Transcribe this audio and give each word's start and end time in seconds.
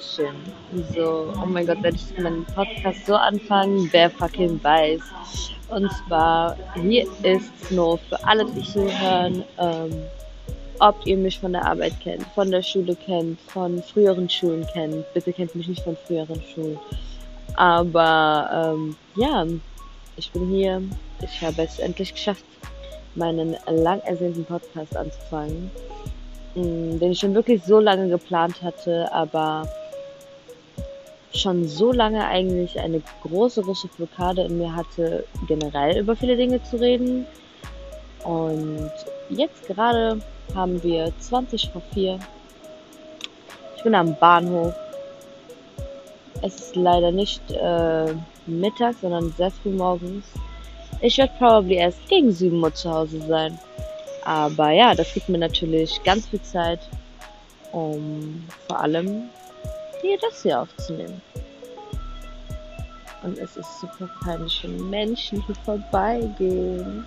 Hallöchen. 0.00 0.34
So, 0.94 1.32
oh 1.42 1.46
mein 1.46 1.66
Gott, 1.66 1.82
werde 1.82 1.96
ich 1.96 2.18
meinen 2.18 2.44
Podcast 2.46 3.06
so 3.06 3.14
anfangen, 3.14 3.88
wer 3.92 4.10
fucking 4.10 4.62
weiß. 4.62 5.00
Und 5.68 5.90
zwar, 5.92 6.56
hier 6.74 7.06
ist 7.22 7.70
nur 7.70 7.98
für 7.98 8.24
alle, 8.26 8.46
die 8.46 8.60
hier 8.60 9.00
hören, 9.00 9.44
ähm, 9.58 10.02
ob 10.78 10.96
ihr 11.06 11.16
mich 11.16 11.38
von 11.38 11.52
der 11.52 11.64
Arbeit 11.64 11.92
kennt, 12.02 12.24
von 12.34 12.50
der 12.50 12.62
Schule 12.62 12.96
kennt, 12.96 13.38
von 13.42 13.82
früheren 13.82 14.28
Schulen 14.28 14.66
kennt. 14.72 15.04
Bitte 15.12 15.32
kennt 15.32 15.54
mich 15.54 15.68
nicht 15.68 15.82
von 15.82 15.96
früheren 16.06 16.42
Schulen. 16.54 16.78
Aber 17.56 18.74
ähm, 18.74 18.96
ja, 19.16 19.46
ich 20.16 20.30
bin 20.32 20.48
hier. 20.48 20.82
Ich 21.22 21.42
habe 21.42 21.62
es 21.62 21.78
endlich 21.78 22.14
geschafft, 22.14 22.44
meinen 23.14 23.56
lang 23.66 24.00
ersehnten 24.00 24.44
Podcast 24.44 24.96
anzufangen. 24.96 25.70
Mm, 26.54 26.98
den 26.98 27.12
ich 27.12 27.18
schon 27.20 27.34
wirklich 27.34 27.62
so 27.62 27.78
lange 27.78 28.08
geplant 28.08 28.60
hatte, 28.62 29.12
aber 29.12 29.68
schon 31.32 31.66
so 31.68 31.92
lange 31.92 32.26
eigentlich 32.26 32.78
eine 32.78 33.02
große, 33.22 33.62
große 33.62 33.88
Blockade 33.96 34.42
in 34.42 34.58
mir 34.58 34.74
hatte, 34.74 35.24
generell 35.46 35.98
über 35.98 36.16
viele 36.16 36.36
Dinge 36.36 36.62
zu 36.62 36.76
reden. 36.76 37.26
Und 38.24 38.90
jetzt 39.28 39.66
gerade 39.66 40.20
haben 40.54 40.82
wir 40.82 41.12
20 41.18 41.70
vor 41.72 41.82
4. 41.94 42.18
Ich 43.76 43.82
bin 43.82 43.94
am 43.94 44.14
Bahnhof. 44.16 44.74
Es 46.42 46.56
ist 46.56 46.76
leider 46.76 47.12
nicht 47.12 47.42
äh, 47.50 48.14
Mittag, 48.46 48.94
sondern 49.00 49.32
sehr 49.36 49.50
früh 49.50 49.70
morgens. 49.70 50.26
Ich 51.00 51.16
werde 51.18 51.32
probably 51.38 51.76
erst 51.76 52.06
gegen 52.08 52.32
7 52.32 52.62
Uhr 52.62 52.74
zu 52.74 52.90
Hause 52.90 53.20
sein. 53.26 53.58
Aber 54.24 54.70
ja, 54.70 54.94
das 54.94 55.14
gibt 55.14 55.28
mir 55.28 55.38
natürlich 55.38 56.02
ganz 56.04 56.26
viel 56.28 56.42
Zeit, 56.42 56.80
um 57.72 58.44
vor 58.68 58.80
allem 58.80 59.30
hier 60.00 60.18
das 60.18 60.42
hier 60.42 60.60
aufzunehmen. 60.60 61.20
Und 63.22 63.38
es 63.38 63.56
ist 63.56 63.80
super 63.80 64.08
peinlich, 64.22 64.60
wenn 64.62 64.90
Menschen 64.90 65.44
hier 65.44 65.54
vorbeigehen. 65.56 67.04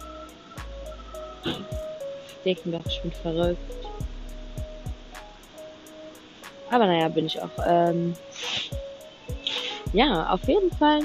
Die 1.43 2.43
denken 2.45 2.71
doch, 2.71 2.85
ich 2.85 3.01
bin 3.01 3.11
verrückt. 3.11 3.59
Aber 6.69 6.85
naja, 6.85 7.07
bin 7.07 7.25
ich 7.25 7.41
auch. 7.41 7.49
Ähm 7.65 8.13
ja, 9.91 10.29
auf 10.31 10.47
jeden 10.47 10.71
Fall 10.71 11.01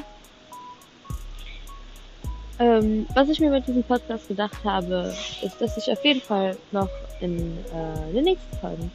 ähm, 2.61 3.07
was 3.15 3.29
ich 3.29 3.39
mir 3.39 3.51
mit 3.51 3.67
diesem 3.69 3.85
Podcast 3.85 4.27
gedacht 4.27 4.65
habe, 4.65 5.15
ist, 5.43 5.61
dass 5.61 5.77
ich 5.77 5.91
auf 5.93 6.05
jeden 6.05 6.21
Fall 6.21 6.57
noch 6.73 6.89
in 7.21 7.57
äh, 7.69 8.13
den 8.13 8.25
nächsten 8.25 8.57
Folgen 8.59 8.91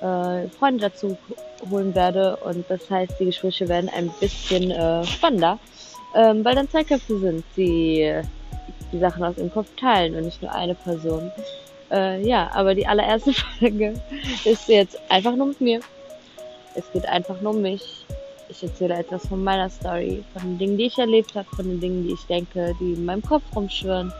äh, 0.00 0.48
Freunde 0.48 0.90
dazu 0.90 1.16
holen 1.70 1.94
werde 1.94 2.36
und 2.36 2.64
das 2.68 2.88
heißt, 2.88 3.14
die 3.20 3.26
Gespräche 3.26 3.68
werden 3.68 3.90
ein 3.94 4.10
bisschen 4.20 4.70
äh, 4.70 5.04
spannender, 5.04 5.58
ähm, 6.14 6.44
weil 6.44 6.54
dann 6.54 6.68
zwei 6.68 6.84
Köpfe 6.84 7.18
sind, 7.18 7.44
die 7.56 8.12
die 8.92 8.98
Sachen 8.98 9.22
aus 9.22 9.36
ihrem 9.36 9.52
Kopf 9.52 9.68
teilen 9.76 10.16
und 10.16 10.24
nicht 10.24 10.42
nur 10.42 10.52
eine 10.52 10.74
Person. 10.74 11.30
Äh, 11.92 12.26
ja, 12.26 12.50
aber 12.54 12.74
die 12.74 12.86
allererste 12.86 13.32
Folge 13.58 13.94
ist 14.44 14.68
jetzt 14.68 14.98
einfach 15.08 15.36
nur 15.36 15.48
mit 15.48 15.60
mir. 15.60 15.80
Es 16.74 16.90
geht 16.92 17.06
einfach 17.06 17.40
nur 17.40 17.52
um 17.52 17.62
mich 17.62 18.04
ich 18.50 18.62
erzähle 18.62 18.94
etwas 18.94 19.26
von 19.26 19.42
meiner 19.42 19.70
Story, 19.70 20.24
von 20.32 20.42
den 20.42 20.58
Dingen, 20.58 20.76
die 20.76 20.86
ich 20.86 20.98
erlebt 20.98 21.34
habe, 21.34 21.48
von 21.54 21.66
den 21.66 21.80
Dingen, 21.80 22.06
die 22.06 22.14
ich 22.14 22.26
denke, 22.26 22.74
die 22.80 22.94
in 22.94 23.04
meinem 23.04 23.22
Kopf 23.22 23.42
rumschwirren. 23.54 24.12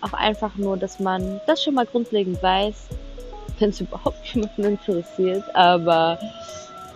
Auch 0.00 0.14
einfach 0.14 0.56
nur, 0.56 0.76
dass 0.76 0.98
man 0.98 1.40
das 1.46 1.62
schon 1.62 1.74
mal 1.74 1.86
grundlegend 1.86 2.42
weiß, 2.42 2.88
wenn 3.60 3.70
es 3.70 3.80
überhaupt 3.80 4.24
jemanden 4.34 4.64
interessiert. 4.64 5.44
Aber 5.54 6.18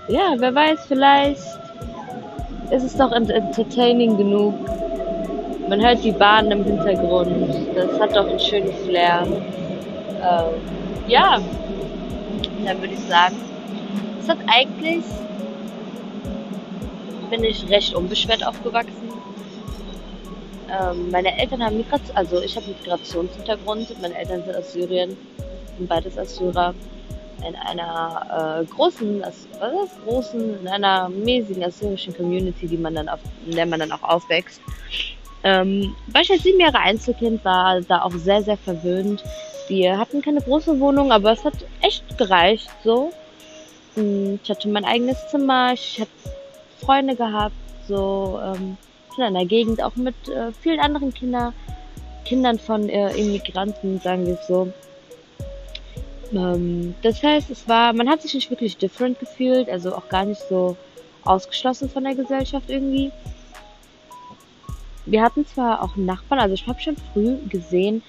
ja, 0.09 0.35
wer 0.37 0.55
weiß, 0.55 0.87
vielleicht 0.87 1.43
ist 2.71 2.83
es 2.83 2.97
doch 2.97 3.13
entertaining 3.13 4.17
genug. 4.17 4.55
Man 5.69 5.81
hört 5.81 6.03
die 6.05 6.13
Bahn 6.13 6.51
im 6.51 6.65
Hintergrund. 6.65 7.55
Das 7.75 7.99
hat 8.01 8.15
doch 8.15 8.29
ein 8.29 8.39
schönes 8.39 8.77
Flair. 8.85 9.27
Ähm, 9.27 11.09
ja, 11.09 11.41
dann 12.65 12.81
würde 12.81 12.95
ich 12.95 13.01
sagen, 13.01 13.37
es 14.21 14.29
hat 14.29 14.39
eigentlich 14.47 15.05
bin 17.31 17.45
ich 17.45 17.69
recht 17.69 17.95
unbeschwert 17.95 18.47
aufgewachsen. 18.47 18.93
Ähm, 20.71 21.11
meine 21.11 21.39
Eltern 21.39 21.63
haben 21.63 21.77
Migration, 21.77 22.17
also 22.17 22.41
ich 22.41 22.57
habe 22.57 22.67
Migrationshintergrund. 22.67 24.01
Meine 24.01 24.17
Eltern 24.17 24.45
sind 24.45 24.57
aus 24.57 24.73
Syrien, 24.73 25.17
sind 25.77 25.89
beides 25.89 26.19
Assyrer. 26.19 26.75
In 27.47 27.57
einer 27.57 28.63
äh, 28.63 28.65
großen, 28.65 29.21
was 29.21 29.41
ist 29.41 30.05
großen, 30.07 30.61
in 30.61 30.69
einer 30.69 31.11
mäßigen 31.11 31.63
assyrischen 31.63 32.17
Community, 32.17 32.67
die 32.67 32.79
man 32.79 32.95
dann 32.95 33.09
auf, 33.09 33.21
in 33.45 33.55
der 33.55 33.67
man 33.67 33.81
dann 33.81 33.93
auch 33.93 34.03
aufwächst. 34.03 34.63
Ähm, 35.43 35.95
weil 36.07 36.23
ich 36.23 36.31
als 36.31 36.43
sieben 36.43 36.61
Jahre 36.61 36.79
Einzelkind 36.79 37.45
war, 37.45 37.83
da 37.83 38.03
auch 38.03 38.13
sehr, 38.13 38.43
sehr 38.43 38.57
verwöhnt. 38.57 39.23
Wir 39.69 39.99
hatten 39.99 40.23
keine 40.23 40.41
große 40.41 40.81
Wohnung, 40.81 41.13
aber 41.13 41.33
es 41.33 41.45
hat 41.45 41.55
echt 41.83 42.17
gereicht, 42.17 42.71
so. 42.83 43.13
Hm, 43.95 44.41
ich 44.43 44.51
hatte 44.51 44.69
mein 44.69 44.87
eigenes 44.87 45.29
Zimmer, 45.29 45.73
ich 45.75 46.01
hatte 46.01 46.11
Freunde 46.81 47.15
gehabt, 47.15 47.55
so 47.87 48.41
ähm, 48.43 48.79
in 49.17 49.23
einer 49.23 49.45
Gegend, 49.45 49.83
auch 49.83 49.97
mit 49.97 50.15
äh, 50.29 50.53
vielen 50.61 50.81
anderen 50.81 51.13
Kinder, 51.13 51.53
Kindern 52.25 52.59
von 52.59 52.89
äh, 52.89 53.15
Immigranten, 53.15 54.01
sagen 54.01 54.27
wir 54.27 54.35
es 54.35 54.47
so. 54.47 54.73
Ähm, 56.35 56.95
das 57.03 57.23
heißt, 57.23 57.51
es 57.51 57.69
war, 57.69 57.93
man 57.93 58.09
hat 58.09 58.23
sich 58.23 58.35
nicht 58.35 58.51
wirklich 58.51 58.77
different 58.77 59.19
gefühlt, 59.19 59.69
also 59.69 59.95
auch 59.95 60.09
gar 60.09 60.25
nicht 60.25 60.43
so 60.49 60.77
ausgeschlossen 61.25 61.89
von 61.89 62.05
der 62.05 62.15
Gesellschaft 62.15 62.69
irgendwie. 62.69 63.11
Wir 65.07 65.23
hatten 65.23 65.47
zwar 65.47 65.83
auch 65.83 65.97
Nachbarn, 65.97 66.41
also 66.41 66.55
ich 66.55 66.67
habe 66.67 66.81
schon 66.81 66.97
früh 67.13 67.37
gesehen 67.49 68.03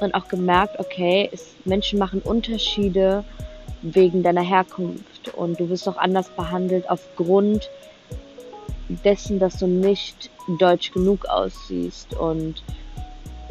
und 0.00 0.14
auch 0.14 0.28
gemerkt, 0.28 0.78
okay, 0.78 1.28
es, 1.32 1.54
Menschen 1.64 1.98
machen 1.98 2.20
Unterschiede 2.22 3.24
wegen 3.82 4.22
deiner 4.22 4.42
Herkunft 4.42 5.34
und 5.34 5.58
du 5.60 5.68
wirst 5.68 5.88
auch 5.88 5.96
anders 5.96 6.28
behandelt 6.30 6.88
aufgrund 6.88 7.68
dessen, 9.04 9.38
dass 9.38 9.58
du 9.58 9.66
nicht 9.66 10.30
deutsch 10.58 10.92
genug 10.92 11.26
aussiehst. 11.26 12.14
Und 12.14 12.62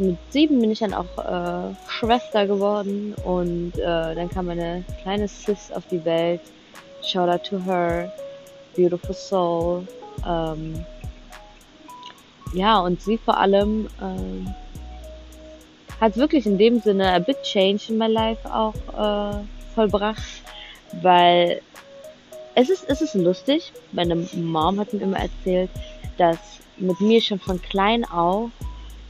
mit 0.02 0.18
sieben 0.30 0.60
bin 0.60 0.72
ich 0.72 0.80
dann 0.80 0.94
auch 0.94 1.18
äh, 1.18 1.76
Schwester 1.88 2.48
geworden 2.48 3.14
und 3.24 3.74
äh, 3.78 4.16
dann 4.16 4.30
kam 4.30 4.50
eine 4.50 4.84
kleine 5.02 5.28
Sis 5.28 5.72
auf 5.72 5.84
die 5.90 6.04
Welt. 6.04 6.42
Shout 7.04 7.30
out 7.30 7.44
to 7.44 7.60
her, 7.64 8.12
beautiful 8.76 9.14
soul. 9.14 9.88
Ähm, 10.28 10.86
ja, 12.54 12.80
und 12.80 13.02
sie 13.02 13.18
vor 13.18 13.38
allem 13.38 13.88
ähm, 14.02 14.54
hat 16.00 16.18
wirklich 16.18 16.46
in 16.46 16.58
dem 16.58 16.80
Sinne 16.80 17.14
a 17.14 17.20
bit 17.20 17.42
change 17.44 17.84
in 17.90 17.98
my 17.98 18.08
life 18.08 18.42
auch 18.52 18.74
äh, 18.74 19.44
vollbracht, 19.76 20.42
weil 21.02 21.62
es 22.56 22.70
ist, 22.70 22.86
es 22.88 23.02
ist 23.02 23.14
lustig. 23.14 23.72
Meine 23.92 24.16
Mom 24.16 24.80
hat 24.80 24.94
mir 24.94 25.02
immer 25.02 25.20
erzählt, 25.20 25.70
dass 26.18 26.40
mit 26.78 27.00
mir 27.00 27.22
schon 27.22 27.40
von 27.40 27.62
klein 27.62 28.04
auf 28.06 28.50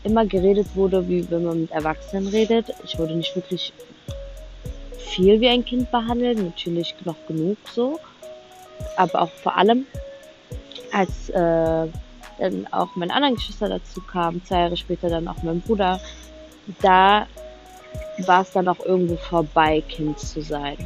immer 0.03 0.25
geredet 0.25 0.67
wurde, 0.75 1.07
wie 1.07 1.29
wenn 1.29 1.45
man 1.45 1.61
mit 1.61 1.71
Erwachsenen 1.71 2.27
redet. 2.27 2.73
Ich 2.83 2.97
wurde 2.97 3.15
nicht 3.15 3.35
wirklich 3.35 3.73
viel 4.97 5.39
wie 5.41 5.49
ein 5.49 5.65
Kind 5.65 5.91
behandelt, 5.91 6.39
natürlich 6.39 6.95
noch 7.05 7.15
genug 7.27 7.57
so. 7.71 7.99
Aber 8.97 9.21
auch 9.21 9.29
vor 9.29 9.55
allem, 9.55 9.85
als 10.91 11.29
äh, 11.29 11.87
dann 12.39 12.67
auch 12.71 12.95
meine 12.95 13.13
anderen 13.13 13.35
Geschwister 13.35 13.69
dazu 13.69 14.01
kamen, 14.01 14.43
zwei 14.43 14.61
Jahre 14.61 14.77
später 14.77 15.09
dann 15.09 15.27
auch 15.27 15.43
mein 15.43 15.61
Bruder, 15.61 15.99
da 16.81 17.27
war 18.25 18.41
es 18.41 18.51
dann 18.51 18.67
auch 18.67 18.79
irgendwo 18.79 19.15
vorbei, 19.15 19.83
Kind 19.87 20.19
zu 20.19 20.41
sein. 20.41 20.77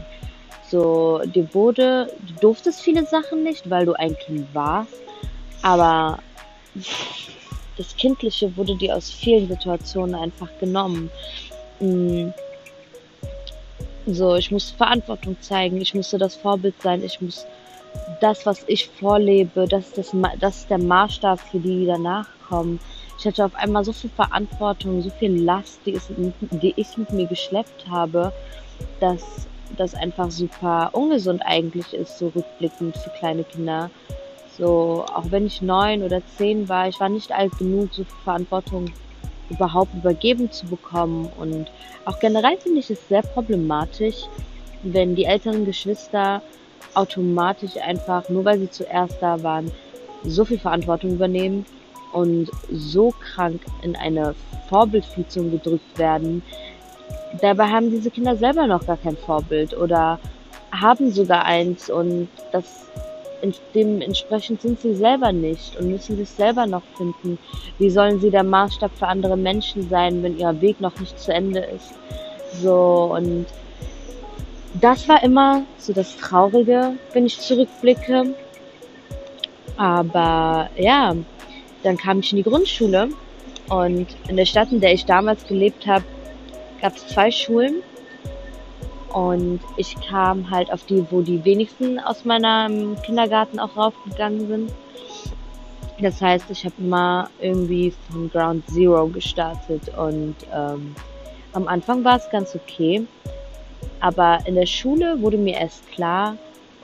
So, 0.69 1.21
dir 1.25 1.47
wurde, 1.53 2.11
du 2.27 2.33
durftest 2.41 2.81
viele 2.81 3.05
Sachen 3.05 3.43
nicht, 3.43 3.69
weil 3.69 3.85
du 3.85 3.93
ein 3.93 4.17
Kind 4.17 4.47
warst, 4.53 4.93
aber 5.61 6.19
das 7.77 7.95
Kindliche 7.95 8.55
wurde 8.55 8.75
dir 8.75 8.95
aus 8.95 9.11
vielen 9.11 9.47
Situationen 9.47 10.15
einfach 10.15 10.49
genommen. 10.59 11.09
Mm. 11.79 12.29
So, 14.07 14.35
ich 14.35 14.51
musste 14.51 14.77
Verantwortung 14.77 15.35
zeigen, 15.41 15.81
ich 15.81 15.95
musste 15.95 16.19
das 16.19 16.35
Vorbild 16.35 16.75
sein, 16.81 17.03
ich 17.03 17.19
muss 17.21 17.45
das, 18.21 18.45
was 18.45 18.63
ich 18.67 18.87
vorlebe, 18.87 19.67
das 19.67 19.87
ist, 19.87 19.97
das, 19.97 20.15
das 20.39 20.57
ist 20.57 20.69
der 20.69 20.77
Maßstab 20.77 21.39
für 21.39 21.59
die, 21.59 21.79
die 21.79 21.85
danach 21.85 22.27
kommen. 22.47 22.79
Ich 23.17 23.25
hatte 23.25 23.45
auf 23.45 23.55
einmal 23.55 23.83
so 23.83 23.93
viel 23.93 24.09
Verantwortung, 24.09 25.01
so 25.01 25.09
viel 25.09 25.41
Last, 25.41 25.79
die, 25.85 25.91
ist, 25.91 26.09
die 26.17 26.73
ich 26.75 26.97
mit 26.97 27.11
mir 27.11 27.25
geschleppt 27.25 27.87
habe, 27.89 28.31
dass 28.99 29.47
das 29.77 29.95
einfach 29.95 30.29
super 30.29 30.89
ungesund 30.93 31.41
eigentlich 31.45 31.93
ist, 31.93 32.17
so 32.19 32.27
rückblickend 32.27 32.95
für 32.97 33.09
kleine 33.11 33.43
Kinder. 33.43 33.89
So, 34.57 35.05
auch 35.13 35.25
wenn 35.31 35.45
ich 35.45 35.61
neun 35.61 36.03
oder 36.03 36.21
zehn 36.37 36.69
war, 36.69 36.87
ich 36.87 36.99
war 36.99 37.09
nicht 37.09 37.31
alt 37.31 37.57
genug, 37.57 37.93
so 37.93 38.03
viel 38.03 38.23
Verantwortung 38.23 38.85
überhaupt 39.49 39.93
übergeben 39.93 40.51
zu 40.51 40.65
bekommen. 40.65 41.29
Und 41.37 41.67
auch 42.05 42.19
generell 42.19 42.57
finde 42.57 42.79
ich 42.79 42.89
es 42.89 43.07
sehr 43.09 43.21
problematisch, 43.21 44.23
wenn 44.83 45.15
die 45.15 45.25
älteren 45.25 45.65
Geschwister 45.65 46.41
automatisch 46.93 47.77
einfach, 47.77 48.29
nur 48.29 48.45
weil 48.45 48.59
sie 48.59 48.69
zuerst 48.69 49.17
da 49.21 49.41
waren, 49.43 49.71
so 50.23 50.45
viel 50.45 50.57
Verantwortung 50.57 51.11
übernehmen 51.11 51.65
und 52.13 52.49
so 52.71 53.13
krank 53.19 53.61
in 53.81 53.95
eine 53.95 54.33
Vorbildfunktion 54.69 55.51
gedrückt 55.51 55.97
werden. 55.97 56.41
Dabei 57.41 57.67
haben 57.67 57.91
diese 57.91 58.09
Kinder 58.09 58.37
selber 58.37 58.65
noch 58.65 58.85
gar 58.85 58.97
kein 58.97 59.17
Vorbild 59.17 59.75
oder 59.75 60.19
haben 60.71 61.11
sogar 61.11 61.43
eins 61.43 61.89
und 61.89 62.29
das 62.51 62.85
dementsprechend 63.73 64.61
sind 64.61 64.79
sie 64.79 64.95
selber 64.95 65.31
nicht 65.31 65.75
und 65.77 65.89
müssen 65.89 66.17
sich 66.17 66.29
selber 66.29 66.65
noch 66.65 66.83
finden. 66.97 67.37
Wie 67.77 67.89
sollen 67.89 68.19
sie 68.19 68.29
der 68.29 68.43
Maßstab 68.43 68.91
für 68.97 69.07
andere 69.07 69.37
Menschen 69.37 69.89
sein, 69.89 70.23
wenn 70.23 70.37
ihr 70.37 70.61
Weg 70.61 70.79
noch 70.81 70.97
nicht 70.99 71.19
zu 71.19 71.33
Ende 71.33 71.59
ist? 71.59 71.93
So 72.61 73.11
und 73.15 73.45
das 74.81 75.07
war 75.07 75.23
immer 75.23 75.63
so 75.77 75.93
das 75.93 76.15
Traurige, 76.17 76.93
wenn 77.13 77.25
ich 77.25 77.39
zurückblicke. 77.39 78.35
Aber 79.77 80.69
ja, 80.77 81.15
dann 81.83 81.97
kam 81.97 82.19
ich 82.19 82.31
in 82.31 82.37
die 82.37 82.43
Grundschule 82.43 83.09
und 83.69 84.07
in 84.27 84.37
der 84.37 84.45
Stadt, 84.45 84.71
in 84.71 84.79
der 84.79 84.93
ich 84.93 85.05
damals 85.05 85.45
gelebt 85.45 85.85
habe, 85.87 86.03
gab 86.81 86.95
es 86.95 87.07
zwei 87.07 87.31
Schulen. 87.31 87.81
Und 89.15 89.61
ich 89.77 89.95
kam 90.09 90.49
halt 90.51 90.69
auf 90.73 90.83
die, 90.83 91.09
wo 91.09 91.21
die 91.21 91.45
wenigsten 91.45 92.01
aus 92.01 92.25
meinem 92.25 93.01
Kindergarten 93.01 93.61
auch 93.61 93.77
raufgegangen 93.77 94.45
sind. 94.49 94.71
Das 96.01 96.21
heißt, 96.21 96.51
ich 96.51 96.65
habe 96.65 96.75
immer 96.79 97.29
irgendwie 97.39 97.93
von 98.11 98.29
Ground 98.29 98.69
Zero 98.69 99.07
gestartet 99.07 99.83
und 99.97 100.35
ähm, 100.53 100.93
am 101.53 101.65
Anfang 101.69 102.03
war 102.03 102.17
es 102.17 102.29
ganz 102.29 102.57
okay. 102.57 103.07
Aber 104.01 104.39
in 104.43 104.55
der 104.55 104.65
Schule 104.65 105.21
wurde 105.21 105.37
mir 105.37 105.55
erst 105.61 105.87
klar, 105.87 106.35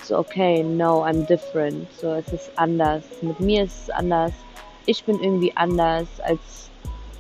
so 0.02 0.18
okay, 0.18 0.64
no, 0.64 1.04
I'm 1.04 1.26
different. 1.26 1.92
So, 1.92 2.14
es 2.14 2.32
ist 2.32 2.50
anders. 2.56 3.04
Mit 3.22 3.42
mir 3.42 3.66
ist 3.66 3.84
es 3.84 3.90
anders. 3.90 4.32
Ich 4.86 5.04
bin 5.04 5.22
irgendwie 5.22 5.52
anders 5.58 6.08
als 6.24 6.70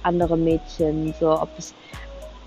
andere 0.04 0.38
Mädchen. 0.38 1.14
So, 1.20 1.34
ob 1.34 1.50
es 1.58 1.76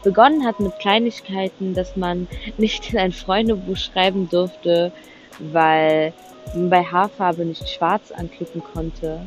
begonnen 0.05 0.47
hat 0.47 0.61
mit 0.61 0.79
Kleinigkeiten, 0.79 1.75
dass 1.75 1.97
man 1.97 2.29
nicht 2.59 2.93
in 2.93 2.99
ein 2.99 3.13
Freundebuch 3.13 3.77
schreiben 3.77 4.29
durfte, 4.29 4.93
weil 5.39 6.13
man 6.55 6.71
bei 6.71 6.85
Haarfarbe 6.85 7.45
nicht 7.45 7.69
schwarz 7.69 8.13
anklicken 8.13 8.63
konnte, 8.73 9.21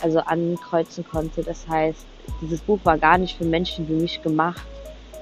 also 0.00 0.20
ankreuzen 0.20 1.04
konnte. 1.04 1.42
Das 1.42 1.68
heißt, 1.68 2.06
dieses 2.40 2.60
Buch 2.60 2.78
war 2.84 2.96
gar 2.96 3.18
nicht 3.18 3.36
für 3.36 3.44
Menschen 3.44 3.86
wie 3.88 3.94
mich 3.94 4.22
gemacht. 4.22 4.64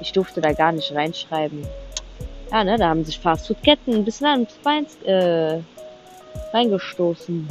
Ich 0.01 0.13
durfte 0.13 0.41
da 0.41 0.53
gar 0.53 0.73
nicht 0.73 0.95
reinschreiben. 0.95 1.67
Ja, 2.51 2.63
ne, 2.63 2.77
da 2.77 2.89
haben 2.89 3.05
sich 3.05 3.19
Fastfood-Ketten 3.19 3.95
ein 3.95 4.05
bisschen 4.05 4.27
ans 4.27 4.53
Bein 4.63 4.87
äh, 5.05 5.61
reingestoßen. 6.53 7.49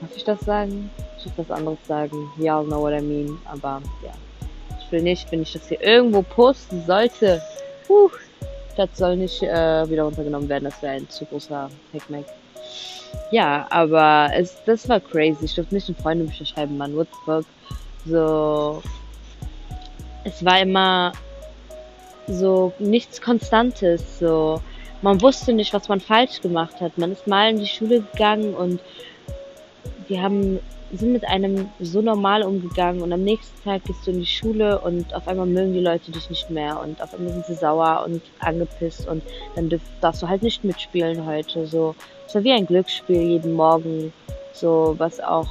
Darf 0.00 0.16
ich 0.16 0.24
das 0.24 0.40
sagen? 0.40 0.90
Ich 1.18 1.26
will 1.26 1.32
was 1.36 1.50
anderes 1.50 1.78
sagen. 1.86 2.16
Y'all 2.38 2.64
know 2.64 2.80
what 2.80 2.92
I 2.92 3.02
mean. 3.02 3.36
Aber 3.44 3.82
ja 4.04 4.12
will 4.92 5.02
nicht, 5.02 5.30
wenn 5.30 5.42
ich 5.42 5.52
das 5.52 5.68
hier 5.68 5.80
irgendwo 5.82 6.22
posten 6.22 6.84
sollte. 6.86 7.42
Puh, 7.86 8.10
das 8.76 8.88
soll 8.94 9.16
nicht 9.16 9.42
äh, 9.42 9.88
wieder 9.90 10.04
runtergenommen 10.04 10.48
werden. 10.48 10.64
Das 10.64 10.82
wäre 10.82 10.94
ein 10.94 11.08
zu 11.08 11.24
großer 11.26 11.68
Hackmack. 11.92 12.24
Ja, 13.30 13.66
aber 13.70 14.30
es, 14.34 14.56
das 14.64 14.88
war 14.88 15.00
crazy. 15.00 15.44
Ich 15.44 15.54
durfte 15.54 15.74
nicht 15.74 15.88
in 15.88 15.94
Freundebücher 15.96 16.44
schreiben, 16.44 16.76
Mann. 16.76 16.96
What 16.96 17.08
the 17.10 17.18
fuck? 17.24 17.44
So. 18.06 18.82
Es 20.24 20.44
war 20.44 20.60
immer 20.60 21.12
so 22.26 22.72
nichts 22.78 23.20
Konstantes. 23.20 24.18
So. 24.18 24.60
Man 25.02 25.20
wusste 25.22 25.52
nicht, 25.52 25.72
was 25.72 25.88
man 25.88 26.00
falsch 26.00 26.40
gemacht 26.40 26.80
hat. 26.80 26.98
Man 26.98 27.12
ist 27.12 27.26
mal 27.26 27.50
in 27.50 27.58
die 27.58 27.66
Schule 27.66 28.02
gegangen 28.02 28.54
und 28.54 28.80
wir 30.08 30.22
haben 30.22 30.58
sind 30.92 31.12
mit 31.12 31.24
einem 31.24 31.68
so 31.78 32.00
normal 32.00 32.42
umgegangen 32.42 33.02
und 33.02 33.12
am 33.12 33.22
nächsten 33.22 33.62
Tag 33.62 33.84
gehst 33.84 34.06
du 34.06 34.10
in 34.10 34.20
die 34.20 34.26
Schule 34.26 34.80
und 34.80 35.14
auf 35.14 35.28
einmal 35.28 35.46
mögen 35.46 35.72
die 35.72 35.80
Leute 35.80 36.10
dich 36.10 36.28
nicht 36.30 36.50
mehr 36.50 36.80
und 36.80 37.00
auf 37.02 37.14
einmal 37.14 37.32
sind 37.32 37.46
sie 37.46 37.54
sauer 37.54 38.04
und 38.06 38.22
angepisst 38.40 39.06
und 39.06 39.22
dann 39.54 39.70
darfst 40.00 40.22
du 40.22 40.28
halt 40.28 40.42
nicht 40.42 40.64
mitspielen 40.64 41.26
heute. 41.26 41.66
So, 41.66 41.94
es 42.26 42.34
war 42.34 42.42
wie 42.42 42.52
ein 42.52 42.66
Glücksspiel 42.66 43.22
jeden 43.22 43.54
Morgen, 43.54 44.12
so 44.52 44.94
was 44.98 45.20
auch 45.20 45.48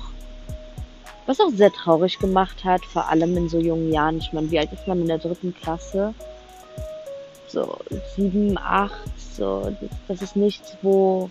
was 1.26 1.40
auch 1.40 1.52
sehr 1.52 1.72
traurig 1.72 2.18
gemacht 2.18 2.66
hat, 2.66 2.84
vor 2.86 3.08
allem 3.08 3.38
in 3.38 3.50
so 3.50 3.60
jungen 3.60 3.94
Jahren. 3.94 4.18
Ich 4.18 4.34
meine, 4.34 4.50
wie 4.50 4.58
alt 4.58 4.74
ist 4.74 4.88
man 4.88 5.00
in 5.00 5.08
der 5.08 5.20
dritten 5.20 5.54
Klasse? 5.54 6.16
So 7.48 7.78
sieben, 8.16 8.58
acht, 8.58 9.08
so 9.36 9.72
das 10.08 10.24
ist 10.24 10.36
nichts, 10.36 10.76
wo 10.82 11.30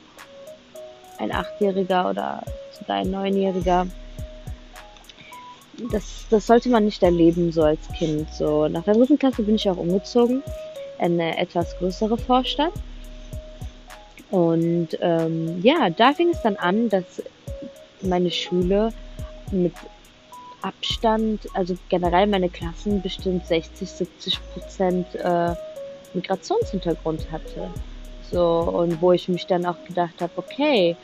ein 1.18 1.32
Achtjähriger 1.32 2.10
oder 2.10 2.42
sogar 2.78 2.96
ein 2.96 3.10
Neunjähriger. 3.10 3.86
Das, 5.92 6.26
das 6.30 6.46
sollte 6.46 6.68
man 6.70 6.84
nicht 6.84 7.02
erleben, 7.02 7.52
so 7.52 7.62
als 7.62 7.86
Kind. 7.96 8.32
So, 8.34 8.66
nach 8.68 8.82
der 8.84 8.94
dritten 8.94 9.18
Klasse 9.18 9.42
bin 9.42 9.54
ich 9.54 9.68
auch 9.70 9.76
umgezogen 9.76 10.42
in 10.98 11.20
eine 11.20 11.38
etwas 11.38 11.76
größere 11.78 12.18
Vorstadt. 12.18 12.72
Und 14.30 14.88
ähm, 15.00 15.60
ja, 15.62 15.88
da 15.90 16.12
fing 16.12 16.30
es 16.30 16.42
dann 16.42 16.56
an, 16.56 16.88
dass 16.88 17.22
meine 18.02 18.30
Schule 18.30 18.90
mit 19.50 19.72
Abstand, 20.62 21.46
also 21.54 21.76
generell 21.88 22.26
meine 22.26 22.48
Klassen 22.48 23.00
bestimmt 23.00 23.46
60, 23.46 23.88
70 23.88 24.40
Prozent 24.52 25.14
äh, 25.14 25.54
Migrationshintergrund 26.14 27.30
hatte. 27.30 27.70
So, 28.30 28.44
und 28.44 29.00
wo 29.00 29.12
ich 29.12 29.28
mich 29.28 29.46
dann 29.46 29.64
auch 29.64 29.82
gedacht 29.86 30.14
habe, 30.20 30.32
okay, 30.36 30.96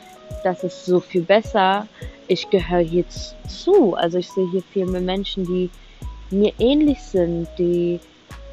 das 0.43 0.63
ist 0.63 0.85
so 0.85 0.99
viel 0.99 1.21
besser. 1.21 1.87
Ich 2.27 2.49
gehöre 2.49 2.79
hier 2.79 3.05
zu. 3.47 3.95
Also 3.95 4.17
ich 4.17 4.29
sehe 4.29 4.49
hier 4.51 4.63
viel 4.73 4.85
mehr 4.85 5.01
Menschen, 5.01 5.45
die 5.45 5.69
mir 6.31 6.53
ähnlich 6.59 7.01
sind, 7.01 7.47
die 7.57 7.99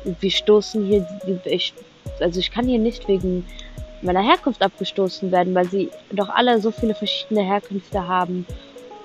wir 0.04 0.30
stoßen 0.30 0.84
hier, 0.84 1.06
ich, 1.44 1.72
also 2.20 2.40
ich 2.40 2.50
kann 2.50 2.66
hier 2.66 2.78
nicht 2.78 3.06
wegen 3.08 3.44
meiner 4.02 4.22
Herkunft 4.22 4.62
abgestoßen 4.62 5.30
werden, 5.30 5.54
weil 5.54 5.68
sie 5.68 5.90
doch 6.10 6.28
alle 6.28 6.60
so 6.60 6.70
viele 6.70 6.94
verschiedene 6.94 7.42
Herkünfte 7.42 8.06
haben. 8.06 8.46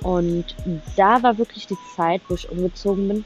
Und 0.01 0.55
da 0.95 1.21
war 1.21 1.37
wirklich 1.37 1.67
die 1.67 1.77
Zeit, 1.95 2.21
wo 2.27 2.35
ich 2.35 2.49
umgezogen 2.49 3.07
bin, 3.07 3.25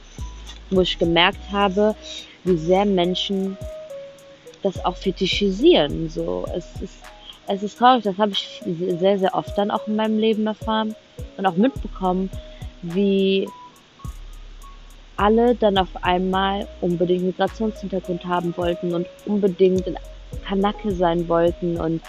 wo 0.69 0.81
ich 0.81 0.97
gemerkt 0.97 1.51
habe, 1.51 1.95
wie 2.43 2.57
sehr 2.57 2.85
Menschen 2.85 3.57
das 4.63 4.83
auch 4.83 4.95
fetischisieren. 4.95 6.09
So, 6.09 6.45
es 6.55 6.81
ist 6.81 6.97
es 7.47 7.63
ist 7.63 7.77
traurig, 7.77 8.03
das 8.03 8.17
habe 8.17 8.31
ich 8.31 8.61
sehr, 8.99 9.19
sehr 9.19 9.35
oft 9.35 9.57
dann 9.57 9.71
auch 9.71 9.87
in 9.87 9.95
meinem 9.95 10.17
Leben 10.17 10.47
erfahren 10.47 10.95
und 11.37 11.45
auch 11.45 11.55
mitbekommen, 11.55 12.29
wie 12.81 13.47
alle 15.17 15.55
dann 15.55 15.77
auf 15.77 15.89
einmal 16.01 16.67
unbedingt 16.79 17.23
Migrationshintergrund 17.23 18.25
haben 18.25 18.55
wollten 18.57 18.93
und 18.93 19.07
unbedingt 19.25 19.85
in 19.85 19.97
Kanake 20.47 20.91
sein 20.91 21.27
wollten. 21.27 21.77
Und 21.77 22.01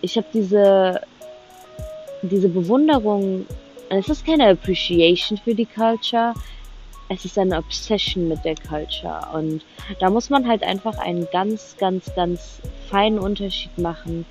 ich 0.00 0.16
habe 0.16 0.26
diese, 0.34 1.00
diese 2.22 2.48
Bewunderung, 2.48 3.46
es 3.88 4.08
ist 4.08 4.26
keine 4.26 4.48
Appreciation 4.48 5.38
für 5.38 5.54
die 5.54 5.66
Culture, 5.66 6.34
es 7.12 7.24
ist 7.24 7.38
eine 7.38 7.58
Obsession 7.58 8.28
mit 8.28 8.44
der 8.44 8.54
Culture. 8.56 9.28
Und 9.32 9.64
da 10.00 10.10
muss 10.10 10.30
man 10.30 10.46
halt 10.46 10.62
einfach 10.62 10.98
einen 10.98 11.26
ganz, 11.30 11.76
ganz, 11.78 12.14
ganz 12.14 12.60
feinen 12.90 13.18
Unterschied 13.18 13.76
machen 13.78 14.24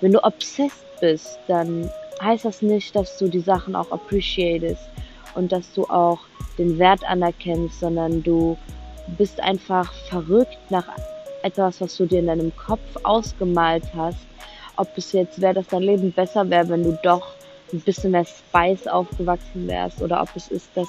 wenn 0.00 0.12
du 0.12 0.22
obsessed 0.22 0.84
bist, 1.00 1.38
dann 1.48 1.90
heißt 2.20 2.44
das 2.44 2.62
nicht, 2.62 2.94
dass 2.94 3.16
du 3.18 3.28
die 3.28 3.40
Sachen 3.40 3.74
auch 3.74 3.90
appreciatest 3.90 4.82
und 5.34 5.52
dass 5.52 5.72
du 5.72 5.84
auch 5.84 6.20
den 6.58 6.78
Wert 6.78 7.04
anerkennst, 7.04 7.80
sondern 7.80 8.22
du 8.22 8.56
bist 9.18 9.40
einfach 9.40 9.92
verrückt 10.08 10.58
nach 10.70 10.86
etwas, 11.42 11.80
was 11.80 11.96
du 11.96 12.06
dir 12.06 12.20
in 12.20 12.26
deinem 12.26 12.54
Kopf 12.56 12.80
ausgemalt 13.04 13.84
hast. 13.94 14.18
Ob 14.76 14.88
es 14.96 15.12
jetzt 15.12 15.40
wäre, 15.40 15.54
dass 15.54 15.68
dein 15.68 15.82
Leben 15.82 16.12
besser 16.12 16.48
wäre, 16.50 16.68
wenn 16.68 16.82
du 16.82 16.98
doch 17.02 17.34
ein 17.72 17.80
bisschen 17.80 18.12
mehr 18.12 18.24
Spice 18.24 18.86
aufgewachsen 18.86 19.66
wärst 19.66 20.00
oder 20.02 20.22
ob 20.22 20.28
es 20.34 20.48
ist, 20.48 20.68
dass 20.74 20.88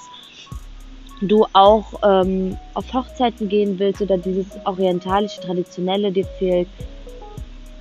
du 1.21 1.45
auch 1.53 1.93
ähm, 2.03 2.57
auf 2.74 2.93
Hochzeiten 2.93 3.50
gehen 3.50 3.79
willst 3.79 4.01
oder 4.01 4.17
dieses 4.17 4.47
orientalische, 4.65 5.41
traditionelle 5.41 6.12
dir 6.12 6.25
fehlt, 6.39 6.67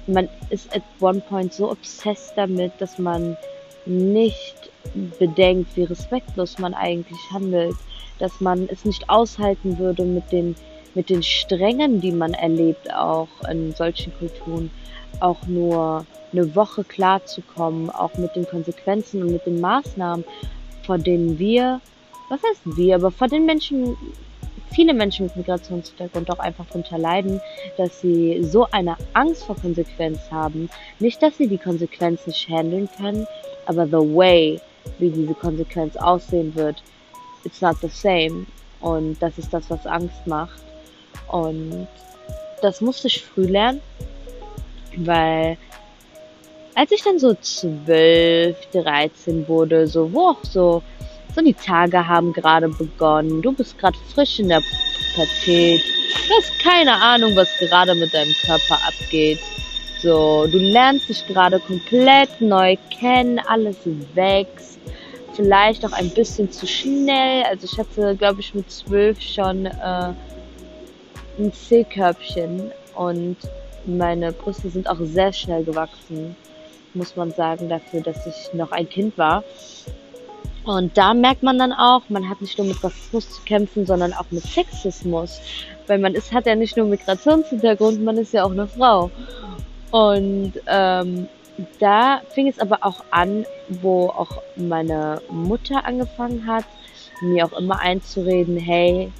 man 0.07 0.28
ist 0.50 0.75
at 0.75 0.83
one 1.00 1.21
point 1.21 1.52
so 1.52 1.71
obsessed 1.71 2.33
damit, 2.37 2.73
dass 2.78 2.99
man 2.99 3.37
nicht 3.85 4.71
bedenkt, 5.19 5.76
wie 5.76 5.85
respektlos 5.85 6.59
man 6.59 6.75
eigentlich 6.75 7.19
handelt, 7.33 7.76
dass 8.19 8.40
man 8.40 8.69
es 8.71 8.85
nicht 8.85 9.09
aushalten 9.11 9.78
würde 9.78 10.05
mit 10.05 10.31
den 10.33 10.55
mit 10.97 11.11
den 11.11 11.23
Strängen, 11.23 12.00
die 12.00 12.11
man 12.11 12.33
erlebt, 12.33 12.93
auch 12.93 13.28
in 13.50 13.73
solchen 13.75 14.14
Kulturen, 14.19 14.71
auch 15.21 15.47
nur 15.47 16.07
eine 16.33 16.57
Woche 16.57 16.85
klarzukommen, 16.85 17.90
auch 17.90 18.16
mit 18.16 18.35
den 18.35 18.47
Konsequenzen 18.47 19.23
und 19.23 19.31
mit 19.31 19.45
den 19.45 19.61
Maßnahmen, 19.61 20.25
vor 20.85 20.97
denen 20.97 21.38
wir, 21.38 21.83
was 22.28 22.40
heißt 22.42 22.76
wir, 22.76 22.97
aber 22.97 23.11
vor 23.11 23.28
den 23.28 23.47
Menschen, 23.47 23.97
viele 24.73 24.95
Menschen 24.95 25.26
mit 25.26 25.37
Migrationshintergrund 25.37 26.30
auch 26.30 26.38
einfach 26.38 26.66
darunter 26.66 26.99
leiden, 26.99 27.40
dass 27.76 28.00
sie 28.00 28.42
so 28.42 28.66
eine 28.71 28.97
Angst 29.14 29.45
vor 29.45 29.56
Konsequenz 29.56 30.18
haben. 30.30 30.68
Nicht, 30.99 31.23
dass 31.23 31.37
sie 31.37 31.49
die 31.49 31.59
Konsequenz 31.59 32.26
nicht 32.26 32.49
handeln 32.49 32.88
können, 32.97 33.26
aber 33.66 33.87
the 33.87 33.92
way, 33.92 34.61
wie 34.99 35.11
diese 35.11 35.35
Konsequenz 35.35 35.97
aussehen 35.97 36.54
wird, 36.54 36.83
it's 37.45 37.61
not 37.61 37.76
the 37.80 37.88
same. 37.88 38.47
Und 38.80 39.21
das 39.21 39.38
ist 39.38 39.52
das, 39.52 39.71
was 39.71 39.87
Angst 39.87 40.26
macht. 40.26 40.61
Und 41.28 41.88
das 42.62 42.80
musste 42.80 43.09
ich 43.09 43.25
früh 43.25 43.47
lernen, 43.47 43.80
weil 44.97 45.56
als 46.75 46.92
ich 46.92 47.02
dann 47.02 47.18
so 47.18 47.35
zwölf, 47.35 48.56
dreizehn 48.71 49.49
wurde, 49.49 49.87
so 49.87 50.12
wo 50.12 50.28
auch 50.28 50.45
so, 50.45 50.83
so 51.37 51.43
die 51.43 51.55
Tage 51.55 52.07
haben 52.07 52.33
gerade 52.33 52.69
begonnen, 52.69 53.43
du 53.43 53.52
bist 53.52 53.78
gerade 53.78 53.99
frisch 54.14 54.38
in 54.38 54.49
der 54.49 54.62
Pubertät, 55.14 55.83
du 56.26 56.35
hast 56.35 56.59
keine 56.61 56.95
Ahnung, 56.95 57.37
was 57.37 57.49
gerade 57.59 57.95
mit 57.95 58.12
deinem 58.14 58.33
Körper 58.45 58.78
abgeht. 58.88 59.38
So, 60.02 60.47
du 60.47 60.59
lernst 60.59 61.09
dich 61.09 61.26
gerade 61.26 61.61
komplett 61.61 62.40
neu 62.40 62.76
kennen, 62.90 63.38
alles 63.47 63.76
wächst, 64.14 64.78
vielleicht 65.35 65.85
auch 65.85 65.93
ein 65.93 66.11
bisschen 66.11 66.50
zu 66.50 66.66
schnell. 66.66 67.45
Also 67.45 67.66
ich 67.71 67.78
hatte, 67.78 68.16
glaube 68.16 68.40
ich, 68.40 68.55
mit 68.55 68.71
zwölf 68.71 69.21
schon 69.21 69.66
äh, 69.66 70.12
ein 71.38 71.52
C-Körbchen 71.52 72.71
und 72.95 73.37
meine 73.85 74.33
Brüste 74.33 74.71
sind 74.71 74.88
auch 74.88 74.99
sehr 75.00 75.33
schnell 75.33 75.64
gewachsen 75.64 76.35
muss 76.97 77.14
man 77.14 77.31
sagen, 77.31 77.69
dafür, 77.69 78.00
dass 78.00 78.26
ich 78.26 78.55
noch 78.55 78.73
ein 78.73 78.88
Kind 78.88 79.16
war. 79.19 79.45
Und 80.67 80.99
da 80.99 81.15
merkt 81.15 81.45
man 81.45 81.59
dann 81.59 81.73
auch, 81.73 82.03
man 82.09 82.29
hat 82.29 82.41
nicht 82.41 82.59
nur 82.59 82.67
mit 82.67 82.83
Rassismus 82.83 83.31
zu 83.31 83.43
kämpfen, 83.43 83.87
sondern 83.87 84.13
auch 84.13 84.27
mit 84.31 84.43
Sexismus. 84.43 85.41
Weil 85.87 85.99
man 85.99 86.15
ist, 86.15 86.33
hat 86.33 86.47
ja 86.47 86.57
nicht 86.57 86.77
nur 86.77 86.87
Migrationshintergrund, 86.87 88.03
man 88.03 88.19
ist 88.19 88.33
ja 88.33 88.45
auch 88.45 88.51
eine 88.51 88.67
Frau. 88.67 89.11
Und 89.93 90.55
ähm, 90.67 91.29
da 91.79 92.21
fing 92.31 92.49
es 92.49 92.59
aber 92.59 92.79
auch 92.83 93.05
an, 93.13 93.47
wo 93.69 94.09
auch 94.09 94.43
meine 94.57 95.23
Mutter 95.31 95.85
angefangen 95.85 96.45
hat, 96.47 96.65
mir 97.23 97.47
auch 97.47 97.59
immer 97.59 97.79
einzureden, 97.79 98.59
hey, 98.59 99.13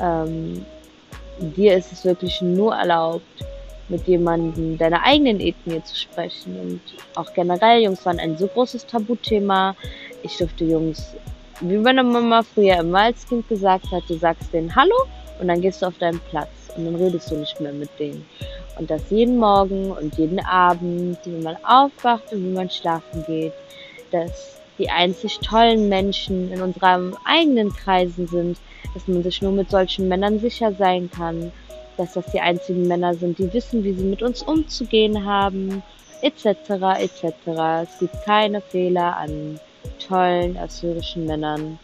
ähm, 0.00 0.64
dir 1.40 1.76
ist 1.76 1.92
es 1.92 2.04
wirklich 2.04 2.40
nur 2.40 2.74
erlaubt, 2.74 3.44
mit 3.88 4.06
jemandem 4.06 4.78
deiner 4.78 5.04
eigenen 5.04 5.40
Ethnie 5.40 5.82
zu 5.82 5.96
sprechen. 5.96 6.58
Und 6.58 6.80
auch 7.16 7.34
generell, 7.34 7.82
Jungs 7.82 8.06
waren 8.06 8.20
ein 8.20 8.38
so 8.38 8.46
großes 8.46 8.86
Tabuthema. 8.86 9.74
Ich 10.22 10.36
durfte 10.38 10.64
Jungs, 10.64 11.14
wie 11.60 11.76
meine 11.76 12.02
Mama 12.04 12.42
früher 12.42 12.78
immer 12.78 13.02
als 13.02 13.26
Kind 13.26 13.48
gesagt 13.48 13.90
hat, 13.90 14.02
du 14.08 14.14
sagst 14.14 14.52
denen 14.52 14.74
Hallo 14.74 14.94
und 15.40 15.48
dann 15.48 15.60
gehst 15.60 15.82
du 15.82 15.86
auf 15.86 15.98
deinen 15.98 16.20
Platz 16.30 16.48
und 16.76 16.84
dann 16.84 16.96
redest 16.96 17.30
du 17.30 17.36
nicht 17.36 17.60
mehr 17.60 17.72
mit 17.72 17.90
denen. 17.98 18.24
Und 18.78 18.90
das 18.90 19.02
jeden 19.10 19.38
Morgen 19.38 19.90
und 19.90 20.16
jeden 20.16 20.44
Abend, 20.44 21.18
wie 21.24 21.42
man 21.42 21.56
aufwacht 21.64 22.32
und 22.32 22.44
wie 22.44 22.54
man 22.54 22.70
schlafen 22.70 23.24
geht, 23.26 23.52
dass 24.10 24.60
die 24.78 24.88
einzig 24.88 25.38
tollen 25.40 25.88
Menschen 25.88 26.50
in 26.52 26.62
unserem 26.62 27.16
eigenen 27.24 27.72
Kreisen 27.72 28.26
sind, 28.26 28.58
dass 28.94 29.06
man 29.06 29.22
sich 29.22 29.42
nur 29.42 29.52
mit 29.52 29.70
solchen 29.70 30.08
Männern 30.08 30.38
sicher 30.38 30.72
sein 30.72 31.10
kann 31.10 31.52
dass 31.96 32.14
das 32.14 32.26
die 32.32 32.40
einzigen 32.40 32.88
Männer 32.88 33.14
sind, 33.14 33.38
die 33.38 33.52
wissen, 33.52 33.84
wie 33.84 33.92
sie 33.92 34.04
mit 34.04 34.22
uns 34.22 34.42
umzugehen 34.42 35.24
haben, 35.24 35.82
etc. 36.22 36.46
etc. 36.98 37.24
Es 37.82 37.98
gibt 37.98 38.24
keine 38.24 38.60
Fehler 38.60 39.16
an 39.16 39.60
tollen 40.06 40.56
assyrischen 40.56 41.26
Männern. 41.26 41.78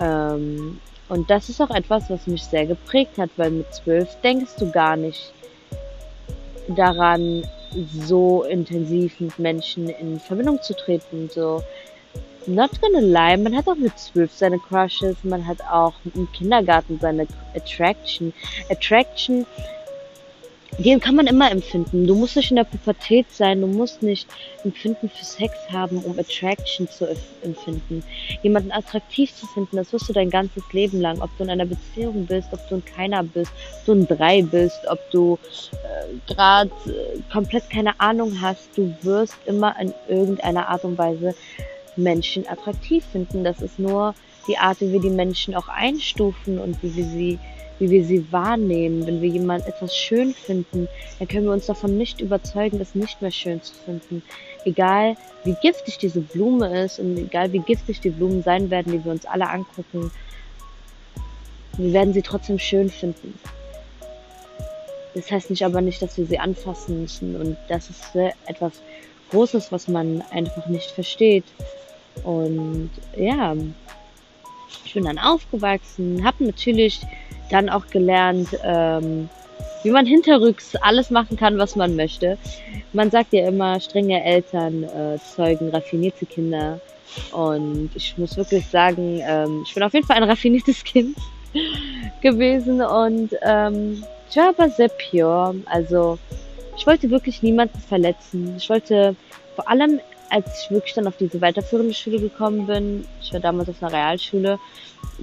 Ähm, 0.00 0.80
und 1.08 1.28
das 1.30 1.48
ist 1.48 1.60
auch 1.60 1.70
etwas, 1.70 2.08
was 2.10 2.26
mich 2.26 2.44
sehr 2.44 2.66
geprägt 2.66 3.18
hat, 3.18 3.30
weil 3.36 3.50
mit 3.50 3.72
zwölf 3.74 4.08
denkst 4.22 4.52
du 4.58 4.70
gar 4.70 4.96
nicht 4.96 5.32
daran, 6.68 7.44
so 8.06 8.44
intensiv 8.44 9.18
mit 9.20 9.38
Menschen 9.38 9.88
in 9.88 10.20
Verbindung 10.20 10.60
zu 10.62 10.74
treten. 10.74 11.28
So, 11.30 11.62
not 12.46 12.70
gonna 12.80 13.00
lie, 13.00 13.36
man 13.36 13.56
hat 13.56 13.68
auch 13.68 13.76
mit 13.76 13.98
zwölf 13.98 14.32
seine 14.32 14.58
Crushes, 14.58 15.16
man 15.22 15.46
hat 15.46 15.60
auch 15.70 15.94
im 16.14 16.30
Kindergarten 16.32 16.98
seine 17.00 17.26
Attraction. 17.54 18.32
Attraction, 18.70 19.46
den 20.78 21.00
kann 21.00 21.16
man 21.16 21.26
immer 21.26 21.50
empfinden. 21.50 22.06
Du 22.06 22.14
musst 22.14 22.36
nicht 22.36 22.50
in 22.50 22.56
der 22.56 22.64
Pubertät 22.64 23.26
sein, 23.30 23.60
du 23.60 23.66
musst 23.66 24.02
nicht 24.02 24.26
Empfinden 24.64 25.10
für 25.10 25.24
Sex 25.24 25.54
haben, 25.70 25.98
um 25.98 26.18
Attraction 26.18 26.88
zu 26.88 27.06
empfinden. 27.42 28.02
Jemanden 28.42 28.72
attraktiv 28.72 29.34
zu 29.34 29.46
finden, 29.48 29.76
das 29.76 29.92
wirst 29.92 30.08
du 30.08 30.12
dein 30.12 30.30
ganzes 30.30 30.62
Leben 30.72 31.00
lang. 31.00 31.20
Ob 31.20 31.30
du 31.36 31.44
in 31.44 31.50
einer 31.50 31.66
Beziehung 31.66 32.26
bist, 32.26 32.48
ob 32.52 32.66
du 32.68 32.76
in 32.76 32.84
keiner 32.84 33.22
bist, 33.22 33.52
ob 33.80 33.84
du 33.84 33.92
in 33.92 34.06
drei 34.06 34.42
bist, 34.42 34.80
ob 34.88 34.98
du 35.10 35.38
äh, 35.72 36.32
gerade 36.32 36.70
äh, 36.86 37.20
komplett 37.30 37.68
keine 37.68 37.98
Ahnung 38.00 38.40
hast, 38.40 38.70
du 38.76 38.94
wirst 39.02 39.36
immer 39.44 39.78
in 39.78 39.92
irgendeiner 40.08 40.68
Art 40.68 40.84
und 40.84 40.96
Weise 40.96 41.34
Menschen 41.96 42.48
attraktiv 42.48 43.04
finden. 43.12 43.44
Das 43.44 43.60
ist 43.60 43.78
nur 43.78 44.14
die 44.48 44.58
Art, 44.58 44.80
wie 44.80 44.92
wir 44.92 45.00
die 45.00 45.10
Menschen 45.10 45.54
auch 45.54 45.68
einstufen 45.68 46.58
und 46.58 46.82
wie 46.82 46.96
wir 46.96 47.04
sie, 47.04 47.38
wie 47.82 47.90
wir 47.90 48.04
sie 48.04 48.30
wahrnehmen. 48.30 49.04
Wenn 49.04 49.20
wir 49.20 49.28
jemand 49.28 49.66
etwas 49.66 49.96
schön 49.96 50.34
finden, 50.34 50.86
dann 51.18 51.26
können 51.26 51.46
wir 51.46 51.52
uns 51.52 51.66
davon 51.66 51.98
nicht 51.98 52.20
überzeugen, 52.20 52.80
es 52.80 52.94
nicht 52.94 53.20
mehr 53.20 53.32
schön 53.32 53.60
zu 53.60 53.74
finden. 53.74 54.22
Egal 54.64 55.16
wie 55.42 55.56
giftig 55.60 55.98
diese 55.98 56.20
Blume 56.20 56.84
ist 56.84 57.00
und 57.00 57.18
egal 57.18 57.52
wie 57.52 57.58
giftig 57.58 58.00
die 58.00 58.10
Blumen 58.10 58.44
sein 58.44 58.70
werden, 58.70 58.92
die 58.92 59.04
wir 59.04 59.10
uns 59.10 59.26
alle 59.26 59.50
angucken, 59.50 60.12
wir 61.76 61.92
werden 61.92 62.14
sie 62.14 62.22
trotzdem 62.22 62.60
schön 62.60 62.88
finden. 62.88 63.36
Das 65.14 65.28
heißt 65.28 65.50
nicht 65.50 65.64
aber 65.64 65.80
nicht, 65.80 66.00
dass 66.00 66.16
wir 66.16 66.26
sie 66.26 66.38
anfassen 66.38 67.02
müssen 67.02 67.34
und 67.34 67.56
das 67.68 67.90
ist 67.90 68.14
etwas 68.46 68.80
Großes, 69.30 69.72
was 69.72 69.88
man 69.88 70.22
einfach 70.30 70.66
nicht 70.66 70.92
versteht. 70.92 71.44
Und 72.22 72.90
ja, 73.16 73.56
ich 74.84 74.94
bin 74.94 75.04
dann 75.04 75.18
aufgewachsen, 75.18 76.24
habe 76.24 76.44
natürlich 76.44 77.00
dann 77.52 77.68
auch 77.68 77.86
gelernt, 77.88 78.48
ähm, 78.64 79.28
wie 79.82 79.90
man 79.90 80.06
hinterrücks 80.06 80.76
alles 80.76 81.10
machen 81.10 81.36
kann, 81.36 81.58
was 81.58 81.76
man 81.76 81.96
möchte. 81.96 82.38
Man 82.92 83.10
sagt 83.10 83.32
ja 83.32 83.48
immer, 83.48 83.80
strenge 83.80 84.22
Eltern 84.24 84.84
äh, 84.84 85.18
zeugen 85.18 85.70
raffinierte 85.70 86.26
Kinder. 86.26 86.80
Und 87.32 87.90
ich 87.94 88.16
muss 88.16 88.36
wirklich 88.36 88.66
sagen, 88.66 89.20
ähm, 89.26 89.64
ich 89.66 89.74
bin 89.74 89.82
auf 89.82 89.92
jeden 89.92 90.06
Fall 90.06 90.16
ein 90.16 90.22
raffiniertes 90.22 90.82
Kind 90.84 91.16
gewesen 92.22 92.80
und 92.80 93.30
ähm, 93.42 94.04
ich 94.30 94.40
aber 94.40 94.70
sehr 94.70 94.88
pure. 94.88 95.54
Also 95.66 96.18
ich 96.76 96.86
wollte 96.86 97.10
wirklich 97.10 97.42
niemanden 97.42 97.78
verletzen. 97.80 98.54
Ich 98.56 98.70
wollte 98.70 99.14
vor 99.56 99.68
allem 99.68 100.00
als 100.32 100.64
ich 100.64 100.70
wirklich 100.70 100.94
dann 100.94 101.06
auf 101.06 101.16
diese 101.18 101.40
weiterführende 101.42 101.92
Schule 101.92 102.18
gekommen 102.18 102.66
bin, 102.66 103.06
ich 103.20 103.32
war 103.34 103.40
damals 103.40 103.68
auf 103.68 103.82
einer 103.82 103.92
Realschule, 103.92 104.58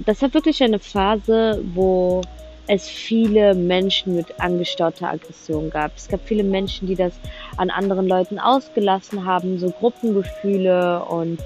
das 0.06 0.22
war 0.22 0.32
wirklich 0.34 0.62
eine 0.62 0.78
Phase, 0.78 1.62
wo 1.74 2.22
es 2.66 2.88
viele 2.88 3.54
Menschen 3.54 4.14
mit 4.14 4.40
angestauter 4.40 5.10
Aggression 5.10 5.70
gab. 5.70 5.96
Es 5.96 6.08
gab 6.08 6.20
viele 6.26 6.44
Menschen, 6.44 6.86
die 6.86 6.94
das 6.94 7.12
an 7.56 7.68
anderen 7.68 8.06
Leuten 8.06 8.38
ausgelassen 8.38 9.24
haben, 9.24 9.58
so 9.58 9.70
Gruppengefühle 9.70 11.04
und 11.04 11.40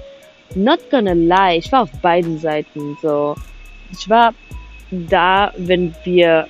not 0.53 0.79
gonna 0.91 1.13
lie, 1.13 1.57
ich 1.57 1.71
war 1.71 1.83
auf 1.83 1.91
beiden 2.01 2.37
Seiten 2.37 2.95
so. 3.01 3.35
Ich 3.91 4.07
war 4.07 4.33
da, 4.91 5.51
wenn 5.57 5.95
wir, 6.03 6.47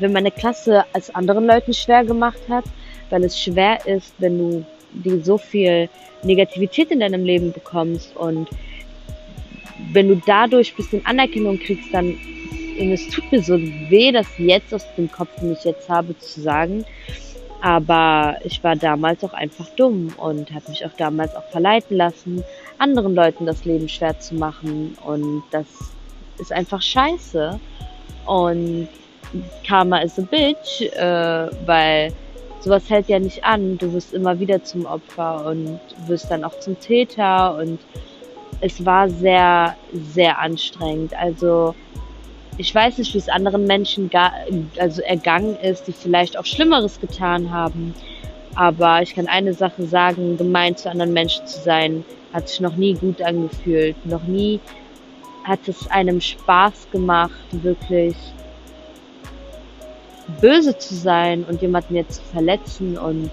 wenn 0.00 0.12
meine 0.12 0.30
Klasse 0.30 0.84
es 0.94 1.14
anderen 1.14 1.46
Leuten 1.46 1.74
schwer 1.74 2.04
gemacht 2.04 2.40
hat, 2.48 2.64
weil 3.10 3.24
es 3.24 3.38
schwer 3.38 3.86
ist, 3.86 4.14
wenn 4.18 4.38
du 4.38 4.64
die 4.92 5.20
so 5.20 5.36
viel 5.36 5.90
Negativität 6.22 6.90
in 6.90 7.00
deinem 7.00 7.24
Leben 7.24 7.52
bekommst 7.52 8.16
und 8.16 8.48
wenn 9.92 10.08
du 10.08 10.20
dadurch 10.26 10.72
ein 10.72 10.76
bisschen 10.76 11.06
Anerkennung 11.06 11.58
kriegst, 11.58 11.92
dann 11.92 12.16
und 12.78 12.92
es 12.92 13.08
tut 13.08 13.30
mir 13.32 13.42
so 13.42 13.58
weh, 13.58 14.12
das 14.12 14.26
jetzt 14.38 14.72
aus 14.72 14.86
dem 14.96 15.10
Kopf, 15.10 15.28
den 15.40 15.52
ich 15.52 15.64
jetzt 15.64 15.88
habe, 15.88 16.16
zu 16.18 16.40
sagen. 16.40 16.84
Aber 17.60 18.36
ich 18.44 18.62
war 18.62 18.76
damals 18.76 19.24
auch 19.24 19.32
einfach 19.32 19.68
dumm 19.70 20.12
und 20.16 20.52
habe 20.52 20.70
mich 20.70 20.86
auch 20.86 20.92
damals 20.96 21.34
auch 21.34 21.44
verleiten 21.50 21.96
lassen, 21.96 22.44
anderen 22.78 23.16
Leuten 23.16 23.46
das 23.46 23.64
Leben 23.64 23.88
schwer 23.88 24.18
zu 24.20 24.36
machen. 24.36 24.96
Und 25.04 25.42
das 25.50 25.66
ist 26.38 26.52
einfach 26.52 26.80
scheiße. 26.80 27.58
Und 28.26 28.88
Karma 29.66 29.98
is 29.98 30.18
a 30.18 30.22
bitch, 30.22 30.82
äh, 30.82 31.50
weil 31.66 32.12
sowas 32.60 32.88
hält 32.88 33.08
ja 33.08 33.18
nicht 33.18 33.42
an. 33.42 33.76
Du 33.78 33.92
wirst 33.92 34.14
immer 34.14 34.38
wieder 34.38 34.62
zum 34.62 34.86
Opfer 34.86 35.46
und 35.46 35.80
wirst 36.06 36.30
dann 36.30 36.44
auch 36.44 36.60
zum 36.60 36.78
Täter 36.78 37.56
und 37.56 37.80
es 38.60 38.84
war 38.84 39.08
sehr, 39.08 39.76
sehr 39.92 40.38
anstrengend. 40.38 41.14
Also 41.14 41.74
ich 42.56 42.74
weiß 42.74 42.98
nicht, 42.98 43.14
wie 43.14 43.18
es 43.18 43.28
anderen 43.28 43.66
Menschen 43.66 44.10
also 44.78 45.02
ergangen 45.02 45.56
ist, 45.60 45.86
die 45.86 45.92
vielleicht 45.92 46.36
auch 46.36 46.44
Schlimmeres 46.44 47.00
getan 47.00 47.50
haben. 47.50 47.94
Aber 48.56 49.02
ich 49.02 49.14
kann 49.14 49.28
eine 49.28 49.54
Sache 49.54 49.86
sagen, 49.86 50.36
gemein 50.36 50.76
zu 50.76 50.90
anderen 50.90 51.12
Menschen 51.12 51.46
zu 51.46 51.60
sein, 51.60 52.04
hat 52.32 52.48
sich 52.48 52.60
noch 52.60 52.74
nie 52.74 52.94
gut 52.94 53.22
angefühlt. 53.22 53.94
Noch 54.04 54.24
nie 54.24 54.58
hat 55.44 55.60
es 55.68 55.88
einem 55.90 56.20
Spaß 56.20 56.88
gemacht, 56.90 57.40
wirklich 57.52 58.16
böse 60.40 60.76
zu 60.76 60.94
sein 60.94 61.44
und 61.44 61.62
jemanden 61.62 61.94
jetzt 61.94 62.16
zu 62.16 62.22
verletzen 62.32 62.98
und 62.98 63.30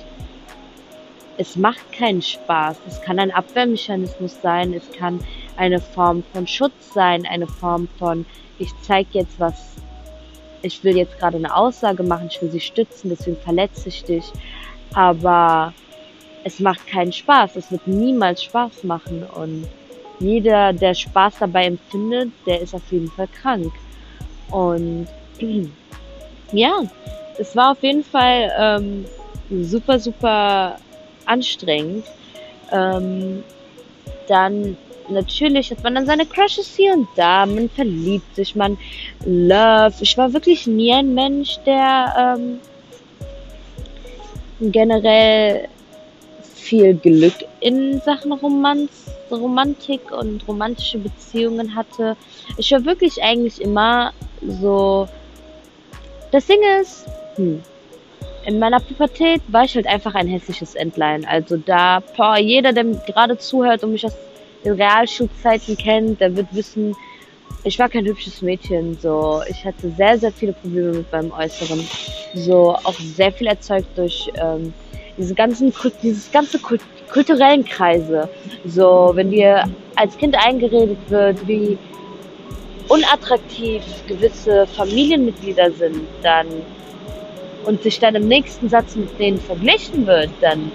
es 1.38 1.56
macht 1.56 1.92
keinen 1.92 2.22
Spaß. 2.22 2.78
Es 2.88 3.02
kann 3.02 3.20
ein 3.20 3.32
Abwehrmechanismus 3.32 4.42
sein, 4.42 4.74
es 4.74 4.90
kann 4.92 5.20
eine 5.58 5.80
Form 5.80 6.24
von 6.34 6.48
Schutz 6.48 6.94
sein, 6.94 7.26
eine 7.26 7.48
Form 7.48 7.88
von, 8.00 8.26
ich 8.58 8.70
zeige 8.82 9.10
jetzt 9.20 9.40
was, 9.40 9.76
ich 10.62 10.84
will 10.84 10.96
jetzt 10.96 11.18
gerade 11.20 11.38
eine 11.38 11.56
Aussage 11.56 12.04
machen, 12.04 12.28
ich 12.30 12.42
will 12.42 12.52
sie 12.52 12.60
stützen, 12.60 13.10
deswegen 13.10 13.38
verletze 13.38 13.90
ich 13.90 14.04
dich. 14.04 14.26
Aber 14.94 15.74
es 16.44 16.60
macht 16.60 16.88
keinen 16.88 17.12
Spaß, 17.12 17.56
es 17.56 17.72
wird 17.72 17.86
niemals 17.88 18.44
Spaß 18.44 18.84
machen 18.84 19.24
und 19.36 19.68
jeder, 20.20 20.72
der 20.72 20.94
Spaß 20.94 21.36
dabei 21.40 21.66
empfindet, 21.66 22.32
der 22.46 22.62
ist 22.62 22.74
auf 22.74 22.90
jeden 22.92 23.12
Fall 23.12 23.28
krank. 23.28 23.74
Und 24.50 25.08
ja, 26.54 26.84
es 27.38 27.56
war 27.56 27.72
auf 27.72 27.84
jeden 27.84 28.04
Fall 28.04 28.52
ähm, 28.58 29.06
super, 29.64 30.00
super 30.00 30.78
anstrengend. 31.26 32.06
Ähm, 32.72 33.44
dann 34.28 34.78
natürlich 35.10 35.72
hat 35.72 35.84
man 35.84 35.96
dann 35.96 36.06
seine 36.06 36.26
Crushes 36.26 36.76
hier 36.76 36.94
und 36.94 37.08
da, 37.16 37.46
man 37.46 37.70
verliebt 37.70 38.36
sich, 38.36 38.56
man 38.56 38.78
love. 39.26 39.94
Ich 40.02 40.18
war 40.18 40.34
wirklich 40.34 40.68
nie 40.68 40.94
ein 40.94 41.14
Mensch, 41.14 41.58
der 41.66 42.38
ähm, 42.38 42.60
generell 44.72 45.68
viel 46.66 46.96
Glück 46.96 47.46
in 47.60 48.02
Sachen 48.02 48.32
Romanz, 48.32 48.90
Romantik 49.30 50.12
und 50.12 50.48
romantische 50.48 50.98
Beziehungen 50.98 51.76
hatte. 51.76 52.18
Ich 52.58 52.72
war 52.72 52.84
wirklich 52.86 53.22
eigentlich 53.22 53.62
immer 53.62 54.14
so. 54.42 55.08
Das 56.32 56.48
Ding 56.48 56.60
ist, 56.82 57.06
hm, 57.36 57.62
in 58.46 58.60
meiner 58.60 58.80
Pubertät 58.80 59.42
war 59.48 59.64
ich 59.64 59.76
halt 59.76 59.88
einfach 59.88 60.16
ein 60.16 60.28
hässliches 60.28 60.76
Entlein. 60.76 61.26
Also 61.26 61.58
da, 61.58 62.02
boah, 62.16 62.38
jeder, 62.38 62.74
der 62.74 62.84
gerade 62.84 63.38
zuhört 63.38 63.84
und 63.84 63.92
mich 63.92 64.06
aus 64.06 64.16
den 64.64 64.74
Realschulzeiten 64.74 65.78
kennt, 65.78 66.22
der 66.22 66.36
wird 66.36 66.48
wissen, 66.52 66.96
ich 67.64 67.80
war 67.80 67.90
kein 67.90 68.06
hübsches 68.06 68.42
Mädchen. 68.42 68.98
So, 69.00 69.42
ich 69.50 69.66
hatte 69.66 69.90
sehr, 69.92 70.18
sehr 70.20 70.32
viele 70.32 70.54
Probleme 70.54 70.92
mit 70.94 71.12
meinem 71.12 71.32
Äußeren. 71.32 71.88
So, 72.36 72.76
auch 72.84 72.94
sehr 73.00 73.32
viel 73.32 73.48
erzeugt 73.48 73.88
durch 73.98 74.32
ähm, 74.36 74.74
diese 75.18 75.34
ganzen, 75.34 75.74
dieses 76.02 76.32
ganze 76.32 76.60
Kult 76.60 76.82
kulturellen 77.12 77.64
Kreise. 77.64 78.28
So, 78.66 79.12
wenn 79.14 79.32
dir 79.32 79.64
als 79.96 80.18
Kind 80.18 80.36
eingeredet 80.36 80.98
wird, 81.08 81.48
wie 81.48 81.78
unattraktiv 82.90 83.84
gewisse 84.08 84.68
Familienmitglieder 84.68 85.72
sind, 85.72 86.02
dann 86.22 86.48
und 87.66 87.82
sich 87.82 88.00
dann 88.00 88.16
im 88.16 88.28
nächsten 88.28 88.70
Satz 88.70 88.96
mit 88.96 89.20
denen 89.20 89.40
verglichen 89.40 90.06
wird, 90.06 90.30
dann 90.42 90.72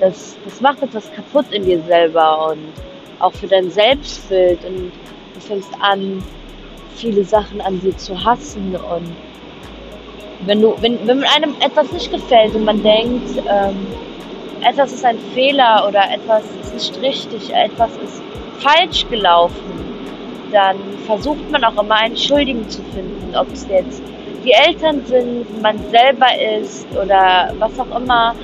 das, 0.00 0.36
das 0.44 0.60
macht 0.60 0.82
etwas 0.82 1.10
kaputt 1.12 1.46
in 1.50 1.64
dir 1.64 1.80
selber 1.82 2.50
und 2.50 2.72
auch 3.20 3.32
für 3.32 3.46
dein 3.46 3.70
Selbstbild 3.70 4.64
und 4.64 4.92
du 5.34 5.40
fängst 5.40 5.70
an, 5.80 6.22
viele 6.96 7.24
Sachen 7.24 7.60
an 7.60 7.80
dir 7.80 7.96
zu 7.96 8.24
hassen 8.24 8.76
und 8.76 9.16
wenn 10.46 10.60
du, 10.60 10.74
wenn, 10.80 10.98
wenn 11.06 11.24
einem 11.24 11.54
etwas 11.60 11.90
nicht 11.92 12.10
gefällt 12.10 12.54
und 12.54 12.64
man 12.64 12.82
denkt, 12.82 13.38
ähm, 13.48 13.86
etwas 14.62 14.92
ist 14.92 15.04
ein 15.04 15.18
Fehler 15.32 15.86
oder 15.88 16.02
etwas 16.12 16.44
ist 16.62 16.74
nicht 16.74 17.02
richtig, 17.02 17.54
etwas 17.54 17.90
ist 17.96 18.22
falsch 18.58 19.06
gelaufen, 19.08 19.72
dann 20.52 20.76
versucht 21.06 21.50
man 21.50 21.64
auch 21.64 21.82
immer 21.82 21.96
einen 21.96 22.16
Schuldigen 22.16 22.68
zu 22.68 22.82
finden, 22.94 23.34
ob 23.34 23.50
es 23.52 23.66
jetzt 23.68 24.02
die 24.44 24.52
Eltern 24.52 25.04
sind, 25.06 25.62
man 25.62 25.78
selber 25.90 26.26
ist 26.58 26.86
oder 26.92 27.52
was 27.58 27.78
auch 27.78 27.98
immer. 27.98 28.34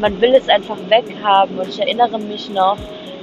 Man 0.00 0.20
will 0.20 0.34
es 0.34 0.48
einfach 0.48 0.78
weghaben. 0.88 1.58
Und 1.58 1.68
ich 1.68 1.80
erinnere 1.80 2.18
mich 2.18 2.48
noch, 2.50 2.78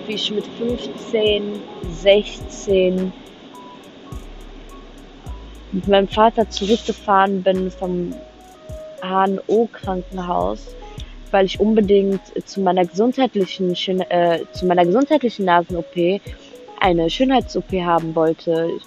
wie 0.05 0.13
ich 0.15 0.31
mit 0.31 0.45
15, 0.45 1.61
16 1.91 3.13
mit 5.71 5.87
meinem 5.87 6.07
Vater 6.07 6.49
zurückgefahren 6.49 7.43
bin 7.43 7.71
vom 7.71 8.13
HNO-Krankenhaus, 9.01 10.75
weil 11.31 11.45
ich 11.45 11.59
unbedingt 11.59 12.21
zu 12.45 12.61
meiner 12.61 12.85
gesundheitlichen, 12.85 13.71
äh, 14.09 14.39
zu 14.53 14.65
meiner 14.65 14.85
gesundheitlichen 14.85 15.45
Nasen-OP 15.45 16.21
eine 16.79 17.09
Schönheits-OP 17.09 17.71
haben 17.83 18.15
wollte 18.15 18.79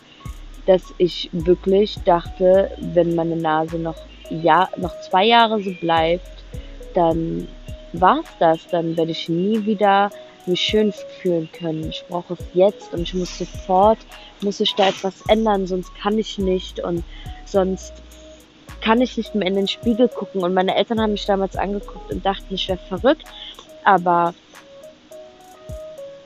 dass 0.69 0.83
ich 0.99 1.31
wirklich 1.33 1.97
dachte, 2.05 2.71
wenn 2.79 3.15
meine 3.15 3.37
Nase 3.37 3.79
noch, 3.79 3.97
ja, 4.29 4.69
noch 4.77 4.93
zwei 5.01 5.25
Jahre 5.25 5.63
so 5.63 5.71
bleibt, 5.81 6.45
dann 6.93 7.49
war's 7.95 8.27
das. 8.39 8.69
Dann 8.71 8.95
werde 8.95 9.13
ich 9.13 9.31
nie 9.31 9.65
wieder 9.65 10.11
mich 10.45 10.61
schön 10.61 10.93
fühlen 10.93 11.49
können. 11.59 11.89
Ich 11.89 12.05
brauche 12.07 12.35
es 12.35 12.41
jetzt 12.53 12.93
und 12.93 13.01
ich 13.01 13.15
muss 13.15 13.39
sofort, 13.39 13.97
muss 14.43 14.61
ich 14.61 14.75
da 14.75 14.91
etwas 14.91 15.23
ändern, 15.29 15.67
sonst 15.67 15.95
kann 15.95 16.19
ich 16.19 16.37
nicht 16.37 16.81
und 16.81 17.03
sonst 17.47 17.95
kann 18.83 19.01
ich 19.01 19.17
nicht 19.17 19.35
mehr 19.35 19.49
in 19.49 19.55
den 19.55 19.69
Spiegel 19.69 20.09
gucken. 20.09 20.43
Und 20.43 20.53
meine 20.53 20.77
Eltern 20.77 21.01
haben 21.01 21.13
mich 21.13 21.25
damals 21.25 21.57
angeguckt 21.57 22.13
und 22.13 22.27
dachten, 22.27 22.55
ich 22.55 22.69
wäre 22.69 22.79
verrückt. 22.91 23.25
Aber 23.85 24.35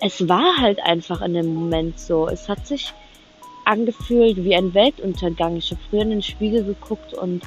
es 0.01 0.29
war 0.29 0.57
halt 0.59 0.81
einfach 0.83 1.23
in 1.23 1.35
dem 1.35 1.55
Moment 1.55 2.01
so. 2.01 2.27
Es 2.27 2.49
hat 2.49 2.67
sich 2.67 2.93
angefühlt 3.65 4.37
wie 4.45 4.55
ein 4.55 4.75
Weltuntergang. 4.75 5.57
Ich 5.57 5.71
habe 5.71 5.81
früher 5.89 6.03
in 6.03 6.11
den 6.11 6.23
Spiegel 6.23 6.65
geguckt 6.65 7.15
und 7.15 7.43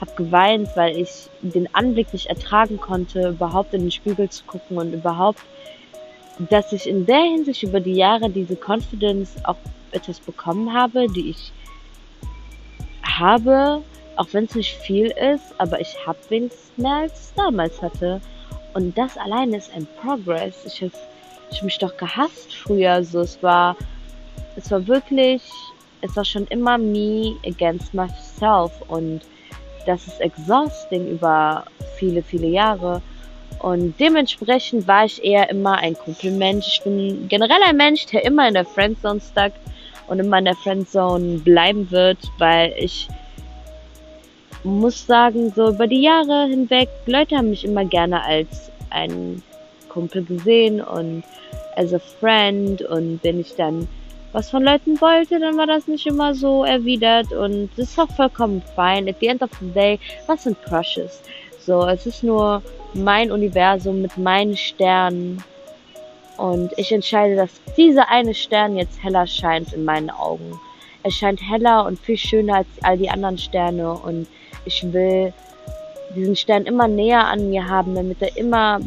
habe 0.00 0.12
geweint, 0.16 0.68
weil 0.76 0.96
ich 0.96 1.28
den 1.42 1.72
Anblick 1.74 2.12
nicht 2.12 2.26
ertragen 2.26 2.78
konnte, 2.78 3.28
überhaupt 3.28 3.74
in 3.74 3.82
den 3.82 3.90
Spiegel 3.90 4.28
zu 4.30 4.44
gucken 4.44 4.78
und 4.78 4.92
überhaupt, 4.92 5.40
dass 6.48 6.72
ich 6.72 6.88
in 6.88 7.04
der 7.04 7.22
Hinsicht 7.22 7.62
über 7.62 7.80
die 7.80 7.94
Jahre 7.94 8.30
diese 8.30 8.56
Confidence 8.56 9.36
auch 9.44 9.56
etwas 9.92 10.20
bekommen 10.20 10.72
habe, 10.72 11.06
die 11.08 11.30
ich 11.30 11.52
habe, 13.04 13.82
auch 14.16 14.28
wenn 14.32 14.44
es 14.44 14.54
nicht 14.54 14.74
viel 14.76 15.06
ist, 15.06 15.54
aber 15.58 15.80
ich 15.80 15.96
habe 16.06 16.18
wenigstens 16.28 16.72
mehr 16.76 16.94
als 16.94 17.28
ich 17.28 17.34
damals 17.36 17.82
hatte. 17.82 18.20
Und 18.72 18.96
das 18.96 19.18
alleine 19.18 19.56
ist 19.56 19.72
ein 19.74 19.86
Progress. 20.00 20.64
Ich 20.64 20.80
habe 20.80 20.92
ich 21.50 21.62
mich 21.62 21.78
doch 21.78 21.96
gehasst 21.96 22.54
früher. 22.54 23.02
So, 23.02 23.20
es 23.20 23.42
war 23.42 23.76
es 24.56 24.70
war 24.70 24.86
wirklich, 24.86 25.42
es 26.00 26.16
war 26.16 26.24
schon 26.24 26.46
immer 26.48 26.78
me 26.78 27.36
against 27.46 27.94
myself 27.94 28.72
und 28.88 29.20
das 29.86 30.06
ist 30.06 30.20
exhausting 30.20 31.08
über 31.08 31.64
viele, 31.96 32.22
viele 32.22 32.48
Jahre. 32.48 33.00
Und 33.60 33.98
dementsprechend 33.98 34.86
war 34.86 35.04
ich 35.04 35.22
eher 35.22 35.50
immer 35.50 35.76
ein 35.78 35.94
Kumpelmensch. 35.94 36.66
Ich 36.66 36.82
bin 36.82 37.28
generell 37.28 37.62
ein 37.64 37.76
Mensch, 37.76 38.06
der 38.06 38.24
immer 38.24 38.48
in 38.48 38.54
der 38.54 38.64
Friendzone 38.64 39.20
stuck 39.20 39.52
und 40.08 40.18
immer 40.18 40.38
in 40.38 40.46
der 40.46 40.54
Friendzone 40.56 41.38
bleiben 41.38 41.90
wird, 41.90 42.18
weil 42.38 42.72
ich 42.78 43.08
muss 44.64 45.06
sagen, 45.06 45.52
so 45.54 45.68
über 45.68 45.86
die 45.86 46.02
Jahre 46.02 46.46
hinweg, 46.48 46.88
Leute 47.06 47.36
haben 47.36 47.50
mich 47.50 47.64
immer 47.64 47.84
gerne 47.84 48.22
als 48.22 48.70
ein 48.90 49.42
Kumpel 49.88 50.24
gesehen 50.24 50.80
und 50.80 51.24
as 51.76 51.94
a 51.94 51.98
friend 51.98 52.82
und 52.82 53.20
wenn 53.22 53.40
ich 53.40 53.54
dann 53.54 53.88
was 54.32 54.50
von 54.50 54.62
Leuten 54.62 55.00
wollte, 55.00 55.40
dann 55.40 55.56
war 55.56 55.66
das 55.66 55.88
nicht 55.88 56.06
immer 56.06 56.34
so 56.34 56.64
erwidert 56.64 57.32
und 57.32 57.70
das 57.76 57.90
ist 57.90 57.98
auch 57.98 58.10
vollkommen 58.10 58.62
fein. 58.76 59.08
At 59.08 59.16
the 59.20 59.26
end 59.26 59.42
of 59.42 59.50
the 59.60 59.70
day, 59.70 59.98
was 60.26 60.44
sind 60.44 60.60
Crushes? 60.62 61.20
So, 61.58 61.86
es 61.86 62.06
ist 62.06 62.22
nur 62.22 62.62
mein 62.94 63.30
Universum 63.30 64.02
mit 64.02 64.16
meinen 64.16 64.56
Sternen 64.56 65.42
und 66.36 66.72
ich 66.76 66.92
entscheide, 66.92 67.36
dass 67.36 67.50
dieser 67.76 68.08
eine 68.08 68.34
Stern 68.34 68.76
jetzt 68.76 69.02
heller 69.02 69.26
scheint 69.26 69.72
in 69.72 69.84
meinen 69.84 70.10
Augen. 70.10 70.58
Er 71.02 71.10
scheint 71.10 71.40
heller 71.42 71.86
und 71.86 71.98
viel 71.98 72.16
schöner 72.16 72.56
als 72.56 72.68
all 72.82 72.98
die 72.98 73.10
anderen 73.10 73.38
Sterne 73.38 73.92
und 73.92 74.26
ich 74.64 74.82
will 74.92 75.32
diesen 76.14 76.36
Stern 76.36 76.64
immer 76.66 76.88
näher 76.88 77.26
an 77.26 77.50
mir 77.50 77.68
haben, 77.68 77.94
damit 77.94 78.20
er 78.20 78.36
immer 78.36 78.80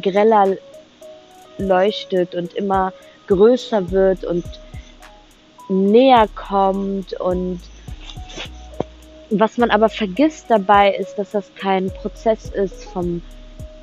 greller 0.00 0.56
leuchtet 1.58 2.34
und 2.34 2.54
immer 2.54 2.92
größer 3.26 3.90
wird 3.90 4.24
und 4.24 4.44
näher 5.68 6.28
kommt. 6.34 7.18
Und 7.20 7.60
was 9.30 9.58
man 9.58 9.70
aber 9.70 9.88
vergisst 9.88 10.46
dabei 10.48 10.94
ist, 10.94 11.16
dass 11.16 11.32
das 11.32 11.54
kein 11.54 11.90
Prozess 11.90 12.50
ist 12.50 12.84
vom 12.84 13.22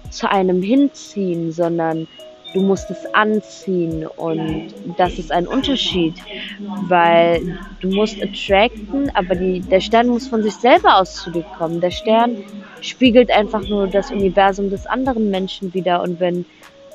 zu 0.10 0.29
einem 0.29 0.62
hinziehen, 0.62 1.51
sondern 1.51 2.08
du 2.53 2.62
musst 2.62 2.89
es 2.91 3.13
anziehen. 3.13 4.06
Und 4.06 4.73
das 4.97 5.17
ist 5.17 5.32
ein 5.32 5.47
Unterschied, 5.47 6.13
weil 6.88 7.58
du 7.82 7.89
musst 7.89 8.21
attracten, 8.21 9.10
aber 9.15 9.36
die, 9.36 9.60
der 9.62 9.82
Stern 9.82 10.08
muss 10.08 10.27
von 10.27 10.43
sich 10.43 10.53
selber 10.53 10.99
aus 10.99 11.15
zu 11.15 11.32
dir 11.32 11.45
kommen. 11.58 11.82
Der 11.82 11.91
Stern 11.91 12.38
spiegelt 12.82 13.32
einfach 13.32 13.67
nur 13.67 13.88
das 13.88 14.12
Universum 14.12 14.69
des 14.69 14.86
anderen 14.86 15.29
Menschen 15.32 15.73
wieder. 15.73 16.01
Und 16.01 16.19
wenn 16.19 16.45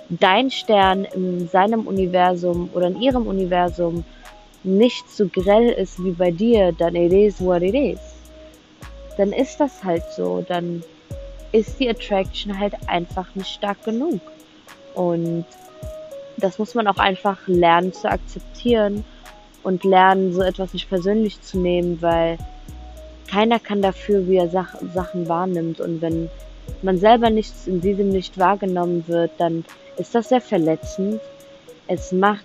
dein 0.09 0.51
Stern 0.51 1.05
in 1.05 1.49
seinem 1.49 1.87
Universum 1.87 2.71
oder 2.75 2.89
in 2.89 3.01
ihrem 3.01 3.27
Universum 3.27 4.05
nicht 4.65 5.09
so 5.11 5.29
grell 5.29 5.69
ist 5.69 6.03
wie 6.03 6.13
bei 6.13 6.31
dir, 6.31 6.73
dann 6.73 6.95
it 6.97 7.13
is 7.13 7.41
what 7.41 7.63
it 7.63 7.75
is. 7.75 8.01
Dann 9.17 9.33
ist 9.33 9.59
das 9.59 9.85
halt 9.85 10.05
so. 10.17 10.45
Dann 10.47 10.83
ist 11.53 11.79
die 11.81 11.89
Attraction 11.89 12.59
halt 12.59 12.75
einfach 12.87 13.35
nicht 13.35 13.51
stark 13.51 13.85
genug. 13.85 14.21
Und 14.95 15.45
das 16.37 16.59
muss 16.59 16.75
man 16.75 16.87
auch 16.87 16.99
einfach 16.99 17.39
lernen 17.47 17.93
zu 17.93 18.11
akzeptieren 18.11 19.05
und 19.63 19.85
lernen, 19.85 20.33
so 20.33 20.43
etwas 20.43 20.73
nicht 20.73 20.89
persönlich 20.89 21.41
zu 21.43 21.59
nehmen, 21.59 22.01
weil 22.01 22.39
keiner 23.31 23.59
kann 23.59 23.83
dafür, 23.83 24.27
wie 24.27 24.37
er 24.37 24.49
Sach 24.49 24.77
Sachen 24.95 25.29
wahrnimmt. 25.29 25.81
Und 25.81 26.01
wenn 26.01 26.31
man 26.83 26.99
selber 26.99 27.31
nichts 27.31 27.67
in 27.67 27.81
diesem 27.81 28.11
Licht 28.13 28.39
wahrgenommen 28.39 29.05
wird, 29.09 29.33
dann 29.39 29.65
ist 29.99 30.15
das 30.15 30.29
sehr 30.29 30.41
verletzend. 30.41 31.21
Es 31.87 32.13
macht, 32.13 32.45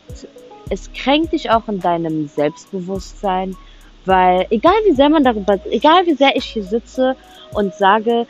es 0.70 0.92
kränkt 0.94 1.34
dich 1.34 1.50
auch 1.50 1.68
in 1.68 1.80
deinem 1.80 2.28
Selbstbewusstsein, 2.28 3.56
weil 4.06 4.48
egal 4.50 4.76
wie 4.86 4.94
sehr 4.94 5.10
man 5.10 5.24
darüber, 5.24 5.60
egal 5.70 6.06
wie 6.06 6.16
sehr 6.16 6.36
ich 6.36 6.46
hier 6.46 6.63
sitze 6.63 7.16
und 7.54 7.74
sage, 7.74 8.26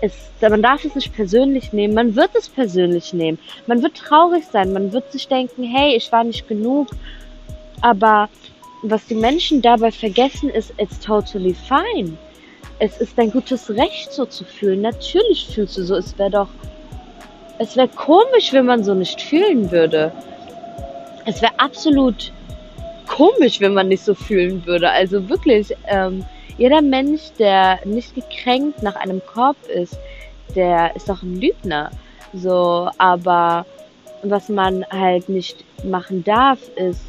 es, 0.00 0.12
man 0.40 0.62
darf 0.62 0.84
es 0.84 0.94
nicht 0.94 1.14
persönlich 1.14 1.72
nehmen, 1.72 1.94
man 1.94 2.14
wird 2.14 2.30
es 2.34 2.48
persönlich 2.48 3.12
nehmen. 3.12 3.38
Man 3.66 3.82
wird 3.82 3.96
traurig 3.96 4.44
sein, 4.50 4.72
man 4.72 4.92
wird 4.92 5.10
sich 5.12 5.26
denken, 5.28 5.64
hey, 5.64 5.96
ich 5.96 6.10
war 6.12 6.24
nicht 6.24 6.46
genug. 6.46 6.88
Aber 7.80 8.28
was 8.82 9.06
die 9.06 9.14
Menschen 9.14 9.60
dabei 9.62 9.90
vergessen 9.90 10.50
ist, 10.50 10.72
it's 10.78 11.00
totally 11.00 11.54
fine. 11.54 12.16
Es 12.78 13.00
ist 13.00 13.18
dein 13.18 13.32
gutes 13.32 13.70
Recht, 13.70 14.12
so 14.12 14.24
zu 14.24 14.44
fühlen. 14.44 14.82
Natürlich 14.82 15.48
fühlst 15.52 15.76
du 15.76 15.84
so. 15.84 15.96
Es 15.96 16.16
wäre 16.16 16.30
doch, 16.30 16.48
es 17.58 17.76
wäre 17.76 17.88
komisch, 17.88 18.52
wenn 18.52 18.66
man 18.66 18.84
so 18.84 18.94
nicht 18.94 19.20
fühlen 19.20 19.70
würde. 19.70 20.12
Es 21.26 21.42
wäre 21.42 21.58
absolut 21.58 22.32
komisch, 23.06 23.60
wenn 23.60 23.74
man 23.74 23.88
nicht 23.88 24.04
so 24.04 24.14
fühlen 24.14 24.64
würde. 24.64 24.90
Also 24.90 25.28
wirklich, 25.28 25.74
ähm, 25.86 26.24
jeder 26.56 26.82
Mensch, 26.82 27.22
der 27.38 27.78
nicht 27.84 28.14
gekränkt 28.14 28.82
nach 28.82 28.96
einem 28.96 29.20
Korb 29.26 29.56
ist, 29.68 29.98
der 30.54 30.94
ist 30.96 31.08
doch 31.08 31.22
ein 31.22 31.40
Lügner. 31.40 31.90
So, 32.32 32.90
aber 32.98 33.66
was 34.22 34.48
man 34.48 34.84
halt 34.90 35.28
nicht 35.28 35.64
machen 35.84 36.24
darf, 36.24 36.58
ist, 36.76 37.02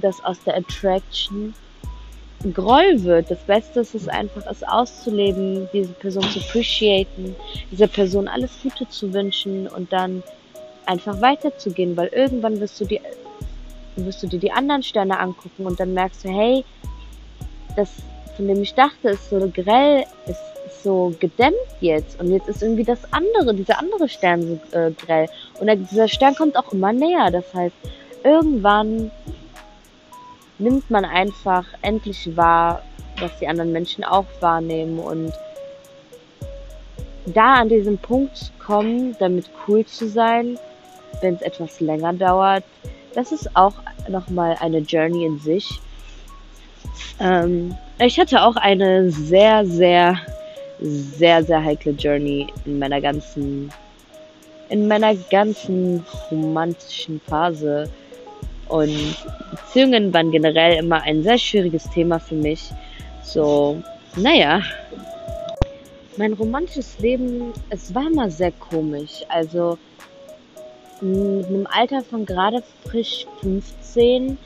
dass 0.00 0.22
aus 0.24 0.42
der 0.44 0.56
Attraction 0.56 1.54
Groll 2.52 3.02
wird. 3.02 3.30
Das 3.30 3.38
Beste 3.40 3.80
ist 3.80 3.94
es 3.94 4.08
einfach, 4.08 4.46
es 4.50 4.62
auszuleben, 4.62 5.68
diese 5.72 5.92
Person 5.92 6.22
zu 6.24 6.38
appreciaten, 6.40 7.34
dieser 7.70 7.88
Person 7.88 8.28
alles 8.28 8.50
Gute 8.62 8.88
zu 8.88 9.12
wünschen 9.12 9.66
und 9.68 9.92
dann 9.92 10.22
einfach 10.86 11.20
weiterzugehen, 11.20 11.96
weil 11.96 12.08
irgendwann 12.08 12.60
wirst 12.60 12.80
du 12.80 12.84
dir, 12.84 13.00
wirst 13.96 14.22
du 14.22 14.26
dir 14.28 14.38
die 14.38 14.52
anderen 14.52 14.82
Sterne 14.82 15.18
angucken 15.18 15.66
und 15.66 15.80
dann 15.80 15.94
merkst 15.94 16.24
du, 16.24 16.28
hey, 16.28 16.64
das, 17.74 17.90
von 18.36 18.46
dem 18.46 18.62
ich 18.62 18.74
dachte, 18.74 19.10
ist 19.10 19.30
so 19.30 19.50
grell, 19.52 20.04
ist, 20.26 20.40
so 20.82 21.12
gedämmt 21.18 21.56
jetzt. 21.80 22.20
Und 22.20 22.30
jetzt 22.30 22.48
ist 22.48 22.62
irgendwie 22.62 22.84
das 22.84 23.00
andere, 23.12 23.54
dieser 23.54 23.78
andere 23.78 24.08
Stern 24.08 24.60
so 24.70 24.78
äh, 24.78 24.92
grell. 24.92 25.28
Und 25.58 25.68
dieser 25.90 26.06
Stern 26.06 26.34
kommt 26.34 26.56
auch 26.56 26.72
immer 26.72 26.92
näher. 26.92 27.30
Das 27.30 27.52
heißt, 27.52 27.74
irgendwann 28.22 29.10
nimmt 30.58 30.90
man 30.90 31.04
einfach 31.04 31.64
endlich 31.82 32.36
wahr, 32.36 32.82
was 33.20 33.38
die 33.38 33.48
anderen 33.48 33.72
Menschen 33.72 34.04
auch 34.04 34.26
wahrnehmen. 34.40 34.98
Und 34.98 35.32
da 37.26 37.54
an 37.54 37.68
diesem 37.68 37.98
Punkt 37.98 38.52
kommen, 38.64 39.16
damit 39.18 39.50
cool 39.66 39.84
zu 39.84 40.08
sein, 40.08 40.58
wenn 41.20 41.34
es 41.34 41.42
etwas 41.42 41.80
länger 41.80 42.12
dauert, 42.12 42.64
das 43.14 43.32
ist 43.32 43.56
auch 43.56 43.74
nochmal 44.08 44.56
eine 44.60 44.78
Journey 44.78 45.24
in 45.24 45.38
sich. 45.38 45.80
Ähm, 47.18 47.74
ich 47.98 48.18
hatte 48.20 48.42
auch 48.42 48.56
eine 48.56 49.10
sehr, 49.10 49.64
sehr, 49.64 50.18
sehr, 50.80 51.42
sehr 51.42 51.64
heikle 51.64 51.92
Journey 51.92 52.48
in 52.66 52.78
meiner 52.78 53.00
ganzen, 53.00 53.72
in 54.68 54.86
meiner 54.86 55.14
ganzen 55.14 56.04
romantischen 56.30 57.20
Phase. 57.26 57.88
Und 58.68 59.16
Beziehungen 59.50 60.12
waren 60.12 60.30
generell 60.30 60.78
immer 60.78 61.02
ein 61.02 61.22
sehr 61.22 61.38
schwieriges 61.38 61.88
Thema 61.90 62.18
für 62.18 62.34
mich. 62.34 62.70
So, 63.22 63.82
naja. 64.16 64.62
Mein 66.16 66.32
romantisches 66.32 66.98
Leben, 66.98 67.52
es 67.68 67.94
war 67.94 68.06
immer 68.06 68.30
sehr 68.30 68.52
komisch. 68.52 69.22
Also, 69.28 69.78
mit 71.00 71.46
einem 71.46 71.66
Alter 71.70 72.02
von 72.02 72.24
gerade 72.24 72.62
frisch 72.84 73.26
15 73.40 74.38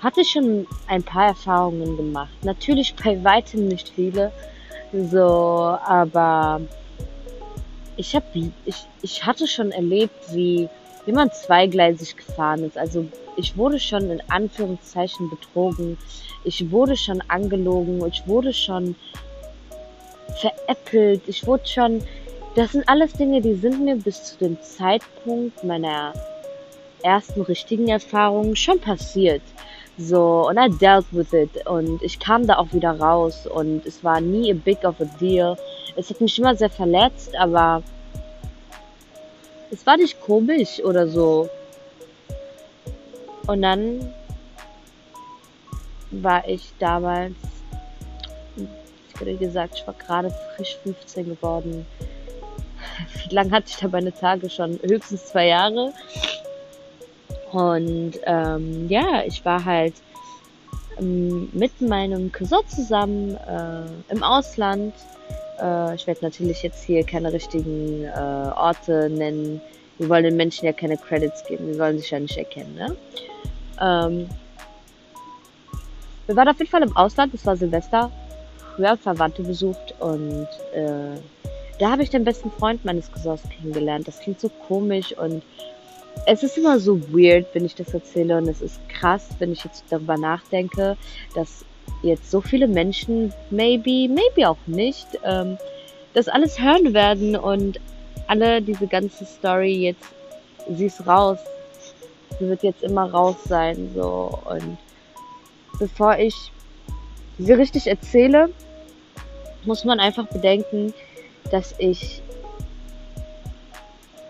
hatte 0.00 0.24
schon 0.24 0.66
ein 0.88 1.02
paar 1.02 1.28
Erfahrungen 1.28 1.96
gemacht. 1.96 2.32
Natürlich 2.42 2.94
bei 2.94 3.22
weitem 3.24 3.68
nicht 3.68 3.88
viele. 3.88 4.30
So, 4.92 5.22
aber 5.22 6.60
ich 7.96 8.14
habe 8.14 8.26
ich, 8.64 8.86
ich 9.02 9.24
hatte 9.24 9.46
schon 9.46 9.72
erlebt, 9.72 10.14
wie, 10.32 10.68
wie 11.06 11.12
man 11.12 11.32
zweigleisig 11.32 12.16
gefahren 12.16 12.64
ist. 12.64 12.76
Also 12.76 13.06
ich 13.36 13.56
wurde 13.56 13.78
schon 13.78 14.10
in 14.10 14.22
Anführungszeichen 14.28 15.30
betrogen. 15.30 15.96
Ich 16.44 16.70
wurde 16.70 16.96
schon 16.96 17.22
angelogen. 17.28 18.04
Ich 18.06 18.26
wurde 18.26 18.52
schon 18.52 18.96
veräppelt. 20.40 21.22
Ich 21.26 21.46
wurde 21.46 21.66
schon. 21.66 22.02
Das 22.54 22.72
sind 22.72 22.88
alles 22.88 23.12
Dinge, 23.12 23.40
die 23.40 23.54
sind 23.54 23.84
mir 23.84 23.96
bis 23.96 24.24
zu 24.24 24.38
dem 24.38 24.60
Zeitpunkt 24.62 25.62
meiner 25.62 26.14
ersten 27.02 27.42
richtigen 27.42 27.88
Erfahrungen 27.88 28.56
schon 28.56 28.80
passiert. 28.80 29.42
So, 29.98 30.48
und 30.48 30.56
I 30.58 30.68
dealt 30.78 31.06
with 31.12 31.32
it. 31.32 31.66
Und 31.66 32.02
ich 32.02 32.18
kam 32.18 32.46
da 32.46 32.56
auch 32.56 32.72
wieder 32.72 32.98
raus. 32.98 33.46
Und 33.46 33.86
es 33.86 34.02
war 34.02 34.20
nie 34.20 34.50
a 34.50 34.54
big 34.54 34.84
of 34.84 35.00
a 35.00 35.04
deal. 35.20 35.56
Es 35.96 36.10
hat 36.10 36.20
mich 36.20 36.38
immer 36.38 36.56
sehr 36.56 36.70
verletzt, 36.70 37.36
aber 37.36 37.82
es 39.76 39.84
war 39.86 39.98
nicht 39.98 40.18
komisch 40.22 40.80
oder 40.82 41.06
so. 41.06 41.50
Und 43.46 43.60
dann 43.60 44.12
war 46.10 46.48
ich 46.48 46.72
damals, 46.78 47.34
wie 49.20 49.36
gesagt, 49.36 49.74
ich 49.76 49.86
war 49.86 49.94
gerade 49.94 50.34
frisch 50.56 50.78
15 50.82 51.26
geworden. 51.26 51.86
Wie 53.28 53.34
lange 53.34 53.50
hatte 53.50 53.66
ich 53.68 53.76
da 53.76 53.88
meine 53.88 54.14
Tage 54.14 54.48
schon? 54.48 54.78
Höchstens 54.82 55.26
zwei 55.26 55.48
Jahre. 55.48 55.92
Und 57.52 58.12
ähm, 58.24 58.88
ja, 58.88 59.22
ich 59.26 59.44
war 59.44 59.64
halt 59.64 59.94
ähm, 60.98 61.50
mit 61.52 61.80
meinem 61.80 62.32
Cousin 62.32 62.66
zusammen 62.66 63.36
äh, 63.36 64.12
im 64.12 64.22
Ausland. 64.22 64.94
Äh, 65.60 65.94
ich 65.94 66.06
werde 66.06 66.20
natürlich 66.22 66.62
jetzt 66.62 66.84
hier 66.84 67.04
keine 67.04 67.32
richtigen 67.32 68.04
äh, 68.04 68.50
Orte 68.56 69.08
nennen. 69.10 69.60
Wir 69.98 70.08
wollen 70.08 70.24
den 70.24 70.36
Menschen 70.36 70.66
ja 70.66 70.72
keine 70.72 70.96
Credits 70.96 71.44
geben. 71.44 71.68
Wir 71.68 71.78
wollen 71.78 71.98
sich 71.98 72.10
ja 72.10 72.20
nicht 72.20 72.36
erkennen. 72.36 72.74
Ne? 72.74 72.96
Ähm, 73.80 74.28
wir 76.26 76.36
waren 76.36 76.48
auf 76.48 76.58
jeden 76.58 76.70
Fall 76.70 76.82
im 76.82 76.96
Ausland. 76.96 77.32
Es 77.34 77.46
war 77.46 77.56
Silvester. 77.56 78.10
Wir 78.76 78.90
haben 78.90 78.98
Verwandte 78.98 79.42
besucht 79.42 79.94
und 80.00 80.48
äh, 80.74 81.18
da 81.78 81.90
habe 81.90 82.02
ich 82.02 82.10
den 82.10 82.24
besten 82.24 82.50
Freund 82.50 82.84
meines 82.84 83.10
Cousins 83.10 83.42
kennengelernt. 83.58 84.06
Das 84.06 84.20
klingt 84.20 84.40
so 84.40 84.48
komisch 84.48 85.16
und 85.16 85.42
es 86.26 86.42
ist 86.42 86.56
immer 86.58 86.78
so 86.78 87.00
weird, 87.12 87.46
wenn 87.54 87.64
ich 87.64 87.74
das 87.74 87.92
erzähle 87.92 88.36
und 88.38 88.48
es 88.48 88.60
ist 88.60 88.80
krass, 88.88 89.28
wenn 89.38 89.52
ich 89.52 89.64
jetzt 89.64 89.84
darüber 89.90 90.16
nachdenke, 90.16 90.96
dass 91.34 91.64
jetzt 92.02 92.30
so 92.30 92.40
viele 92.40 92.68
Menschen, 92.68 93.32
maybe, 93.50 94.08
maybe 94.08 94.48
auch 94.48 94.58
nicht, 94.66 95.06
ähm, 95.24 95.58
das 96.14 96.28
alles 96.28 96.60
hören 96.60 96.94
werden 96.94 97.36
und 97.36 97.80
alle 98.26 98.62
diese 98.62 98.86
ganze 98.86 99.24
Story 99.24 99.74
jetzt, 99.74 100.04
sie 100.68 100.86
ist 100.86 101.06
raus, 101.06 101.38
sie 102.38 102.48
wird 102.48 102.62
jetzt 102.62 102.82
immer 102.82 103.10
raus 103.10 103.36
sein, 103.44 103.90
so 103.94 104.38
und 104.44 104.78
bevor 105.78 106.18
ich 106.18 106.34
sie 107.38 107.52
richtig 107.52 107.86
erzähle, 107.86 108.50
muss 109.64 109.84
man 109.84 110.00
einfach 110.00 110.26
bedenken, 110.26 110.94
dass 111.50 111.74
ich 111.78 112.22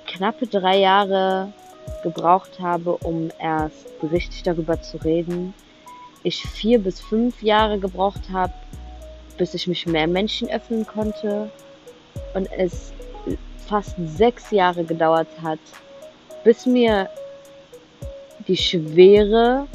knappe 0.06 0.46
drei 0.46 0.78
Jahre 0.78 1.52
gebraucht 2.02 2.58
habe, 2.60 2.96
um 2.96 3.30
erst 3.38 3.86
richtig 4.02 4.42
darüber 4.42 4.80
zu 4.80 4.96
reden. 4.98 5.54
Ich 6.22 6.42
vier 6.42 6.79
bis 6.79 7.00
fünf 7.00 7.42
Jahre 7.42 7.79
gebraucht 7.79 8.22
habe, 8.33 8.52
bis 9.37 9.55
ich 9.55 9.66
mich 9.66 9.87
mehr 9.87 10.07
Menschen 10.07 10.48
öffnen 10.50 10.87
konnte. 10.87 11.50
Und 12.35 12.48
es 12.57 12.92
fast 13.66 13.94
sechs 13.98 14.50
Jahre 14.50 14.85
gedauert 14.85 15.29
hat, 15.42 15.59
bis 16.44 16.66
mir 16.66 17.09
die 18.46 18.57
Schwere 18.57 19.66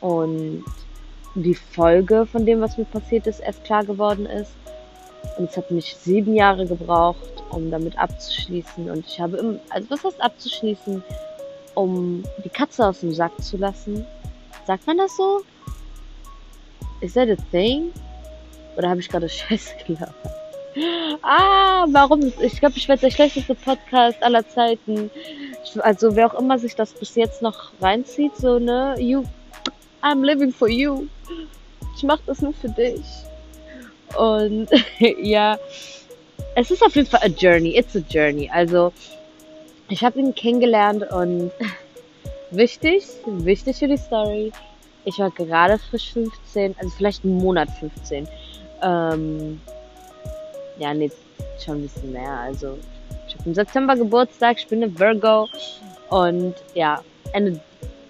und 0.00 0.64
die 1.34 1.54
Folge 1.54 2.26
von 2.26 2.46
dem, 2.46 2.60
was 2.60 2.78
mir 2.78 2.84
passiert 2.86 3.26
ist, 3.26 3.40
erst 3.40 3.64
klar 3.64 3.84
geworden 3.84 4.26
ist. 4.26 4.52
Und 5.36 5.50
es 5.50 5.56
hat 5.56 5.70
mich 5.70 5.96
sieben 5.96 6.34
Jahre 6.34 6.66
gebraucht, 6.66 7.42
um 7.50 7.70
damit 7.70 7.98
abzuschließen. 7.98 8.90
Und 8.90 9.06
ich 9.06 9.20
habe, 9.20 9.36
im, 9.36 9.60
also 9.70 9.90
was 9.90 10.04
heißt 10.04 10.20
abzuschließen, 10.20 11.02
um 11.74 12.24
die 12.44 12.48
Katze 12.48 12.86
aus 12.86 13.00
dem 13.00 13.12
Sack 13.12 13.32
zu 13.42 13.56
lassen. 13.56 14.04
Sagt 14.68 14.86
man 14.86 14.98
das 14.98 15.16
so? 15.16 15.40
Is 17.00 17.14
that 17.14 17.30
a 17.30 17.36
thing? 17.50 17.90
Oder 18.76 18.90
habe 18.90 19.00
ich 19.00 19.08
gerade 19.08 19.26
Scheiße 19.30 19.76
gelabert? 19.86 20.14
Ah, 21.22 21.86
warum? 21.88 22.30
Ich 22.42 22.60
glaube, 22.60 22.76
ich 22.76 22.86
werde 22.86 23.00
der 23.00 23.10
schlechteste 23.10 23.54
Podcast 23.54 24.22
aller 24.22 24.46
Zeiten. 24.46 25.10
Also, 25.78 26.14
wer 26.14 26.26
auch 26.26 26.38
immer 26.38 26.58
sich 26.58 26.74
das 26.74 26.92
bis 26.92 27.14
jetzt 27.14 27.40
noch 27.40 27.72
reinzieht, 27.80 28.36
so, 28.36 28.58
ne? 28.58 28.94
You, 28.98 29.24
I'm 30.02 30.22
living 30.22 30.52
for 30.52 30.68
you. 30.68 31.06
Ich 31.96 32.02
mache 32.02 32.20
das 32.26 32.42
nur 32.42 32.52
für 32.52 32.68
dich. 32.68 33.06
Und 34.18 34.68
ja, 35.22 35.58
es 36.56 36.70
ist 36.70 36.82
auf 36.82 36.94
jeden 36.94 37.08
Fall 37.08 37.22
a 37.22 37.28
journey. 37.28 37.74
It's 37.74 37.96
a 37.96 38.00
journey. 38.06 38.50
Also, 38.52 38.92
ich 39.88 40.04
habe 40.04 40.18
ihn 40.18 40.34
kennengelernt 40.34 41.10
und 41.10 41.52
wichtig, 42.50 43.04
wichtig 43.26 43.78
für 43.78 43.88
die 43.88 43.96
Story. 43.96 44.52
Ich 45.04 45.18
war 45.18 45.30
gerade 45.30 45.78
frisch 45.78 46.12
15, 46.12 46.74
also 46.78 46.90
vielleicht 46.96 47.24
einen 47.24 47.38
Monat 47.38 47.70
15. 47.70 48.28
Ähm, 48.82 49.60
ja, 50.78 50.94
nee, 50.94 51.10
schon 51.64 51.78
ein 51.78 51.82
bisschen 51.82 52.12
mehr. 52.12 52.30
Also, 52.30 52.78
ich 53.26 53.34
habe 53.34 53.44
im 53.46 53.54
September 53.54 53.96
Geburtstag, 53.96 54.58
ich 54.58 54.66
bin 54.66 54.82
eine 54.82 54.98
Virgo. 54.98 55.48
Und 56.10 56.54
ja, 56.74 57.02
Ende, 57.32 57.60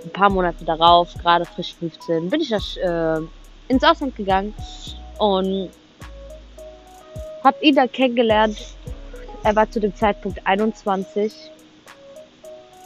ein 0.04 0.10
paar 0.10 0.30
Monate 0.30 0.64
darauf, 0.64 1.12
gerade 1.14 1.44
frisch 1.44 1.74
15, 1.74 2.30
bin 2.30 2.40
ich 2.40 2.52
äh, 2.52 3.20
ins 3.68 3.84
Ausland 3.84 4.16
gegangen 4.16 4.54
und 5.18 5.70
hab 7.42 7.60
ihn 7.62 7.74
da 7.74 7.86
kennengelernt. 7.86 8.58
Er 9.44 9.54
war 9.56 9.70
zu 9.70 9.80
dem 9.80 9.94
Zeitpunkt 9.94 10.40
21. 10.44 11.32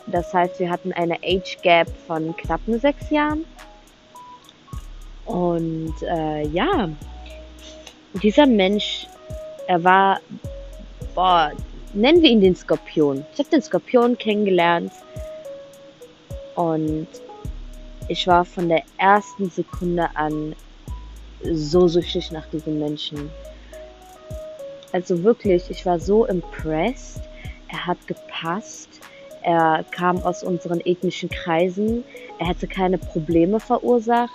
Das 0.07 0.33
heißt, 0.35 0.59
wir 0.59 0.71
hatten 0.71 0.93
eine 0.93 1.17
Age 1.23 1.59
Gap 1.63 1.89
von 2.07 2.37
knappen 2.37 2.79
sechs 2.81 3.11
Jahren. 3.11 3.45
Und 5.25 5.95
äh, 6.03 6.47
ja, 6.49 6.89
dieser 8.15 8.47
Mensch, 8.47 9.07
er 9.67 9.83
war, 9.85 10.21
boah, 11.15 11.53
nennen 11.95 12.23
wir 12.23 12.31
ihn 12.31 12.41
den 12.41 12.57
Skorpion. 12.57 13.25
Ich 13.33 13.39
habe 13.39 13.51
den 13.51 13.63
Skorpion 13.63 14.19
kennengelernt 14.19 14.93
und 16.57 17.07
ich 18.09 18.27
war 18.27 18.45
von 18.45 18.69
der 18.69 18.83
ersten 18.99 19.49
Sekunde 19.49 20.09
an 20.15 20.55
so 21.45 21.89
süchtig 21.89 22.31
nach 22.33 22.47
diesem 22.47 22.79
Menschen. 22.79 23.31
Also 24.93 25.23
wirklich, 25.23 25.71
ich 25.71 25.87
war 25.87 25.99
so 25.99 26.27
impressed. 26.27 27.23
Er 27.69 27.87
hat 27.87 28.07
gepasst. 28.07 29.01
Er 29.43 29.85
kam 29.91 30.23
aus 30.23 30.43
unseren 30.43 30.81
ethnischen 30.81 31.29
Kreisen. 31.29 32.05
Er 32.39 32.47
hätte 32.49 32.67
keine 32.67 32.99
Probleme 32.99 33.61
verursacht. 33.61 34.33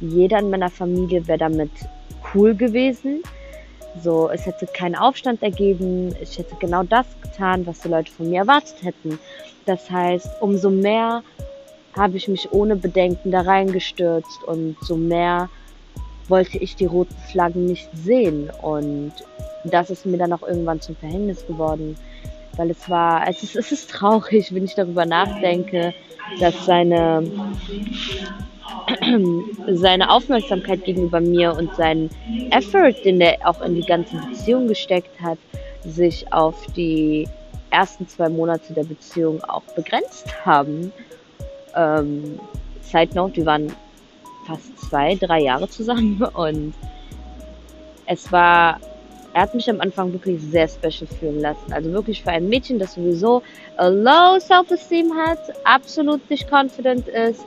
Jeder 0.00 0.38
in 0.38 0.50
meiner 0.50 0.70
Familie 0.70 1.26
wäre 1.26 1.38
damit 1.38 1.70
cool 2.34 2.54
gewesen. 2.54 3.22
So, 4.02 4.30
es 4.30 4.46
hätte 4.46 4.66
keinen 4.66 4.94
Aufstand 4.94 5.42
ergeben. 5.42 6.14
Ich 6.20 6.38
hätte 6.38 6.54
genau 6.60 6.82
das 6.82 7.06
getan, 7.22 7.66
was 7.66 7.80
die 7.80 7.88
Leute 7.88 8.12
von 8.12 8.30
mir 8.30 8.40
erwartet 8.40 8.82
hätten. 8.82 9.18
Das 9.66 9.90
heißt, 9.90 10.40
umso 10.40 10.70
mehr 10.70 11.22
habe 11.96 12.16
ich 12.16 12.28
mich 12.28 12.52
ohne 12.52 12.76
Bedenken 12.76 13.30
da 13.30 13.40
reingestürzt 13.40 14.44
und 14.46 14.76
so 14.82 14.96
mehr 14.96 15.48
wollte 16.28 16.58
ich 16.58 16.76
die 16.76 16.86
roten 16.86 17.16
Flaggen 17.30 17.66
nicht 17.66 17.88
sehen. 17.92 18.50
Und 18.62 19.12
das 19.64 19.90
ist 19.90 20.06
mir 20.06 20.18
dann 20.18 20.32
auch 20.32 20.42
irgendwann 20.42 20.80
zum 20.80 20.94
Verhängnis 20.96 21.44
geworden. 21.46 21.96
Weil 22.60 22.72
es 22.72 22.90
war, 22.90 23.26
es 23.26 23.42
ist, 23.42 23.56
es 23.56 23.72
ist 23.72 23.88
traurig, 23.88 24.54
wenn 24.54 24.66
ich 24.66 24.74
darüber 24.74 25.06
nachdenke, 25.06 25.94
dass 26.40 26.66
seine, 26.66 27.22
seine 29.66 30.10
Aufmerksamkeit 30.10 30.84
gegenüber 30.84 31.22
mir 31.22 31.54
und 31.54 31.74
sein 31.74 32.10
Effort, 32.50 32.92
den 33.02 33.18
er 33.22 33.38
auch 33.48 33.62
in 33.62 33.76
die 33.76 33.86
ganze 33.86 34.18
Beziehung 34.18 34.68
gesteckt 34.68 35.22
hat, 35.22 35.38
sich 35.86 36.30
auf 36.34 36.66
die 36.76 37.26
ersten 37.70 38.06
zwei 38.06 38.28
Monate 38.28 38.74
der 38.74 38.84
Beziehung 38.84 39.42
auch 39.44 39.62
begrenzt 39.74 40.26
haben. 40.44 40.92
Ähm, 41.74 42.38
Side 42.82 43.14
Note, 43.14 43.36
wir 43.36 43.46
waren 43.46 43.72
fast 44.46 44.78
zwei, 44.80 45.14
drei 45.14 45.40
Jahre 45.40 45.66
zusammen 45.66 46.22
und 46.34 46.74
es 48.04 48.30
war 48.30 48.78
er 49.32 49.42
hat 49.42 49.54
mich 49.54 49.70
am 49.70 49.80
Anfang 49.80 50.12
wirklich 50.12 50.40
sehr 50.40 50.68
special 50.68 51.06
fühlen 51.18 51.40
lassen. 51.40 51.72
Also 51.72 51.92
wirklich 51.92 52.22
für 52.22 52.30
ein 52.30 52.48
Mädchen, 52.48 52.78
das 52.78 52.94
sowieso 52.94 53.42
a 53.76 53.86
low 53.88 54.38
self-esteem 54.40 55.12
hat, 55.16 55.38
absolut 55.64 56.28
nicht 56.30 56.50
confident 56.50 57.06
ist. 57.08 57.44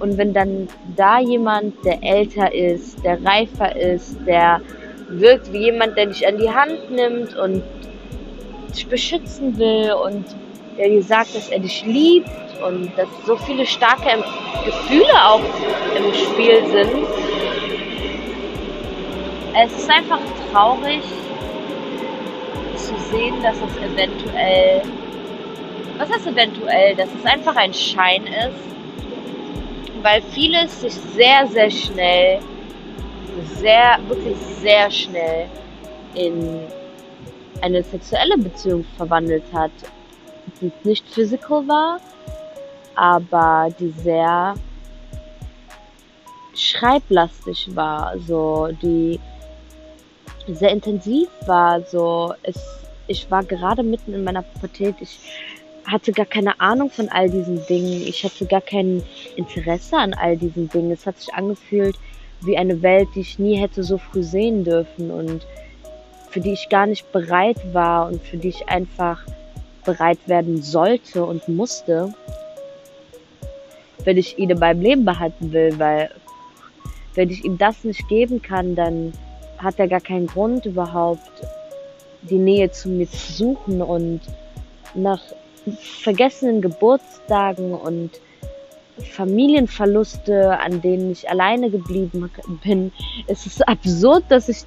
Und 0.00 0.16
wenn 0.16 0.32
dann 0.32 0.68
da 0.96 1.20
jemand, 1.20 1.74
der 1.84 2.02
älter 2.02 2.52
ist, 2.52 3.04
der 3.04 3.22
reifer 3.24 3.76
ist, 3.76 4.16
der 4.26 4.60
wirkt 5.08 5.52
wie 5.52 5.64
jemand, 5.64 5.96
der 5.96 6.06
dich 6.06 6.26
an 6.26 6.38
die 6.38 6.50
Hand 6.50 6.90
nimmt 6.90 7.36
und 7.36 7.62
dich 8.74 8.86
beschützen 8.86 9.58
will 9.58 9.92
und 10.04 10.24
der 10.78 10.88
dir 10.88 11.02
sagt, 11.02 11.34
dass 11.34 11.48
er 11.50 11.58
dich 11.58 11.84
liebt 11.84 12.30
und 12.66 12.90
dass 12.96 13.08
so 13.26 13.36
viele 13.36 13.66
starke 13.66 14.24
Gefühle 14.64 15.14
auch 15.22 15.42
im 15.96 16.14
Spiel 16.14 16.66
sind, 16.66 17.06
es 19.54 19.72
ist 19.72 19.90
einfach 19.90 20.20
traurig 20.52 21.02
zu 22.76 22.98
sehen, 23.10 23.42
dass 23.42 23.56
es 23.56 23.76
eventuell, 23.92 24.82
was 25.98 26.10
heißt 26.10 26.26
eventuell, 26.26 26.94
dass 26.96 27.08
es 27.12 27.24
einfach 27.26 27.56
ein 27.56 27.72
Schein 27.74 28.26
ist, 28.26 28.70
weil 30.02 30.22
vieles 30.22 30.80
sich 30.80 30.94
sehr, 30.94 31.46
sehr 31.48 31.70
schnell, 31.70 32.40
sehr, 33.56 33.98
wirklich 34.08 34.36
sehr 34.36 34.90
schnell 34.90 35.46
in 36.14 36.60
eine 37.60 37.82
sexuelle 37.82 38.38
Beziehung 38.38 38.84
verwandelt 38.96 39.44
hat, 39.52 39.72
die 40.60 40.72
nicht 40.84 41.06
physical 41.08 41.66
war, 41.68 42.00
aber 42.94 43.68
die 43.78 43.90
sehr 43.90 44.54
schreiblastig 46.54 47.68
war, 47.74 48.14
so 48.26 48.68
die 48.82 49.20
sehr 50.48 50.70
intensiv 50.70 51.28
war. 51.46 51.82
So, 51.82 52.34
es, 52.42 52.58
ich 53.06 53.30
war 53.30 53.44
gerade 53.44 53.82
mitten 53.82 54.14
in 54.14 54.24
meiner 54.24 54.42
Pubertät. 54.42 54.96
Ich 55.00 55.18
hatte 55.84 56.12
gar 56.12 56.26
keine 56.26 56.60
Ahnung 56.60 56.90
von 56.90 57.08
all 57.08 57.28
diesen 57.28 57.64
Dingen. 57.66 58.02
Ich 58.06 58.24
hatte 58.24 58.46
gar 58.46 58.60
kein 58.60 59.02
Interesse 59.36 59.96
an 59.96 60.14
all 60.14 60.36
diesen 60.36 60.68
Dingen. 60.68 60.90
Es 60.90 61.06
hat 61.06 61.18
sich 61.18 61.32
angefühlt 61.34 61.96
wie 62.42 62.56
eine 62.56 62.82
Welt, 62.82 63.08
die 63.14 63.20
ich 63.20 63.38
nie 63.38 63.56
hätte 63.56 63.82
so 63.82 63.98
früh 63.98 64.22
sehen 64.22 64.64
dürfen 64.64 65.10
und 65.10 65.46
für 66.30 66.40
die 66.40 66.52
ich 66.52 66.68
gar 66.68 66.86
nicht 66.86 67.10
bereit 67.12 67.58
war 67.72 68.06
und 68.06 68.22
für 68.22 68.36
die 68.36 68.48
ich 68.48 68.68
einfach 68.68 69.26
bereit 69.84 70.18
werden 70.26 70.62
sollte 70.62 71.24
und 71.24 71.48
musste, 71.48 72.14
wenn 74.04 74.16
ich 74.16 74.38
ihn 74.38 74.50
in 74.50 74.58
meinem 74.58 74.80
Leben 74.80 75.04
behalten 75.04 75.52
will, 75.52 75.78
weil 75.78 76.10
wenn 77.14 77.30
ich 77.30 77.44
ihm 77.44 77.58
das 77.58 77.84
nicht 77.84 78.08
geben 78.08 78.40
kann, 78.40 78.74
dann 78.74 79.12
hat 79.62 79.78
er 79.78 79.88
gar 79.88 80.00
keinen 80.00 80.26
Grund 80.26 80.66
überhaupt, 80.66 81.30
die 82.22 82.38
Nähe 82.38 82.70
zu 82.70 82.88
mir 82.88 83.08
zu 83.10 83.32
suchen 83.32 83.82
und 83.82 84.20
nach 84.94 85.20
vergessenen 86.02 86.60
Geburtstagen 86.60 87.74
und 87.74 88.10
Familienverluste, 89.12 90.58
an 90.58 90.80
denen 90.80 91.10
ich 91.10 91.28
alleine 91.28 91.70
geblieben 91.70 92.30
bin. 92.62 92.92
Es 93.26 93.46
ist 93.46 93.66
absurd, 93.66 94.24
dass 94.28 94.48
ich 94.48 94.64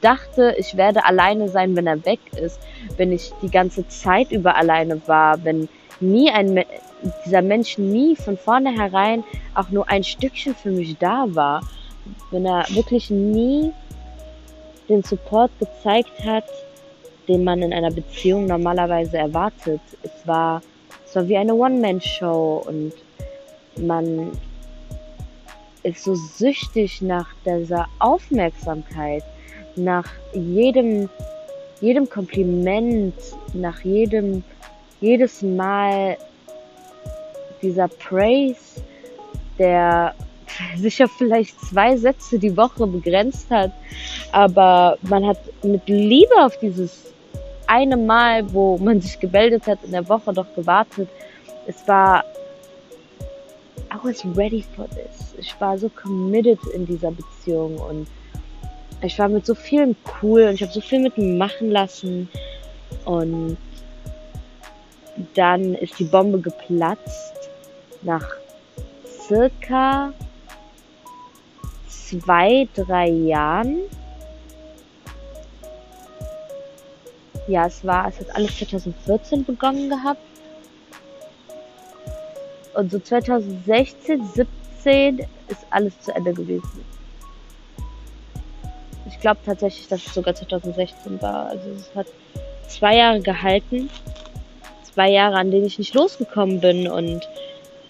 dachte, 0.00 0.54
ich 0.58 0.76
werde 0.76 1.04
alleine 1.04 1.48
sein, 1.48 1.76
wenn 1.76 1.86
er 1.86 2.04
weg 2.04 2.20
ist, 2.40 2.58
wenn 2.96 3.12
ich 3.12 3.32
die 3.42 3.50
ganze 3.50 3.86
Zeit 3.88 4.32
über 4.32 4.56
alleine 4.56 5.00
war, 5.06 5.44
wenn 5.44 5.68
nie 6.00 6.30
ein 6.30 6.64
dieser 7.24 7.42
Mensch 7.42 7.76
nie 7.76 8.16
von 8.16 8.36
vornherein 8.36 9.22
auch 9.54 9.68
nur 9.70 9.88
ein 9.88 10.02
Stückchen 10.02 10.54
für 10.54 10.70
mich 10.70 10.96
da 10.98 11.26
war, 11.28 11.60
wenn 12.30 12.46
er 12.46 12.64
wirklich 12.70 13.10
nie 13.10 13.72
den 14.88 15.02
Support 15.02 15.50
gezeigt 15.58 16.24
hat, 16.24 16.44
den 17.28 17.44
man 17.44 17.62
in 17.62 17.72
einer 17.72 17.90
Beziehung 17.90 18.46
normalerweise 18.46 19.18
erwartet. 19.18 19.80
Es 20.02 20.26
war, 20.26 20.62
es 21.04 21.16
war 21.16 21.28
wie 21.28 21.36
eine 21.36 21.54
One-Man-Show 21.54 22.64
und 22.66 22.92
man 23.76 24.32
ist 25.82 26.04
so 26.04 26.14
süchtig 26.14 27.02
nach 27.02 27.28
dieser 27.44 27.86
Aufmerksamkeit, 27.98 29.22
nach 29.76 30.08
jedem, 30.32 31.08
jedem 31.80 32.08
Kompliment, 32.08 33.14
nach 33.54 33.80
jedem, 33.82 34.42
jedes 35.00 35.42
Mal 35.42 36.16
dieser 37.62 37.88
Praise, 37.88 38.82
der 39.58 40.14
sich 40.76 41.02
vielleicht 41.16 41.60
zwei 41.60 41.96
Sätze 41.96 42.38
die 42.38 42.56
Woche 42.56 42.86
begrenzt 42.86 43.50
hat, 43.50 43.72
aber 44.32 44.98
man 45.02 45.26
hat 45.26 45.38
mit 45.62 45.86
Liebe 45.88 46.34
auf 46.38 46.58
dieses 46.58 47.12
eine 47.66 47.96
Mal, 47.96 48.52
wo 48.52 48.78
man 48.78 49.00
sich 49.00 49.18
gemeldet 49.18 49.66
hat 49.66 49.80
in 49.84 49.92
der 49.92 50.08
Woche 50.08 50.32
doch 50.32 50.46
gewartet. 50.54 51.08
Es 51.66 51.86
war 51.88 52.24
I 53.92 53.98
was 54.02 54.24
ready 54.36 54.64
for 54.74 54.88
this. 54.90 55.34
Ich 55.38 55.54
war 55.60 55.78
so 55.78 55.88
committed 55.88 56.58
in 56.74 56.86
dieser 56.86 57.10
Beziehung 57.10 57.78
und 57.78 58.06
ich 59.02 59.18
war 59.18 59.28
mit 59.28 59.46
so 59.46 59.54
vielen 59.54 59.96
cool 60.22 60.42
und 60.42 60.54
ich 60.54 60.62
habe 60.62 60.72
so 60.72 60.80
viel 60.80 61.00
mit 61.00 61.16
ihm 61.18 61.38
machen 61.38 61.70
lassen 61.70 62.28
und 63.04 63.56
dann 65.34 65.74
ist 65.74 65.98
die 65.98 66.04
Bombe 66.04 66.40
geplatzt 66.40 67.50
nach 68.02 68.26
circa 69.26 70.12
zwei, 72.08 72.68
drei 72.74 73.08
Jahren. 73.08 73.78
Ja, 77.48 77.66
es 77.66 77.84
war, 77.84 78.08
es 78.08 78.18
hat 78.18 78.34
alles 78.34 78.56
2014 78.58 79.44
begonnen 79.44 79.88
gehabt. 79.88 80.20
Und 82.74 82.90
so 82.90 82.98
2016, 82.98 84.26
17 84.34 85.18
ist 85.48 85.66
alles 85.70 85.98
zu 86.00 86.14
Ende 86.14 86.34
gewesen. 86.34 86.84
Ich 89.08 89.20
glaube 89.20 89.40
tatsächlich, 89.46 89.88
dass 89.88 90.04
es 90.06 90.12
sogar 90.12 90.34
2016 90.34 91.22
war. 91.22 91.46
Also 91.46 91.70
es 91.70 91.94
hat 91.94 92.06
zwei 92.68 92.96
Jahre 92.96 93.20
gehalten. 93.20 93.88
Zwei 94.82 95.10
Jahre, 95.10 95.36
an 95.36 95.50
denen 95.50 95.66
ich 95.66 95.78
nicht 95.78 95.94
losgekommen 95.94 96.60
bin. 96.60 96.88
Und 96.88 97.26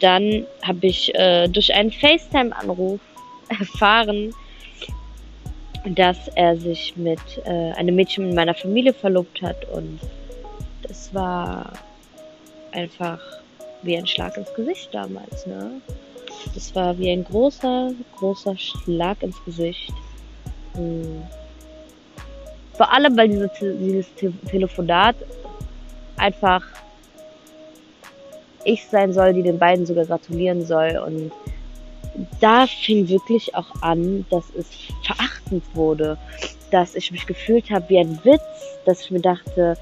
dann 0.01 0.47
habe 0.63 0.87
ich 0.87 1.15
äh, 1.15 1.49
durch 1.49 1.73
einen 1.75 1.91
FaceTime-Anruf 1.91 3.01
erfahren, 3.49 4.33
dass 5.85 6.29
er 6.35 6.57
sich 6.57 6.95
mit 6.97 7.21
äh, 7.45 7.73
einem 7.73 7.95
Mädchen 7.95 8.31
in 8.31 8.35
meiner 8.35 8.55
Familie 8.55 8.93
verlobt 8.93 9.41
hat. 9.43 9.65
Und 9.71 10.01
das 10.83 11.13
war 11.15 11.73
einfach 12.73 13.21
wie 13.83 13.97
ein 13.97 14.07
Schlag 14.07 14.37
ins 14.37 14.53
Gesicht 14.55 14.89
damals, 14.93 15.47
ne? 15.47 15.81
Das 16.55 16.75
war 16.75 16.99
wie 16.99 17.11
ein 17.11 17.25
großer, 17.25 17.93
großer 18.17 18.57
Schlag 18.57 19.23
ins 19.23 19.43
Gesicht. 19.45 19.93
Hm. 20.75 21.23
Vor 22.75 22.93
allem, 22.93 23.17
weil 23.17 23.29
diese, 23.29 23.51
dieses 23.61 24.15
Te 24.15 24.33
Telefonat 24.49 25.17
einfach 26.17 26.63
ich 28.65 28.85
sein 28.87 29.13
soll, 29.13 29.33
die 29.33 29.43
den 29.43 29.59
beiden 29.59 29.87
sogar 29.87 30.05
gratulieren 30.05 30.65
soll. 30.65 30.99
Und 30.99 31.33
da 32.41 32.67
fing 32.67 33.09
wirklich 33.09 33.55
auch 33.55 33.71
an, 33.83 34.25
dass 34.31 34.45
es 34.57 34.67
verachtend 35.03 35.65
wurde, 35.75 36.19
dass 36.71 36.95
ich 36.95 37.11
mich 37.13 37.27
gefühlt 37.27 37.71
habe 37.71 37.89
wie 37.89 37.99
ein 37.99 38.19
Witz, 38.25 38.41
dass 38.85 39.03
ich 39.03 39.11
mir 39.11 39.21
dachte, 39.21 39.77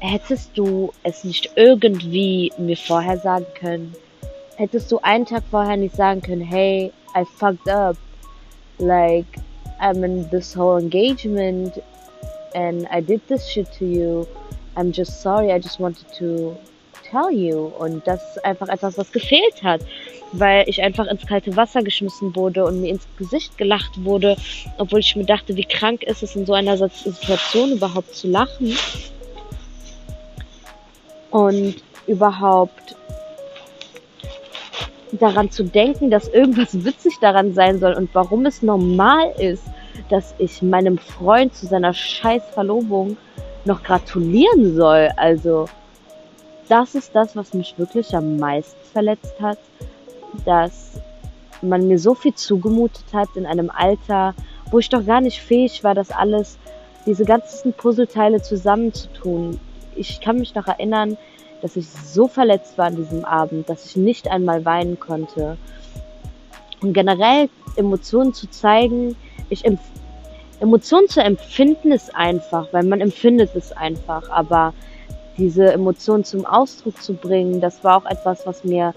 hättest 0.00 0.56
du 0.56 0.92
es 1.02 1.24
nicht 1.24 1.50
irgendwie 1.56 2.52
mir 2.58 2.76
vorher 2.76 3.18
sagen 3.18 3.46
können, 3.58 3.94
hättest 4.56 4.90
du 4.92 4.98
einen 4.98 5.26
Tag 5.26 5.42
vorher 5.50 5.76
nicht 5.76 5.96
sagen 5.96 6.20
können, 6.20 6.42
hey, 6.42 6.92
I 7.16 7.24
fucked 7.38 7.68
up, 7.68 7.96
like, 8.78 9.26
I'm 9.80 10.04
in 10.04 10.28
this 10.30 10.56
whole 10.56 10.78
engagement 10.80 11.82
and 12.54 12.86
I 12.90 13.00
did 13.00 13.26
this 13.28 13.48
shit 13.48 13.70
to 13.78 13.84
you. 13.84 14.26
I'm 14.76 14.92
just 14.92 15.22
sorry, 15.22 15.52
I 15.52 15.58
just 15.58 15.78
wanted 15.78 16.06
to 16.18 16.56
tell 17.10 17.30
you. 17.30 17.72
Und 17.78 18.06
das 18.06 18.36
ist 18.36 18.44
einfach 18.44 18.68
etwas, 18.68 18.96
was 18.98 19.10
gefehlt 19.12 19.62
hat, 19.62 19.80
weil 20.32 20.68
ich 20.68 20.82
einfach 20.82 21.06
ins 21.06 21.26
kalte 21.26 21.56
Wasser 21.56 21.82
geschmissen 21.82 22.34
wurde 22.34 22.64
und 22.64 22.80
mir 22.80 22.90
ins 22.90 23.06
Gesicht 23.16 23.56
gelacht 23.58 24.04
wurde, 24.04 24.36
obwohl 24.78 25.00
ich 25.00 25.16
mir 25.16 25.24
dachte, 25.24 25.56
wie 25.56 25.64
krank 25.64 26.02
ist 26.02 26.22
es 26.22 26.36
in 26.36 26.46
so 26.46 26.52
einer 26.52 26.76
Situation 26.76 27.72
überhaupt 27.72 28.14
zu 28.14 28.28
lachen 28.28 28.76
und 31.30 31.76
überhaupt 32.06 32.96
daran 35.12 35.50
zu 35.50 35.64
denken, 35.64 36.10
dass 36.10 36.28
irgendwas 36.28 36.84
witzig 36.84 37.18
daran 37.20 37.54
sein 37.54 37.78
soll 37.78 37.94
und 37.94 38.10
warum 38.12 38.46
es 38.46 38.62
normal 38.62 39.32
ist, 39.38 39.64
dass 40.10 40.34
ich 40.38 40.62
meinem 40.62 40.98
Freund 40.98 41.54
zu 41.54 41.66
seiner 41.66 41.94
scheiß 41.94 42.42
Verlobung 42.52 43.16
noch 43.64 43.82
gratulieren 43.82 44.74
soll. 44.76 45.08
Also, 45.16 45.66
das 46.68 46.94
ist 46.94 47.14
das, 47.14 47.36
was 47.36 47.54
mich 47.54 47.74
wirklich 47.78 48.14
am 48.14 48.36
meisten 48.36 48.78
verletzt 48.92 49.34
hat, 49.40 49.58
dass 50.44 51.00
man 51.62 51.88
mir 51.88 51.98
so 51.98 52.14
viel 52.14 52.34
zugemutet 52.34 53.06
hat 53.12 53.28
in 53.34 53.46
einem 53.46 53.70
Alter, 53.70 54.34
wo 54.70 54.78
ich 54.78 54.88
doch 54.88 55.04
gar 55.04 55.20
nicht 55.20 55.40
fähig 55.40 55.82
war, 55.84 55.94
das 55.94 56.10
alles, 56.10 56.58
diese 57.06 57.24
ganzen 57.24 57.72
Puzzleteile 57.72 58.42
zusammenzutun 58.42 59.58
ich 59.96 60.20
kann 60.20 60.38
mich 60.38 60.54
noch 60.54 60.66
erinnern, 60.66 61.16
dass 61.62 61.76
ich 61.76 61.88
so 61.88 62.28
verletzt 62.28 62.78
war 62.78 62.86
an 62.86 62.96
diesem 62.96 63.24
Abend, 63.24 63.68
dass 63.68 63.86
ich 63.86 63.96
nicht 63.96 64.28
einmal 64.28 64.64
weinen 64.64 65.00
konnte. 65.00 65.56
Und 66.82 66.92
generell 66.92 67.48
Emotionen 67.76 68.34
zu 68.34 68.48
zeigen, 68.50 69.16
ich 69.48 69.64
Emotionen 70.60 71.08
zu 71.08 71.20
empfinden 71.20 71.92
ist 71.92 72.14
einfach, 72.14 72.68
weil 72.72 72.84
man 72.84 73.00
empfindet 73.00 73.54
es 73.54 73.72
einfach, 73.72 74.28
aber 74.30 74.72
diese 75.36 75.72
Emotionen 75.72 76.24
zum 76.24 76.46
Ausdruck 76.46 77.02
zu 77.02 77.12
bringen, 77.12 77.60
das 77.60 77.84
war 77.84 77.98
auch 77.98 78.06
etwas, 78.06 78.46
was 78.46 78.64
mir 78.64 78.94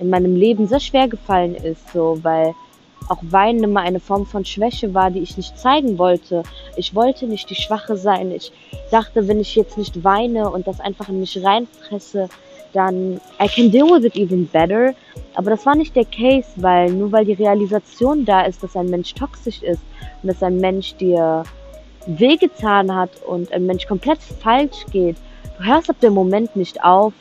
in 0.00 0.10
meinem 0.10 0.34
Leben 0.34 0.66
sehr 0.66 0.80
schwer 0.80 1.08
gefallen 1.08 1.54
ist, 1.54 1.92
so, 1.92 2.18
weil 2.22 2.54
auch 3.08 3.18
Weinen 3.22 3.64
immer 3.64 3.80
eine 3.80 4.00
Form 4.00 4.24
von 4.24 4.44
Schwäche 4.44 4.94
war, 4.94 5.10
die 5.10 5.20
ich 5.20 5.36
nicht 5.36 5.58
zeigen 5.58 5.98
wollte. 5.98 6.42
Ich 6.76 6.94
wollte 6.94 7.26
nicht 7.26 7.50
die 7.50 7.56
Schwache 7.56 7.96
sein. 7.96 8.30
Ich 8.30 8.52
dachte, 8.90 9.26
wenn 9.26 9.40
ich 9.40 9.56
jetzt 9.56 9.76
nicht 9.76 10.04
weine 10.04 10.50
und 10.50 10.66
das 10.66 10.80
einfach 10.80 11.08
in 11.08 11.20
mich 11.20 11.42
reinfresse, 11.42 12.28
dann 12.72 13.20
I 13.42 13.48
can 13.48 13.70
deal 13.70 13.88
with 13.88 14.04
it 14.04 14.16
even 14.16 14.46
better. 14.46 14.94
Aber 15.34 15.50
das 15.50 15.66
war 15.66 15.74
nicht 15.74 15.96
der 15.96 16.04
Case, 16.04 16.48
weil 16.56 16.92
nur 16.92 17.10
weil 17.10 17.24
die 17.24 17.32
Realisation 17.32 18.24
da 18.24 18.42
ist, 18.42 18.62
dass 18.62 18.76
ein 18.76 18.90
Mensch 18.90 19.12
toxisch 19.14 19.62
ist 19.62 19.82
und 20.22 20.28
dass 20.28 20.42
ein 20.42 20.58
Mensch 20.58 20.94
dir 20.94 21.42
wehgetan 22.06 22.94
hat 22.94 23.10
und 23.26 23.52
ein 23.52 23.66
Mensch 23.66 23.86
komplett 23.86 24.20
falsch 24.22 24.86
geht, 24.92 25.16
du 25.58 25.64
hörst 25.64 25.90
ab 25.90 26.00
dem 26.00 26.14
Moment 26.14 26.54
nicht 26.56 26.82
auf, 26.82 27.12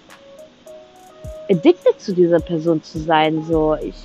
addicted 1.50 2.00
zu 2.00 2.14
dieser 2.14 2.40
Person 2.40 2.82
zu 2.84 3.00
sein. 3.00 3.44
So, 3.46 3.76
ich 3.82 3.96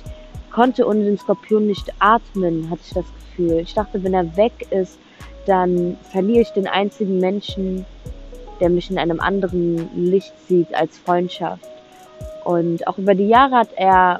konnte 0.51 0.87
ohne 0.87 1.05
den 1.05 1.17
Skorpion 1.17 1.67
nicht 1.67 1.91
atmen, 1.99 2.69
hatte 2.69 2.81
ich 2.85 2.93
das 2.93 3.05
Gefühl. 3.19 3.59
Ich 3.59 3.73
dachte, 3.73 4.03
wenn 4.03 4.13
er 4.13 4.35
weg 4.35 4.67
ist, 4.71 4.99
dann 5.45 5.97
verliere 6.11 6.41
ich 6.41 6.49
den 6.49 6.67
einzigen 6.67 7.19
Menschen, 7.19 7.85
der 8.59 8.69
mich 8.69 8.89
in 8.89 8.97
einem 8.97 9.19
anderen 9.19 9.89
Licht 9.95 10.33
sieht 10.47 10.73
als 10.73 10.97
Freundschaft. 10.97 11.67
Und 12.43 12.87
auch 12.87 12.97
über 12.97 13.15
die 13.15 13.27
Jahre 13.27 13.57
hat 13.57 13.69
er, 13.75 14.19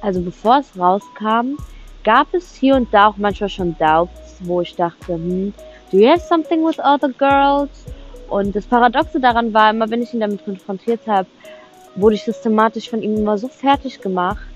also 0.00 0.20
bevor 0.20 0.58
es 0.58 0.78
rauskam, 0.78 1.56
gab 2.02 2.32
es 2.32 2.54
hier 2.54 2.76
und 2.76 2.92
da 2.92 3.08
auch 3.08 3.16
manchmal 3.16 3.50
schon 3.50 3.76
Doubts, 3.78 4.38
wo 4.40 4.60
ich 4.60 4.74
dachte, 4.74 5.14
hm, 5.14 5.52
do 5.90 5.98
you 5.98 6.08
have 6.08 6.20
something 6.20 6.64
with 6.64 6.78
other 6.78 7.10
girls? 7.10 7.84
Und 8.28 8.56
das 8.56 8.66
Paradoxe 8.66 9.20
daran 9.20 9.52
war, 9.52 9.70
immer 9.70 9.88
wenn 9.90 10.02
ich 10.02 10.12
ihn 10.12 10.20
damit 10.20 10.44
konfrontiert 10.44 11.00
habe, 11.06 11.28
wurde 11.96 12.14
ich 12.14 12.24
systematisch 12.24 12.88
von 12.88 13.02
ihm 13.02 13.16
immer 13.16 13.38
so 13.38 13.48
fertig 13.48 14.00
gemacht, 14.00 14.46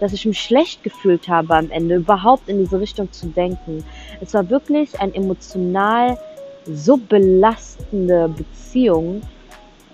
dass 0.00 0.12
ich 0.12 0.24
mich 0.26 0.40
schlecht 0.40 0.82
gefühlt 0.82 1.28
habe 1.28 1.54
am 1.54 1.70
Ende, 1.70 1.96
überhaupt 1.96 2.48
in 2.48 2.58
diese 2.58 2.80
Richtung 2.80 3.10
zu 3.12 3.26
denken. 3.26 3.84
Es 4.20 4.34
war 4.34 4.48
wirklich 4.48 4.98
ein 5.00 5.14
emotional 5.14 6.16
so 6.66 6.96
belastende 6.96 8.28
Beziehung, 8.28 9.22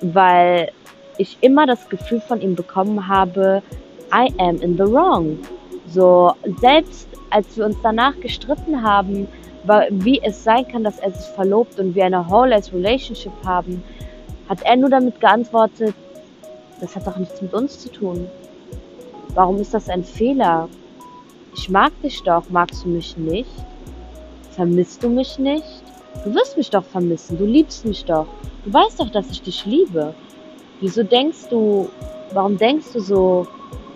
weil 0.00 0.70
ich 1.18 1.38
immer 1.40 1.66
das 1.66 1.88
Gefühl 1.88 2.20
von 2.20 2.40
ihm 2.40 2.54
bekommen 2.54 3.08
habe, 3.08 3.62
I 4.12 4.32
am 4.38 4.60
in 4.60 4.76
the 4.76 4.84
wrong. 4.84 5.38
So, 5.88 6.32
selbst 6.60 7.08
als 7.30 7.56
wir 7.56 7.66
uns 7.66 7.76
danach 7.82 8.18
gestritten 8.20 8.82
haben, 8.82 9.26
wie 9.90 10.20
es 10.22 10.44
sein 10.44 10.68
kann, 10.68 10.84
dass 10.84 10.98
er 10.98 11.12
sich 11.12 11.26
verlobt 11.34 11.78
und 11.78 11.94
wir 11.94 12.04
eine 12.04 12.28
whole 12.28 12.60
Relationship 12.72 13.32
haben, 13.44 13.82
hat 14.48 14.62
er 14.62 14.76
nur 14.76 14.90
damit 14.90 15.20
geantwortet, 15.20 15.94
das 16.84 16.94
hat 16.96 17.06
doch 17.06 17.16
nichts 17.16 17.40
mit 17.40 17.54
uns 17.54 17.78
zu 17.78 17.90
tun. 17.90 18.28
Warum 19.34 19.56
ist 19.56 19.72
das 19.72 19.88
ein 19.88 20.04
Fehler? 20.04 20.68
Ich 21.54 21.70
mag 21.70 21.92
dich 22.02 22.22
doch, 22.22 22.42
magst 22.50 22.84
du 22.84 22.88
mich 22.88 23.16
nicht? 23.16 23.48
Vermisst 24.50 25.02
du 25.02 25.08
mich 25.08 25.38
nicht? 25.38 25.82
Du 26.24 26.34
wirst 26.34 26.58
mich 26.58 26.70
doch 26.70 26.84
vermissen, 26.84 27.38
du 27.38 27.46
liebst 27.46 27.86
mich 27.86 28.04
doch. 28.04 28.26
Du 28.64 28.72
weißt 28.72 29.00
doch, 29.00 29.10
dass 29.10 29.30
ich 29.30 29.40
dich 29.40 29.64
liebe. 29.64 30.14
Wieso 30.80 31.02
denkst 31.02 31.48
du, 31.48 31.88
warum 32.32 32.58
denkst 32.58 32.92
du 32.92 33.00
so 33.00 33.46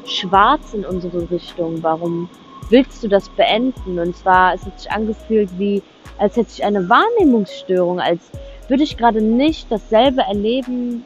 schwarz 0.07 0.73
in 0.73 0.87
unsere 0.87 1.31
Richtung? 1.31 1.83
Warum 1.83 2.31
willst 2.71 3.05
du 3.05 3.09
das 3.09 3.29
beenden? 3.29 3.99
Und 3.99 4.17
zwar, 4.17 4.55
es 4.55 4.65
hat 4.65 4.81
sich 4.81 4.91
angefühlt 4.91 5.51
wie, 5.59 5.83
als 6.19 6.37
hätte 6.37 6.53
ich 6.53 6.65
eine 6.65 6.89
Wahrnehmungsstörung, 6.89 8.01
als 8.01 8.31
würde 8.67 8.83
ich 8.83 8.97
gerade 8.97 9.21
nicht 9.21 9.71
dasselbe 9.71 10.23
erleben 10.23 11.05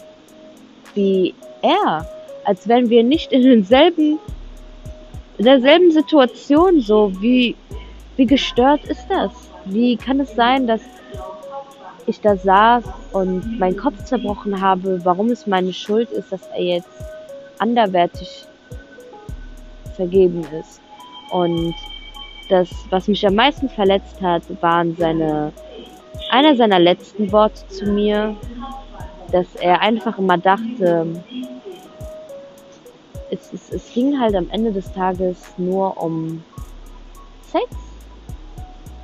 wie 0.94 1.34
er 1.62 2.06
als 2.44 2.68
wenn 2.68 2.90
wir 2.90 3.02
nicht 3.02 3.32
in 3.32 3.42
denselben, 3.42 4.18
in 5.38 5.44
derselben 5.44 5.90
Situation 5.90 6.80
so, 6.80 7.12
wie, 7.20 7.56
wie 8.16 8.26
gestört 8.26 8.84
ist 8.84 9.06
das? 9.08 9.30
Wie 9.64 9.96
kann 9.96 10.20
es 10.20 10.34
sein, 10.34 10.66
dass 10.66 10.80
ich 12.06 12.20
da 12.20 12.36
saß 12.36 12.84
und 13.12 13.58
meinen 13.60 13.76
Kopf 13.76 14.04
zerbrochen 14.04 14.60
habe, 14.60 15.04
warum 15.04 15.30
es 15.30 15.46
meine 15.46 15.72
Schuld 15.72 16.10
ist, 16.10 16.32
dass 16.32 16.40
er 16.56 16.62
jetzt 16.62 16.88
anderwertig 17.58 18.44
vergeben 19.94 20.44
ist. 20.58 20.80
Und 21.30 21.74
das, 22.48 22.68
was 22.90 23.06
mich 23.06 23.24
am 23.24 23.36
meisten 23.36 23.68
verletzt 23.68 24.20
hat, 24.20 24.42
waren 24.60 24.96
seine, 24.96 25.52
einer 26.30 26.56
seiner 26.56 26.80
letzten 26.80 27.30
Worte 27.30 27.66
zu 27.68 27.86
mir, 27.86 28.34
dass 29.32 29.54
er 29.56 29.80
einfach 29.80 30.18
immer 30.18 30.38
dachte, 30.38 31.06
es, 33.30 33.52
es, 33.52 33.70
es 33.72 33.92
ging 33.92 34.20
halt 34.20 34.34
am 34.34 34.48
Ende 34.50 34.72
des 34.72 34.92
Tages 34.92 35.38
nur 35.56 36.00
um 36.00 36.44
Sex. 37.50 37.66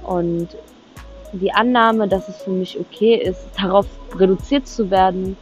Und 0.05 0.49
die 1.33 1.53
Annahme, 1.53 2.09
dass 2.09 2.29
es 2.29 2.43
für 2.43 2.51
mich 2.51 2.79
okay 2.79 3.17
ist, 3.17 3.41
darauf 3.61 3.87
reduziert 4.15 4.67
zu 4.69 4.91
werden, 4.91 5.37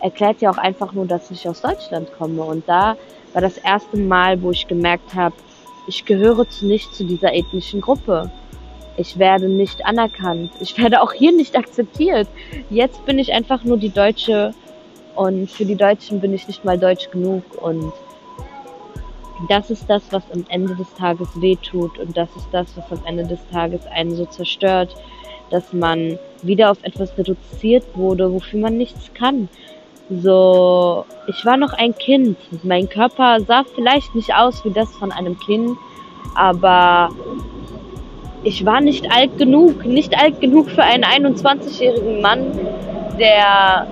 erklärt 0.00 0.40
ja 0.40 0.50
auch 0.50 0.58
einfach 0.58 0.92
nur, 0.92 1.06
dass 1.06 1.30
ich 1.30 1.48
aus 1.48 1.60
Deutschland 1.60 2.08
komme. 2.16 2.42
Und 2.42 2.68
da 2.68 2.96
war 3.32 3.42
das 3.42 3.58
erste 3.58 3.96
Mal, 3.96 4.40
wo 4.42 4.52
ich 4.52 4.66
gemerkt 4.66 5.14
habe, 5.14 5.34
ich 5.88 6.04
gehöre 6.04 6.46
nicht 6.60 6.94
zu 6.94 7.04
dieser 7.04 7.34
ethnischen 7.34 7.80
Gruppe. 7.80 8.30
Ich 8.98 9.16
werde 9.16 9.48
nicht 9.48 9.86
anerkannt. 9.86 10.50
Ich 10.60 10.76
werde 10.76 11.00
auch 11.00 11.12
hier 11.12 11.30
nicht 11.30 11.56
akzeptiert. 11.56 12.28
Jetzt 12.68 13.06
bin 13.06 13.20
ich 13.20 13.32
einfach 13.32 13.62
nur 13.62 13.76
die 13.76 13.90
Deutsche 13.90 14.52
und 15.14 15.48
für 15.48 15.64
die 15.64 15.76
Deutschen 15.76 16.20
bin 16.20 16.34
ich 16.34 16.48
nicht 16.48 16.64
mal 16.64 16.76
deutsch 16.76 17.08
genug 17.10 17.44
und 17.62 17.92
das 19.48 19.70
ist 19.70 19.88
das, 19.88 20.02
was 20.10 20.24
am 20.32 20.44
Ende 20.48 20.74
des 20.74 20.92
Tages 20.94 21.28
wehtut 21.40 21.96
und 21.98 22.16
das 22.16 22.28
ist 22.36 22.48
das, 22.50 22.66
was 22.76 22.98
am 22.98 23.04
Ende 23.06 23.24
des 23.24 23.38
Tages 23.52 23.86
einen 23.86 24.16
so 24.16 24.26
zerstört, 24.26 24.96
dass 25.50 25.72
man 25.72 26.18
wieder 26.42 26.72
auf 26.72 26.82
etwas 26.82 27.16
reduziert 27.16 27.84
wurde, 27.94 28.32
wofür 28.32 28.60
man 28.60 28.76
nichts 28.76 29.14
kann. 29.14 29.48
So, 30.10 31.04
ich 31.28 31.44
war 31.44 31.56
noch 31.56 31.72
ein 31.72 31.96
Kind. 31.96 32.36
Mein 32.64 32.88
Körper 32.88 33.38
sah 33.46 33.64
vielleicht 33.76 34.14
nicht 34.16 34.34
aus 34.34 34.64
wie 34.64 34.72
das 34.72 34.90
von 34.96 35.12
einem 35.12 35.38
Kind, 35.38 35.76
aber 36.34 37.10
ich 38.44 38.64
war 38.64 38.80
nicht 38.80 39.10
alt 39.10 39.36
genug, 39.38 39.84
nicht 39.84 40.16
alt 40.18 40.40
genug 40.40 40.70
für 40.70 40.82
einen 40.82 41.04
21-jährigen 41.04 42.20
Mann, 42.20 42.46
der 43.18 43.86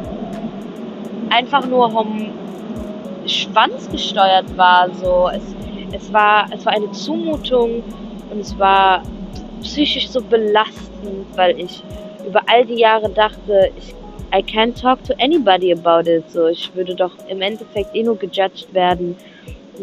einfach 1.30 1.66
nur 1.66 1.90
vom 1.90 2.30
Schwanz 3.26 3.90
gesteuert 3.90 4.56
war. 4.56 4.88
So, 4.94 5.28
es, 5.32 5.42
es 5.92 6.12
war, 6.12 6.46
es 6.52 6.64
war 6.64 6.72
eine 6.72 6.90
Zumutung 6.92 7.82
und 8.30 8.40
es 8.40 8.56
war 8.58 9.02
psychisch 9.62 10.08
so 10.08 10.20
belastend, 10.20 11.26
weil 11.34 11.58
ich 11.58 11.82
über 12.26 12.42
all 12.46 12.64
die 12.64 12.78
Jahre 12.78 13.08
dachte, 13.10 13.70
ich 13.76 13.94
I 14.34 14.42
can't 14.42 14.74
talk 14.74 15.02
to 15.04 15.14
anybody 15.18 15.72
about 15.72 16.08
it. 16.08 16.30
So, 16.30 16.48
ich 16.48 16.74
würde 16.74 16.94
doch 16.94 17.12
im 17.28 17.40
Endeffekt 17.42 17.94
eh 17.94 18.02
nur 18.02 18.16
gejudged 18.16 18.74
werden. 18.74 19.16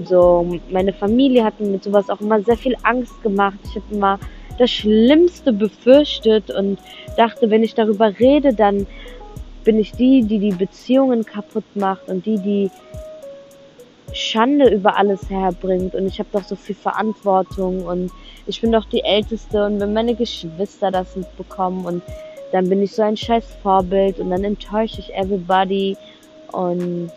So, 0.06 0.60
meine 0.70 0.92
Familie 0.92 1.44
hat 1.44 1.60
mir 1.60 1.68
mit 1.68 1.84
sowas 1.84 2.10
auch 2.10 2.20
immer 2.20 2.42
sehr 2.42 2.58
viel 2.58 2.76
Angst 2.84 3.22
gemacht. 3.24 3.58
Ich 3.64 3.76
habe 3.76 3.86
immer 3.92 4.20
das 4.58 4.72
Schlimmste 4.72 5.54
befürchtet 5.54 6.52
und 6.52 6.80
dachte, 7.18 7.50
wenn 7.50 7.64
ich 7.64 7.74
darüber 7.74 8.20
rede, 8.20 8.54
dann 8.54 8.88
bin 9.64 9.80
ich 9.80 9.94
die, 9.94 10.24
die 10.24 10.40
die 10.40 10.52
Beziehungen 10.52 11.26
kaputt 11.26 11.64
macht 11.76 12.08
und 12.08 12.26
die, 12.26 12.38
die 12.38 12.72
Schande 14.14 14.70
über 14.70 14.98
alles 14.98 15.30
herbringt. 15.30 15.96
Und 15.96 16.06
ich 16.06 16.20
habe 16.20 16.30
doch 16.32 16.44
so 16.44 16.56
viel 16.56 16.76
Verantwortung 16.76 17.86
und 17.86 18.12
ich 18.46 18.62
bin 18.62 18.72
doch 18.72 18.86
die 18.86 19.04
Älteste. 19.04 19.66
Und 19.66 19.80
wenn 19.80 19.94
meine 19.94 20.16
Geschwister 20.16 20.92
das 20.92 21.16
mitbekommen 21.16 21.86
und 21.86 22.04
dann 22.52 22.70
bin 22.70 22.84
ich 22.84 22.94
so 22.94 23.02
ein 23.02 23.18
scheiß 23.18 23.46
Vorbild 23.64 24.20
und 24.20 24.30
dann 24.30 24.44
enttäusche 24.44 25.00
ich 25.00 25.14
everybody. 25.16 25.98
Und 26.52 27.10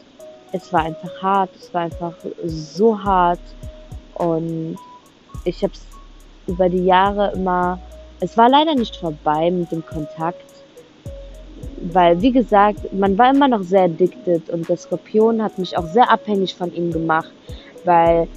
es 0.52 0.72
war 0.72 0.84
einfach 0.84 1.22
hart, 1.22 1.50
es 1.56 1.74
war 1.74 1.82
einfach 1.82 2.14
so 2.46 2.98
hart. 3.02 3.40
Und 4.14 4.76
ich 5.44 5.62
habe 5.62 5.74
es 5.74 5.95
über 6.46 6.68
die 6.68 6.84
Jahre 6.84 7.32
immer, 7.34 7.78
es 8.20 8.36
war 8.36 8.48
leider 8.48 8.74
nicht 8.74 8.96
vorbei 8.96 9.50
mit 9.50 9.72
dem 9.72 9.84
Kontakt, 9.84 10.44
weil 11.92 12.20
wie 12.20 12.32
gesagt, 12.32 12.92
man 12.92 13.16
war 13.18 13.30
immer 13.30 13.48
noch 13.48 13.62
sehr 13.62 13.84
addicted 13.84 14.48
und 14.50 14.68
der 14.68 14.76
Skorpion 14.76 15.42
hat 15.42 15.58
mich 15.58 15.76
auch 15.76 15.86
sehr 15.86 16.10
abhängig 16.10 16.54
von 16.54 16.72
ihm 16.74 16.92
gemacht, 16.92 17.32
weil 17.84 18.28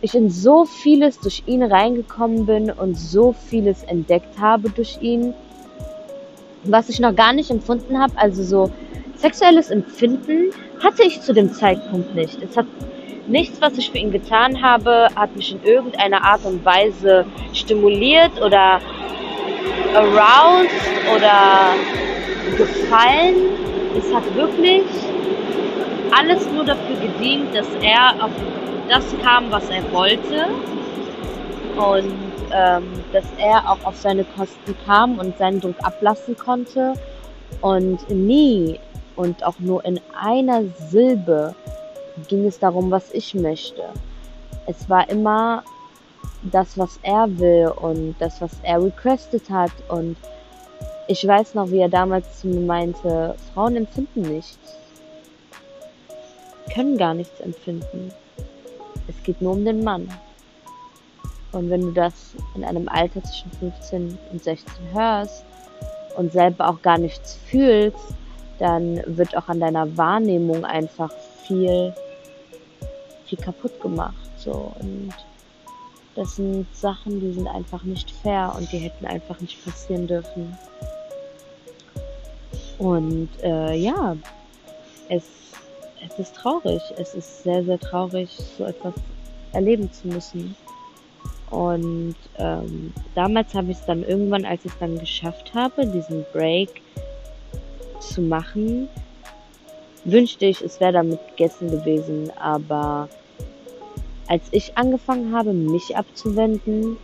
ich 0.00 0.14
in 0.14 0.28
so 0.28 0.64
vieles 0.64 1.18
durch 1.20 1.42
ihn 1.46 1.62
reingekommen 1.62 2.46
bin 2.46 2.70
und 2.70 2.98
so 2.98 3.32
vieles 3.32 3.82
entdeckt 3.84 4.38
habe 4.38 4.70
durch 4.70 4.98
ihn 5.00 5.34
was 6.64 6.88
ich 6.88 7.00
noch 7.00 7.14
gar 7.14 7.32
nicht 7.32 7.50
empfunden 7.50 7.98
habe. 7.98 8.12
Also 8.16 8.42
so 8.42 8.70
sexuelles 9.16 9.70
Empfinden 9.70 10.50
hatte 10.82 11.02
ich 11.04 11.20
zu 11.20 11.32
dem 11.32 11.52
Zeitpunkt 11.52 12.14
nicht. 12.14 12.42
Es 12.42 12.56
hat 12.56 12.66
nichts, 13.26 13.60
was 13.60 13.78
ich 13.78 13.90
für 13.90 13.98
ihn 13.98 14.10
getan 14.10 14.62
habe, 14.62 15.08
hat 15.14 15.34
mich 15.36 15.52
in 15.52 15.62
irgendeiner 15.62 16.22
Art 16.22 16.44
und 16.44 16.64
Weise 16.64 17.26
stimuliert 17.52 18.40
oder 18.40 18.80
aroused 19.94 20.70
oder 21.14 21.74
gefallen. 22.56 23.36
Es 23.96 24.12
hat 24.12 24.34
wirklich 24.34 24.84
alles 26.16 26.50
nur 26.50 26.64
dafür 26.64 26.96
gedient, 26.96 27.54
dass 27.54 27.68
er 27.80 28.24
auf 28.24 28.30
das 28.88 29.04
kam, 29.22 29.50
was 29.50 29.68
er 29.70 29.90
wollte. 29.92 30.48
Und 31.76 32.14
ähm, 32.52 32.84
dass 33.12 33.24
er 33.38 33.68
auch 33.68 33.84
auf 33.84 33.96
seine 33.96 34.24
Kosten 34.24 34.76
kam 34.86 35.18
und 35.18 35.36
seinen 35.38 35.60
Druck 35.60 35.74
ablassen 35.82 36.36
konnte 36.36 36.94
und 37.62 38.08
nie 38.10 38.78
und 39.16 39.44
auch 39.44 39.58
nur 39.58 39.84
in 39.84 40.00
einer 40.16 40.62
Silbe 40.88 41.54
ging 42.28 42.46
es 42.46 42.58
darum, 42.58 42.90
was 42.90 43.12
ich 43.12 43.34
möchte. 43.34 43.82
Es 44.66 44.88
war 44.88 45.08
immer 45.08 45.62
das, 46.42 46.78
was 46.78 46.98
er 47.02 47.26
will 47.38 47.72
und 47.80 48.14
das, 48.18 48.40
was 48.40 48.52
er 48.62 48.82
requested 48.82 49.48
hat 49.50 49.72
und 49.88 50.16
ich 51.06 51.26
weiß 51.26 51.54
noch, 51.54 51.70
wie 51.70 51.80
er 51.80 51.88
damals 51.88 52.40
zu 52.40 52.48
mir 52.48 52.60
meinte, 52.60 53.34
Frauen 53.52 53.76
empfinden 53.76 54.22
nichts, 54.22 54.78
können 56.72 56.96
gar 56.96 57.12
nichts 57.12 57.40
empfinden. 57.40 58.10
Es 59.06 59.22
geht 59.22 59.42
nur 59.42 59.52
um 59.52 59.64
den 59.64 59.84
Mann. 59.84 60.08
Und 61.52 61.70
wenn 61.70 61.82
du 61.82 61.92
das 61.92 62.34
in 62.54 62.64
einem 62.64 62.88
Alter 62.88 63.22
zwischen 63.22 63.50
15 63.60 64.18
und 64.32 64.42
16 64.42 64.72
hörst 64.92 65.44
und 66.16 66.32
selber 66.32 66.68
auch 66.68 66.80
gar 66.80 66.98
nichts 66.98 67.38
fühlst, 67.46 68.14
dann 68.58 69.02
wird 69.06 69.36
auch 69.36 69.48
an 69.48 69.60
deiner 69.60 69.96
Wahrnehmung 69.96 70.64
einfach 70.64 71.10
viel, 71.46 71.92
viel 73.34 73.44
kaputt 73.44 73.80
gemacht. 73.80 74.30
So. 74.36 74.72
Und 74.80 75.12
das 76.14 76.36
sind 76.36 76.66
Sachen, 76.74 77.20
die 77.20 77.32
sind 77.32 77.48
einfach 77.48 77.82
nicht 77.84 78.10
fair 78.10 78.54
und 78.56 78.70
die 78.72 78.78
hätten 78.78 79.06
einfach 79.06 79.40
nicht 79.40 79.64
passieren 79.64 80.06
dürfen. 80.06 80.56
Und 82.78 83.28
äh, 83.42 83.74
ja, 83.74 84.16
es, 85.08 85.24
es 86.06 86.18
ist 86.18 86.36
traurig. 86.36 86.82
Es 86.96 87.14
ist 87.14 87.42
sehr, 87.42 87.64
sehr 87.64 87.78
traurig, 87.78 88.30
so 88.58 88.64
etwas 88.64 88.94
erleben 89.52 89.92
zu 89.92 90.08
müssen. 90.08 90.56
Und 91.50 92.16
ähm, 92.38 92.92
damals 93.14 93.54
habe 93.54 93.70
ich 93.70 93.78
es 93.78 93.86
dann 93.86 94.02
irgendwann, 94.02 94.44
als 94.44 94.64
ich 94.64 94.72
es 94.72 94.78
dann 94.78 94.98
geschafft 94.98 95.54
habe, 95.54 95.86
diesen 95.86 96.24
Break 96.32 96.82
zu 98.00 98.22
machen, 98.22 98.88
wünschte 100.04 100.46
ich, 100.46 100.60
es 100.62 100.80
wäre 100.80 100.92
damit 100.94 101.20
gegessen 101.28 101.70
gewesen. 101.70 102.30
Aber 102.38 103.08
als 104.28 104.42
ich 104.50 104.76
angefangen 104.76 105.34
habe, 105.34 105.52
mich 105.52 105.96
abzuwenden, 105.96 106.96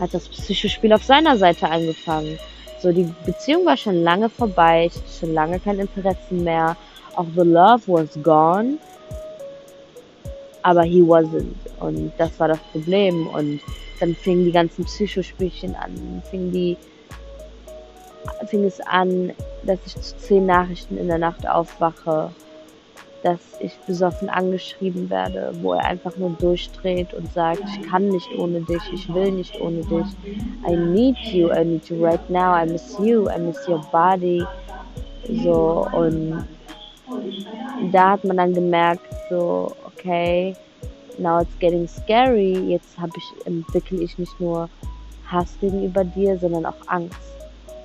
hat 0.00 0.12
das 0.12 0.28
Psychospiel 0.28 0.92
auf 0.92 1.04
seiner 1.04 1.36
Seite 1.36 1.68
angefangen. 1.68 2.38
So, 2.80 2.92
die 2.92 3.08
Beziehung 3.24 3.64
war 3.64 3.76
schon 3.76 4.02
lange 4.02 4.28
vorbei, 4.28 4.86
ich 4.86 4.96
hatte 4.96 5.18
schon 5.20 5.34
lange 5.34 5.58
kein 5.60 5.78
Interesse 5.78 6.34
mehr. 6.34 6.76
Auch 7.14 7.26
the 7.34 7.42
love 7.42 7.82
was 7.86 8.22
gone. 8.22 8.78
Aber 10.62 10.82
he 10.82 11.00
wasn't. 11.00 11.54
Und 11.80 12.12
das 12.18 12.38
war 12.38 12.48
das 12.48 12.58
Problem. 12.72 13.26
Und 13.28 13.60
dann 14.00 14.14
fingen 14.14 14.44
die 14.44 14.52
ganzen 14.52 14.84
Psychospielchen 14.84 15.74
an, 15.74 16.22
fing 16.30 16.52
die, 16.52 16.76
fing 18.46 18.64
es 18.64 18.80
an, 18.80 19.32
dass 19.64 19.78
ich 19.86 19.94
zu 19.94 20.16
zehn 20.18 20.46
Nachrichten 20.46 20.98
in 20.98 21.08
der 21.08 21.18
Nacht 21.18 21.48
aufwache, 21.48 22.30
dass 23.26 23.40
ich 23.58 23.76
besoffen 23.88 24.28
angeschrieben 24.28 25.10
werde, 25.10 25.50
wo 25.60 25.72
er 25.72 25.84
einfach 25.84 26.16
nur 26.16 26.30
durchdreht 26.38 27.12
und 27.12 27.32
sagt, 27.32 27.60
ich 27.74 27.82
kann 27.82 28.08
nicht 28.08 28.28
ohne 28.38 28.60
dich, 28.60 28.82
ich 28.92 29.12
will 29.12 29.32
nicht 29.32 29.60
ohne 29.60 29.80
dich. 29.80 30.06
I 30.64 30.76
need 30.76 31.18
you, 31.32 31.50
I 31.50 31.64
need 31.64 31.88
you 31.90 32.00
right 32.04 32.30
now, 32.30 32.54
I 32.54 32.64
miss 32.64 32.96
you, 33.00 33.28
I 33.28 33.40
miss 33.40 33.66
your 33.66 33.84
body. 33.90 34.46
So, 35.42 35.88
und 35.92 36.46
da 37.90 38.10
hat 38.12 38.22
man 38.22 38.36
dann 38.36 38.54
gemerkt, 38.54 39.12
so, 39.28 39.74
okay, 39.84 40.54
now 41.18 41.40
it's 41.40 41.58
getting 41.58 41.88
scary. 41.88 42.52
Jetzt 42.68 42.96
habe 42.96 43.10
ich, 43.16 43.46
entwickle 43.46 44.02
ich 44.02 44.16
nicht 44.18 44.38
nur 44.38 44.68
Hass 45.26 45.58
gegenüber 45.60 46.04
dir, 46.04 46.38
sondern 46.38 46.64
auch 46.64 46.86
Angst. 46.86 47.18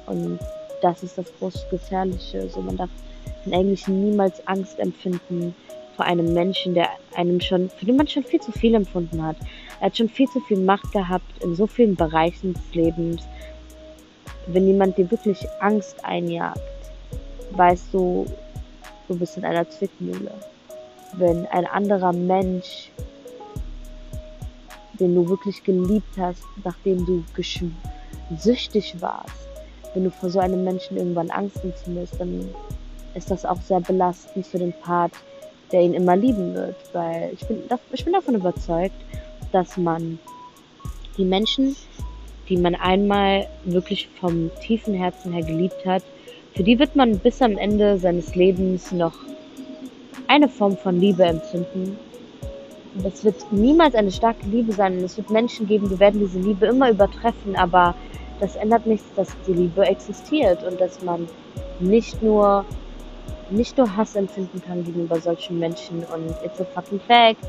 Und 0.05 0.37
das 0.83 1.01
ist 1.01 1.17
das 1.17 1.25
große 1.39 1.65
Gefährliche. 1.71 2.47
So, 2.47 2.61
man 2.61 2.77
darf 2.77 2.91
in 3.45 3.53
Englisch 3.53 3.87
niemals 3.87 4.45
Angst 4.47 4.79
empfinden, 4.79 5.55
vor 5.95 6.05
einem 6.05 6.33
Menschen, 6.33 6.73
der 6.73 6.89
einem 7.15 7.39
schon, 7.41 7.69
für 7.69 7.85
den 7.85 7.97
man 7.97 8.07
schon 8.07 8.23
viel 8.23 8.41
zu 8.41 8.51
viel 8.51 8.73
empfunden 8.73 9.23
hat. 9.23 9.35
Er 9.79 9.87
hat 9.87 9.97
schon 9.97 10.09
viel 10.09 10.27
zu 10.27 10.39
viel 10.41 10.59
Macht 10.59 10.91
gehabt 10.91 11.43
in 11.43 11.55
so 11.55 11.67
vielen 11.67 11.95
Bereichen 11.95 12.53
des 12.53 12.73
Lebens. 12.73 13.21
Wenn 14.47 14.67
jemand 14.67 14.97
dir 14.97 15.09
wirklich 15.11 15.37
Angst 15.59 16.03
einjagt, 16.03 16.59
weißt 17.51 17.93
du, 17.93 18.25
du 19.07 19.17
bist 19.17 19.37
in 19.37 19.45
einer 19.45 19.69
Zwickmühle. 19.69 20.31
Wenn 21.13 21.45
ein 21.47 21.65
anderer 21.65 22.13
Mensch, 22.13 22.89
den 24.99 25.15
du 25.15 25.27
wirklich 25.27 25.63
geliebt 25.63 26.17
hast, 26.17 26.43
nachdem 26.63 27.05
du 27.05 27.23
süchtig 28.37 28.95
warst, 28.99 29.47
wenn 29.93 30.05
du 30.05 30.11
vor 30.11 30.29
so 30.29 30.39
einem 30.39 30.63
Menschen 30.63 30.97
irgendwann 30.97 31.29
Angst 31.31 31.63
empfindest, 31.63 32.19
dann 32.19 32.49
ist 33.15 33.31
das 33.31 33.45
auch 33.45 33.61
sehr 33.61 33.79
belastend 33.79 34.45
für 34.45 34.59
den 34.59 34.73
Part, 34.73 35.13
der 35.71 35.81
ihn 35.81 35.93
immer 35.93 36.15
lieben 36.15 36.53
wird. 36.53 36.75
Weil 36.93 37.31
ich 37.33 37.45
bin, 37.47 37.63
ich 37.91 38.03
bin 38.03 38.13
davon 38.13 38.35
überzeugt, 38.35 38.95
dass 39.51 39.77
man 39.77 40.19
die 41.17 41.25
Menschen, 41.25 41.75
die 42.49 42.57
man 42.57 42.75
einmal 42.75 43.47
wirklich 43.65 44.09
vom 44.19 44.51
tiefen 44.61 44.93
Herzen 44.93 45.33
her 45.33 45.43
geliebt 45.43 45.85
hat, 45.85 46.03
für 46.53 46.63
die 46.63 46.79
wird 46.79 46.95
man 46.95 47.17
bis 47.19 47.41
am 47.41 47.57
Ende 47.57 47.97
seines 47.97 48.35
Lebens 48.35 48.91
noch 48.91 49.13
eine 50.27 50.49
Form 50.49 50.75
von 50.77 50.99
Liebe 50.99 51.23
empfinden. 51.23 51.97
Das 53.03 53.23
wird 53.23 53.51
niemals 53.51 53.95
eine 53.95 54.11
starke 54.11 54.45
Liebe 54.47 54.73
sein 54.73 54.97
und 54.97 55.03
es 55.03 55.15
wird 55.15 55.29
Menschen 55.29 55.65
geben, 55.65 55.87
die 55.89 55.99
werden 55.99 56.19
diese 56.19 56.39
Liebe 56.39 56.65
immer 56.65 56.89
übertreffen, 56.89 57.55
aber 57.55 57.95
das 58.41 58.57
ändert 58.57 58.85
nichts, 58.85 59.07
dass 59.15 59.29
die 59.47 59.53
Liebe 59.53 59.85
existiert 59.85 60.61
und 60.63 60.81
dass 60.81 61.01
man 61.01 61.27
nicht 61.79 62.21
nur 62.21 62.65
nicht 63.51 63.77
nur 63.77 63.95
Hass 63.95 64.15
empfinden 64.15 64.61
kann 64.61 64.83
gegenüber 64.83 65.19
solchen 65.19 65.59
Menschen 65.59 65.99
und 65.99 66.29
it's 66.43 66.59
a 66.59 66.65
fucking 66.73 66.99
fact. 67.07 67.45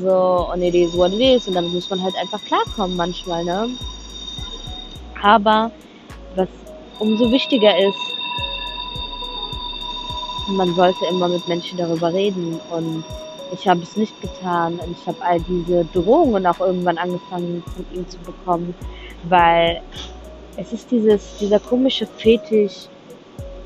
So, 0.00 0.48
und 0.52 0.62
it 0.62 0.74
is 0.74 0.96
what 0.96 1.12
it 1.12 1.20
is 1.20 1.48
und 1.48 1.54
damit 1.54 1.72
muss 1.72 1.90
man 1.90 2.02
halt 2.02 2.14
einfach 2.20 2.40
klarkommen 2.44 2.96
manchmal, 2.96 3.44
ne? 3.44 3.68
Aber 5.22 5.70
was 6.36 6.48
umso 6.98 7.30
wichtiger 7.30 7.76
ist, 7.78 8.12
man 10.48 10.74
sollte 10.74 11.04
immer 11.06 11.28
mit 11.28 11.46
Menschen 11.48 11.78
darüber 11.78 12.12
reden 12.12 12.60
und 12.70 13.04
ich 13.52 13.68
habe 13.68 13.82
es 13.82 13.96
nicht 13.96 14.18
getan 14.20 14.78
und 14.78 14.96
ich 14.98 15.06
habe 15.06 15.20
all 15.22 15.40
diese 15.40 15.84
Drohungen 15.92 16.46
auch 16.46 16.60
irgendwann 16.60 16.98
angefangen 16.98 17.62
von 17.74 17.84
ihm 17.92 18.08
zu 18.08 18.18
bekommen, 18.18 18.74
weil 19.24 19.82
es 20.56 20.72
ist 20.72 20.90
dieses, 20.90 21.38
dieser 21.38 21.60
komische 21.60 22.06
Fetisch 22.06 22.88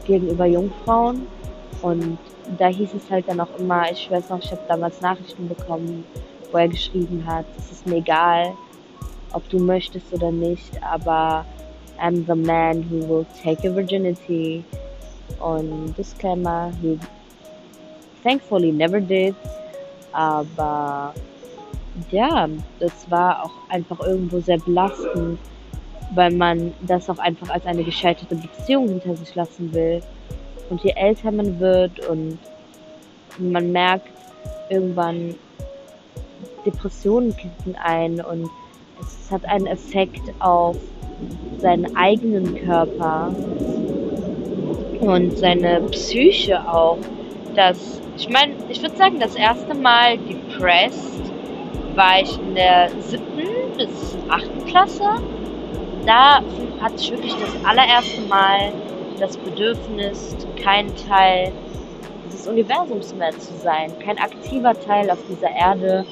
gegenüber 0.07 0.47
Jungfrauen 0.47 1.27
und 1.83 2.19
da 2.59 2.69
hieß 2.69 2.95
es 2.95 3.11
halt 3.11 3.29
dann 3.29 3.41
auch 3.41 3.59
immer, 3.59 3.91
ich 3.91 4.11
weiß 4.11 4.31
noch, 4.31 4.43
ich 4.43 4.51
habe 4.51 4.63
damals 4.69 5.01
Nachrichten 5.01 5.49
bekommen, 5.49 6.05
wo 6.51 6.59
er 6.59 6.69
geschrieben 6.69 7.25
hat, 7.27 7.45
es 7.59 7.73
ist 7.73 7.87
mir 7.87 7.97
egal, 7.97 8.53
ob 9.33 9.49
du 9.49 9.59
möchtest 9.59 10.13
oder 10.13 10.31
nicht, 10.31 10.83
aber 10.83 11.45
I'm 12.01 12.27
the 12.27 12.35
man 12.35 12.85
who 12.91 13.09
will 13.09 13.27
take 13.43 13.67
your 13.67 13.75
virginity. 13.75 14.65
Und 15.41 15.95
Disclaimer, 15.97 16.71
he 16.81 16.99
thankfully 18.23 18.73
never 18.73 19.01
did. 19.01 19.35
Aber 20.13 21.13
ja, 22.11 22.49
das 22.79 23.11
war 23.11 23.45
auch 23.45 23.53
einfach 23.69 24.01
irgendwo 24.01 24.41
sehr 24.41 24.59
belastend, 24.59 25.39
weil 26.15 26.33
man 26.33 26.73
das 26.83 27.11
auch 27.11 27.19
einfach 27.19 27.51
als 27.51 27.67
eine 27.67 27.85
gescheiterte 27.85 28.37
Beziehung 28.37 28.89
hinter 28.89 29.17
sich 29.17 29.35
lassen 29.35 29.73
will. 29.73 30.03
Und 30.69 30.83
je 30.83 30.93
älter 30.97 31.31
man 31.31 31.61
wird 31.61 32.09
und 32.09 32.39
man 33.39 33.73
merkt 33.73 34.09
irgendwann, 34.69 35.35
Depressionen 36.65 37.37
kicken 37.37 37.77
ein 37.77 38.21
und 38.21 38.51
es 39.01 39.31
hat 39.31 39.45
einen 39.45 39.67
Effekt 39.67 40.23
auf 40.41 40.77
seinen 41.59 41.97
eigenen 41.97 42.57
Körper 42.65 43.33
und 45.01 45.39
seine 45.39 45.81
Psyche 45.91 46.69
auch. 46.69 46.99
Das, 47.55 48.01
ich 48.17 48.29
meine, 48.29 48.55
ich 48.69 48.83
würde 48.83 48.97
sagen, 48.97 49.19
das 49.21 49.35
erste 49.37 49.75
Mal 49.75 50.19
depressed 50.19 51.33
war 51.95 52.21
ich 52.21 52.39
in 52.39 52.55
der 52.55 52.91
siebten 53.01 53.47
bis 53.77 54.17
achten 54.29 54.65
Klasse. 54.67 55.05
Da 56.05 56.43
hatte 56.81 56.97
ich 56.99 57.11
wirklich 57.11 57.35
das 57.35 57.65
allererste 57.65 58.21
Mal 58.29 58.73
das 59.17 59.37
Bedürfnis, 59.37 60.37
kein 60.63 60.95
Teil 60.97 61.53
dieses 62.27 62.47
Universums 62.47 63.15
mehr 63.15 63.33
zu 63.39 63.55
sein, 63.55 63.99
kein 64.01 64.19
aktiver 64.19 64.75
Teil 64.75 65.11
auf 65.11 65.19
dieser 65.29 65.51
Erde 65.51 66.05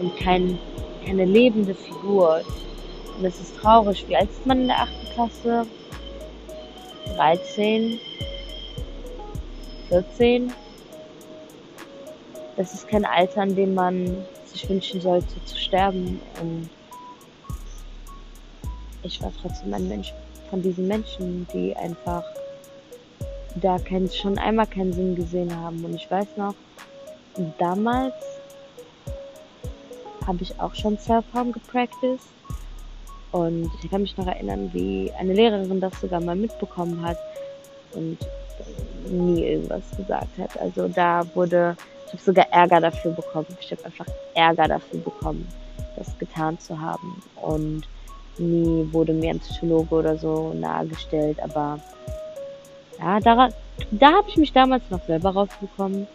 und 0.00 0.16
kein, 0.16 0.58
keine 1.04 1.24
lebende 1.24 1.74
Figur. 1.74 2.42
Und 3.18 3.24
es 3.24 3.40
ist 3.40 3.56
traurig. 3.56 4.04
Wie 4.08 4.16
alt 4.16 4.30
ist 4.30 4.46
man 4.46 4.62
in 4.62 4.66
der 4.68 4.80
8. 4.80 4.90
Klasse? 5.14 5.66
13? 7.16 7.98
14? 9.88 10.52
Das 12.56 12.74
ist 12.74 12.88
kein 12.88 13.04
Alter, 13.04 13.42
an 13.42 13.54
dem 13.54 13.74
man 13.74 14.24
sich 14.46 14.68
wünschen 14.68 15.00
sollte 15.00 15.44
zu 15.44 15.56
sterben. 15.56 16.20
Und 16.40 16.68
ich 19.02 19.22
war 19.22 19.32
trotzdem 19.40 19.72
ein 19.74 19.88
Mensch 19.88 20.12
von 20.50 20.62
diesen 20.62 20.86
Menschen, 20.86 21.46
die 21.52 21.74
einfach 21.76 22.22
da 23.56 23.78
kein, 23.78 24.08
schon 24.10 24.38
einmal 24.38 24.66
keinen 24.66 24.92
Sinn 24.92 25.14
gesehen 25.14 25.54
haben. 25.54 25.84
Und 25.84 25.94
ich 25.94 26.10
weiß 26.10 26.36
noch, 26.36 26.54
damals 27.58 28.14
habe 30.26 30.42
ich 30.42 30.58
auch 30.60 30.74
schon 30.74 30.98
Self-Harm 30.98 31.52
gepracticed. 31.52 32.28
Und 33.32 33.70
ich 33.82 33.90
kann 33.90 34.02
mich 34.02 34.16
noch 34.16 34.26
erinnern, 34.26 34.70
wie 34.72 35.10
eine 35.18 35.32
Lehrerin 35.32 35.80
das 35.80 35.98
sogar 36.00 36.20
mal 36.20 36.36
mitbekommen 36.36 37.02
hat 37.02 37.16
und 37.94 38.18
nie 39.06 39.44
irgendwas 39.44 39.82
gesagt 39.96 40.38
hat. 40.38 40.60
Also 40.60 40.88
da 40.88 41.22
wurde, 41.34 41.76
ich 42.06 42.12
habe 42.12 42.22
sogar 42.22 42.46
Ärger 42.50 42.80
dafür 42.80 43.12
bekommen. 43.12 43.46
Ich 43.60 43.70
habe 43.72 43.84
einfach 43.86 44.06
Ärger 44.34 44.68
dafür 44.68 45.00
bekommen, 45.00 45.48
das 45.96 46.16
getan 46.18 46.58
zu 46.58 46.78
haben. 46.78 47.22
Und 47.40 47.82
nie 48.38 48.86
wurde 48.92 49.14
mir 49.14 49.30
ein 49.30 49.40
Psychologe 49.40 49.94
oder 49.94 50.16
so 50.16 50.52
nahegestellt, 50.54 51.40
aber 51.42 51.78
ja, 53.02 53.20
da, 53.20 53.48
da 53.90 54.12
habe 54.12 54.28
ich 54.28 54.36
mich 54.36 54.52
damals 54.52 54.82
noch 54.90 55.04
selber 55.06 55.30
rausbekommen. 55.30 56.06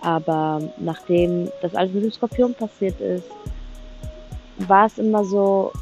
Aber 0.00 0.60
nachdem 0.78 1.50
das 1.62 1.74
alles 1.74 1.92
mit 1.92 2.04
dem 2.04 2.12
Skorpion 2.12 2.54
passiert 2.54 3.00
ist, 3.00 3.24
war 4.58 4.86
es 4.86 4.98
immer 4.98 5.24
so, 5.24 5.72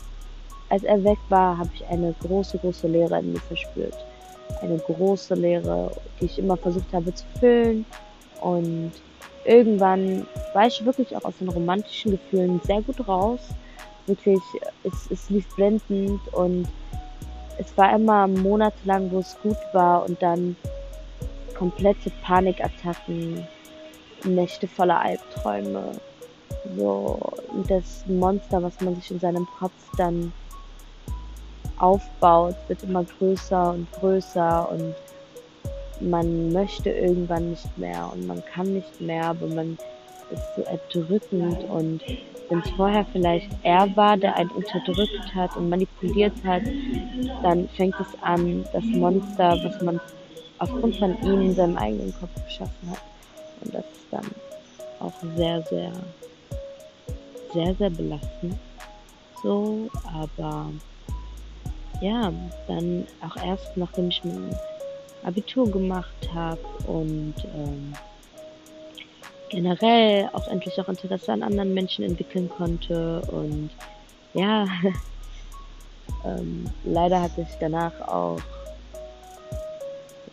als 0.69 0.83
er 0.85 1.03
weg 1.05 1.19
war, 1.29 1.59
habe 1.59 1.71
ich 1.75 1.85
eine 1.87 2.15
große, 2.21 2.59
große 2.59 2.89
Leere 2.89 3.19
in 3.19 3.33
mir 3.33 3.41
verspürt. 3.41 3.97
Eine 4.61 4.79
große 4.79 5.35
Leere, 5.35 5.91
die 6.21 6.27
ich 6.27 6.39
immer 6.39 6.57
versucht 6.57 6.93
habe 6.93 7.13
zu 7.13 7.25
füllen. 7.39 7.85
Und 8.41 8.93
irgendwann 9.45 10.27
war 10.53 10.67
ich 10.67 10.85
wirklich 10.85 11.17
auch 11.17 11.25
aus 11.25 11.39
den 11.39 11.49
romantischen 11.49 12.13
Gefühlen 12.13 12.61
sehr 12.65 12.83
gut 12.83 13.07
raus. 13.07 13.41
Wirklich, 14.07 14.41
es, 14.85 15.11
es 15.11 15.31
lief 15.31 15.47
blendend 15.57 16.21
und 16.33 16.69
es 17.59 17.77
war 17.77 17.95
immer 17.95 18.27
monatelang, 18.27 19.11
wo 19.11 19.19
es 19.21 19.37
gut 19.43 19.57
war 19.73 20.05
und 20.05 20.21
dann 20.23 20.57
komplette 21.57 22.11
Panikattacken, 22.23 23.47
Nächte 24.25 24.67
voller 24.67 25.01
Albträume. 25.01 25.93
So, 26.77 27.19
das 27.69 28.05
Monster, 28.07 28.63
was 28.63 28.81
man 28.81 28.97
sich 28.97 29.11
in 29.11 29.21
seinem 29.21 29.47
Kopf 29.59 29.73
dann 29.99 30.33
aufbaut, 31.79 32.57
wird 32.69 32.83
immer 32.85 33.05
größer 33.05 33.73
und 33.73 33.93
größer 33.93 34.71
und 34.71 34.95
man 36.01 36.53
möchte 36.53 36.91
irgendwann 36.91 37.51
nicht 37.51 37.79
mehr 37.79 38.11
und 38.13 38.27
man 38.27 38.43
kann 38.45 38.73
nicht 38.73 39.01
mehr, 39.01 39.27
aber 39.27 39.47
man 39.47 39.79
ist 40.31 40.57
so 40.57 40.63
erdrückend 40.63 41.65
und 41.71 42.03
wenn 42.49 42.59
es 42.61 42.71
vorher 42.71 43.07
vielleicht 43.13 43.51
er 43.63 43.95
war, 43.97 44.17
der 44.17 44.37
einen 44.37 44.51
unterdrückt 44.51 45.35
hat 45.35 45.57
und 45.57 45.69
manipuliert 45.69 46.35
hat, 46.45 46.63
dann 47.43 47.69
fängt 47.71 47.95
es 48.01 48.23
an, 48.23 48.65
das 48.73 48.85
Monster, 48.85 49.59
was 49.63 49.81
man 49.83 50.01
aufgrund 50.59 50.97
von 50.97 51.17
ihm 51.23 51.41
in 51.43 51.55
seinem 51.55 51.77
eigenen 51.77 52.15
Kopf 52.21 52.35
geschaffen 52.45 52.91
hat. 52.91 53.03
Und 53.63 53.75
das 53.75 53.85
ist 53.85 54.07
dann 54.11 54.27
auch 55.01 55.13
sehr, 55.37 55.63
sehr, 55.63 55.93
sehr, 57.53 57.75
sehr 57.75 57.91
belastend. 57.91 58.57
So, 59.43 59.89
aber 60.05 60.71
ja, 62.01 62.33
dann 62.67 63.07
auch 63.21 63.37
erst 63.43 63.77
nachdem 63.77 64.09
ich 64.09 64.23
mein 64.25 64.55
Abitur 65.25 65.71
gemacht 65.71 66.29
habe 66.35 66.61
und 66.87 67.35
ähm, 67.55 67.95
generell 69.55 70.29
auch 70.33 70.49
endlich 70.49 70.81
auch 70.81 70.89
Interesse 70.89 71.33
an 71.33 71.43
anderen 71.43 71.75
Menschen 71.75 72.05
entwickeln 72.05 72.49
konnte 72.49 73.23
und 73.31 73.71
ja, 74.35 74.67
ähm, 76.25 76.65
leider 76.85 77.23
hatte 77.23 77.43
ich 77.43 77.57
danach 77.61 77.93
auch 78.01 78.41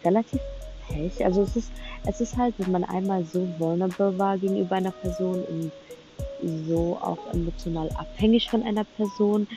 relativ 0.03 0.41
Pech. 0.87 1.23
Also 1.23 1.43
es 1.43 1.55
ist, 1.55 1.71
es 2.05 2.19
ist 2.19 2.37
halt, 2.37 2.55
wenn 2.57 2.71
man 2.71 2.83
einmal 2.83 3.23
so 3.23 3.47
vulnerable 3.59 4.17
war 4.17 4.37
gegenüber 4.37 4.75
einer 4.75 4.91
Person 4.91 5.43
und 5.43 5.71
so 6.67 6.97
auch 7.01 7.19
emotional 7.31 7.89
abhängig 7.89 8.49
von 8.49 8.63
einer 8.63 8.83
Person 8.83 9.47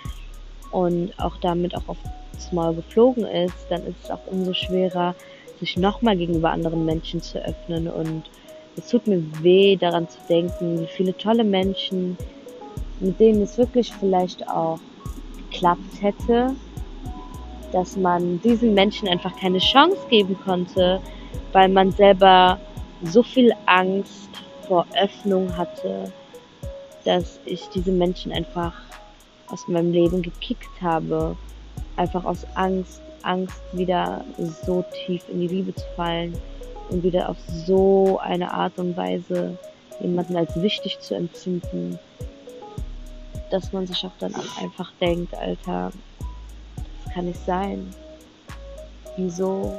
und 0.70 1.18
auch 1.18 1.36
damit 1.38 1.74
auch 1.74 1.88
aufs 1.88 2.52
Maul 2.52 2.74
geflogen 2.74 3.24
ist, 3.24 3.54
dann 3.70 3.86
ist 3.86 3.96
es 4.04 4.10
auch 4.10 4.26
umso 4.26 4.52
schwerer, 4.52 5.14
sich 5.60 5.76
nochmal 5.76 6.16
gegenüber 6.16 6.50
anderen 6.50 6.84
Menschen 6.84 7.22
zu 7.22 7.42
öffnen. 7.42 7.88
Und 7.88 8.24
es 8.76 8.88
tut 8.88 9.06
mir 9.06 9.22
weh, 9.42 9.76
daran 9.76 10.08
zu 10.08 10.18
denken, 10.28 10.80
wie 10.80 10.86
viele 10.86 11.16
tolle 11.16 11.44
Menschen, 11.44 12.16
mit 13.00 13.18
denen 13.20 13.42
es 13.42 13.58
wirklich 13.58 13.92
vielleicht 13.92 14.48
auch 14.48 14.78
geklappt 15.50 16.00
hätte, 16.00 16.54
dass 17.72 17.96
man 17.96 18.40
diesen 18.42 18.74
Menschen 18.74 19.08
einfach 19.08 19.36
keine 19.36 19.58
Chance 19.58 19.98
geben 20.08 20.36
konnte, 20.44 21.00
weil 21.52 21.68
man 21.68 21.92
selber 21.92 22.58
so 23.02 23.22
viel 23.22 23.52
Angst 23.66 24.30
vor 24.66 24.86
Öffnung 25.00 25.56
hatte, 25.56 26.12
dass 27.04 27.38
ich 27.44 27.68
diese 27.68 27.92
Menschen 27.92 28.32
einfach 28.32 28.72
aus 29.48 29.68
meinem 29.68 29.92
Leben 29.92 30.22
gekickt 30.22 30.80
habe. 30.80 31.36
Einfach 31.96 32.24
aus 32.24 32.46
Angst, 32.54 33.02
Angst 33.22 33.60
wieder 33.72 34.24
so 34.66 34.84
tief 35.04 35.22
in 35.28 35.40
die 35.40 35.48
Liebe 35.48 35.74
zu 35.74 35.84
fallen 35.96 36.34
und 36.90 37.02
wieder 37.02 37.28
auf 37.28 37.36
so 37.66 38.18
eine 38.22 38.52
Art 38.52 38.78
und 38.78 38.96
Weise 38.96 39.58
jemanden 40.00 40.36
als 40.36 40.60
wichtig 40.60 40.98
zu 41.00 41.14
empfinden, 41.14 41.98
dass 43.50 43.72
man 43.72 43.86
sich 43.86 44.04
auch 44.04 44.12
dann 44.18 44.34
einfach 44.60 44.92
denkt, 45.00 45.34
Alter, 45.34 45.92
das 46.76 47.14
kann 47.14 47.26
nicht 47.26 47.44
sein. 47.46 47.94
Wieso? 49.16 49.72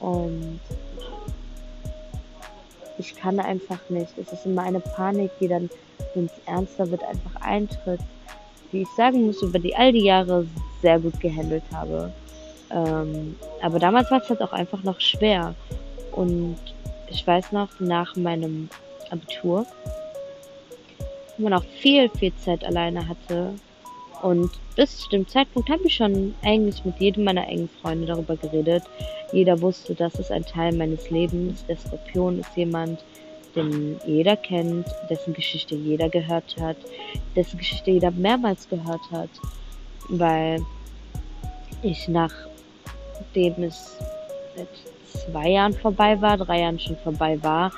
Und 0.00 0.60
ich 2.98 3.14
kann 3.14 3.38
einfach 3.38 3.78
nicht. 3.88 4.12
Es 4.18 4.32
ist 4.32 4.46
immer 4.46 4.62
eine 4.62 4.80
Panik, 4.80 5.30
die 5.40 5.48
dann, 5.48 5.70
wenn 6.14 6.26
es 6.26 6.32
ernster 6.46 6.90
wird, 6.90 7.02
einfach 7.04 7.40
eintritt. 7.40 8.00
Die 8.72 8.82
ich 8.82 8.88
sagen 8.96 9.26
muss, 9.26 9.42
über 9.42 9.58
die 9.58 9.74
all 9.74 9.92
die 9.92 10.04
Jahre 10.04 10.46
sehr 10.82 10.98
gut 10.98 11.18
gehandelt 11.20 11.64
habe. 11.72 12.12
Ähm, 12.70 13.36
aber 13.62 13.78
damals 13.78 14.10
war 14.10 14.22
es 14.22 14.28
halt 14.28 14.42
auch 14.42 14.52
einfach 14.52 14.82
noch 14.82 15.00
schwer. 15.00 15.54
Und 16.12 16.58
ich 17.08 17.26
weiß 17.26 17.52
noch, 17.52 17.68
nach 17.80 18.16
meinem 18.16 18.68
Abitur, 19.10 19.66
wo 21.36 21.44
man 21.44 21.54
auch 21.54 21.64
viel, 21.80 22.08
viel 22.10 22.34
Zeit 22.36 22.64
alleine 22.64 23.06
hatte. 23.08 23.54
Und 24.22 24.50
bis 24.76 24.98
zu 24.98 25.08
dem 25.10 25.26
Zeitpunkt 25.26 25.70
habe 25.70 25.82
ich 25.84 25.94
schon 25.94 26.34
eigentlich 26.42 26.84
mit 26.84 26.98
jedem 27.00 27.24
meiner 27.24 27.48
engen 27.48 27.70
Freunde 27.80 28.06
darüber 28.06 28.36
geredet. 28.36 28.82
Jeder 29.32 29.60
wusste, 29.60 29.94
das 29.94 30.14
ist 30.16 30.30
ein 30.30 30.44
Teil 30.44 30.74
meines 30.74 31.10
Lebens. 31.10 31.64
Der 31.66 31.76
Skorpion 31.76 32.40
ist 32.40 32.54
jemand, 32.56 33.02
den 33.56 33.98
jeder 34.06 34.36
kennt, 34.36 34.86
dessen 35.08 35.32
Geschichte 35.34 35.74
jeder 35.74 36.08
gehört 36.08 36.56
hat, 36.60 36.76
dessen 37.34 37.58
Geschichte 37.58 37.90
jeder 37.90 38.10
mehrmals 38.10 38.68
gehört 38.68 39.10
hat. 39.10 39.30
Weil 40.08 40.60
ich 41.82 42.06
nachdem 42.08 43.62
es 43.62 43.96
seit 44.56 44.68
zwei 45.10 45.50
Jahren 45.50 45.72
vorbei 45.72 46.20
war, 46.20 46.36
drei 46.36 46.60
Jahren 46.60 46.78
schon 46.78 46.96
vorbei 46.98 47.38
war, 47.42 47.70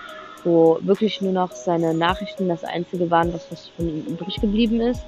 wo 0.45 0.79
wirklich 0.83 1.21
nur 1.21 1.33
noch 1.33 1.53
seine 1.53 1.95
Nachrichten 1.95 2.49
das 2.49 2.65
Einzige 2.65 3.11
waren, 3.11 3.33
was, 3.33 3.69
von 3.77 3.89
ihm 3.89 4.05
übrig 4.07 4.41
geblieben 4.41 4.81
ist 4.81 5.03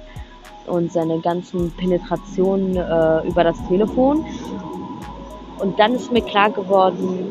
und 0.67 0.91
seine 0.91 1.19
ganzen 1.19 1.71
Penetrationen 1.71 2.75
äh, 2.75 3.27
über 3.27 3.43
das 3.43 3.57
Telefon. 3.67 4.25
Und 5.59 5.79
dann 5.79 5.95
ist 5.95 6.11
mir 6.11 6.21
klar 6.21 6.49
geworden, 6.49 7.29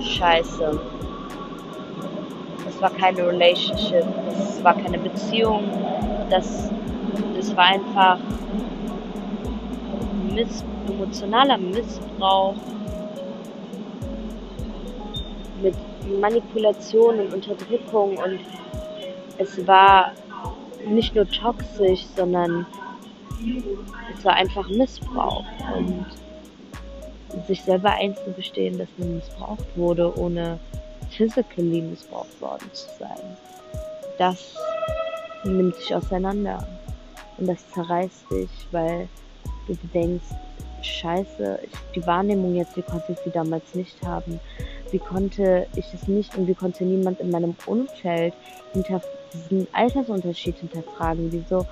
scheiße, 0.00 0.80
das 2.64 2.80
war 2.80 2.90
keine 2.90 3.26
Relationship, 3.26 4.04
das 4.26 4.62
war 4.62 4.74
keine 4.74 4.98
Beziehung, 4.98 5.64
das, 6.30 6.70
das 7.34 7.56
war 7.56 7.64
einfach 7.64 8.18
Miss, 10.34 10.64
emotionaler 10.88 11.58
Missbrauch 11.58 12.54
mit 15.62 15.74
Manipulation 16.20 17.20
und 17.20 17.34
Unterdrückung 17.34 18.16
und 18.18 18.40
es 19.38 19.66
war 19.66 20.12
nicht 20.86 21.14
nur 21.14 21.28
toxisch, 21.28 22.04
sondern 22.14 22.66
es 24.16 24.24
war 24.24 24.34
einfach 24.34 24.68
Missbrauch 24.68 25.44
und 25.76 26.06
sich 27.46 27.62
selber 27.62 27.90
einzugestehen, 27.90 28.78
dass 28.78 28.88
man 28.96 29.16
missbraucht 29.16 29.66
wurde, 29.76 30.16
ohne 30.18 30.58
physically 31.10 31.82
missbraucht 31.82 32.40
worden 32.40 32.70
zu 32.72 32.88
sein. 32.98 33.36
Das 34.18 34.54
nimmt 35.44 35.76
sich 35.76 35.94
auseinander 35.94 36.66
und 37.38 37.46
das 37.46 37.68
zerreißt 37.72 38.30
dich, 38.30 38.50
weil 38.70 39.08
du 39.66 39.74
denkst, 39.92 40.26
scheiße, 40.82 41.60
ich, 41.62 41.70
die 41.94 42.06
Wahrnehmung 42.06 42.54
jetzt, 42.54 42.76
wie 42.76 42.82
konnte 42.82 43.12
ich 43.12 43.18
sie 43.18 43.30
damals 43.30 43.74
nicht 43.74 44.02
haben? 44.04 44.40
Wie 44.90 44.98
konnte 44.98 45.66
ich 45.74 45.92
es 45.92 46.06
nicht 46.08 46.36
und 46.36 46.46
wie 46.46 46.54
konnte 46.54 46.84
niemand 46.84 47.20
in 47.20 47.30
meinem 47.30 47.54
Umfeld 47.66 48.34
hinter 48.72 49.02
diesen 49.32 49.66
Altersunterschied 49.72 50.58
hinterfragen? 50.58 51.32
Wieso 51.32 51.66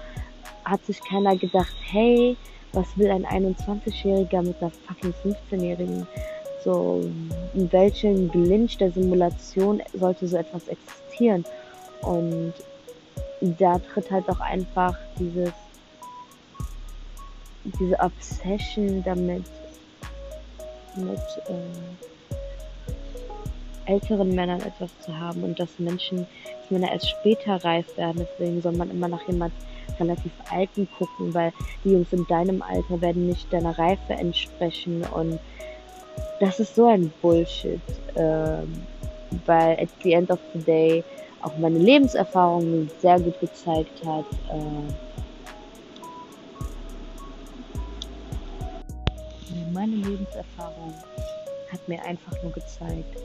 hat 0.64 0.84
sich 0.84 1.00
keiner 1.00 1.36
gedacht, 1.36 1.74
hey, 1.90 2.36
was 2.72 2.86
will 2.96 3.10
ein 3.10 3.24
21-Jähriger 3.24 4.42
mit 4.42 4.60
einer 4.60 4.72
fucking 4.86 5.14
15-Jährigen? 5.22 6.06
So, 6.64 7.04
in 7.52 7.70
welchem 7.72 8.30
Glinch 8.30 8.78
der 8.78 8.90
Simulation 8.90 9.82
sollte 9.92 10.26
so 10.26 10.36
etwas 10.36 10.66
existieren? 10.68 11.44
Und 12.00 12.54
da 13.40 13.78
tritt 13.78 14.10
halt 14.10 14.28
auch 14.28 14.40
einfach 14.40 14.96
dieses 15.18 15.52
diese 17.64 17.98
Obsession 17.98 19.02
damit, 19.02 19.44
mit 20.96 21.18
äh, 21.48 22.13
älteren 23.86 24.34
Männern 24.34 24.60
etwas 24.60 24.90
zu 25.00 25.18
haben 25.18 25.42
und 25.42 25.58
dass 25.58 25.78
Menschen, 25.78 26.26
dass 26.44 26.70
Männer 26.70 26.92
erst 26.92 27.10
später 27.10 27.62
reif 27.64 27.96
werden. 27.96 28.26
Deswegen 28.26 28.60
soll 28.60 28.72
man 28.72 28.90
immer 28.90 29.08
nach 29.08 29.26
jemand 29.26 29.52
relativ 30.00 30.32
Alten 30.50 30.88
gucken, 30.98 31.32
weil 31.34 31.52
die 31.84 31.92
Jungs 31.92 32.12
in 32.12 32.26
deinem 32.26 32.62
Alter 32.62 33.00
werden 33.00 33.26
nicht 33.26 33.52
deiner 33.52 33.78
Reife 33.78 34.14
entsprechen 34.14 35.04
und 35.14 35.38
das 36.40 36.60
ist 36.60 36.74
so 36.74 36.86
ein 36.86 37.12
Bullshit, 37.22 37.80
ähm, 38.16 38.72
weil 39.46 39.78
at 39.80 39.88
the 40.02 40.12
end 40.12 40.30
of 40.30 40.38
the 40.52 40.60
day 40.60 41.04
auch 41.42 41.56
meine 41.58 41.78
Lebenserfahrung 41.78 42.88
sehr 43.00 43.20
gut 43.20 43.38
gezeigt 43.40 44.04
hat, 44.04 44.24
äh, 44.50 44.92
meine 49.72 49.96
Lebenserfahrung 49.96 50.94
hat 51.70 51.88
mir 51.88 52.02
einfach 52.04 52.32
nur 52.42 52.52
gezeigt, 52.52 53.16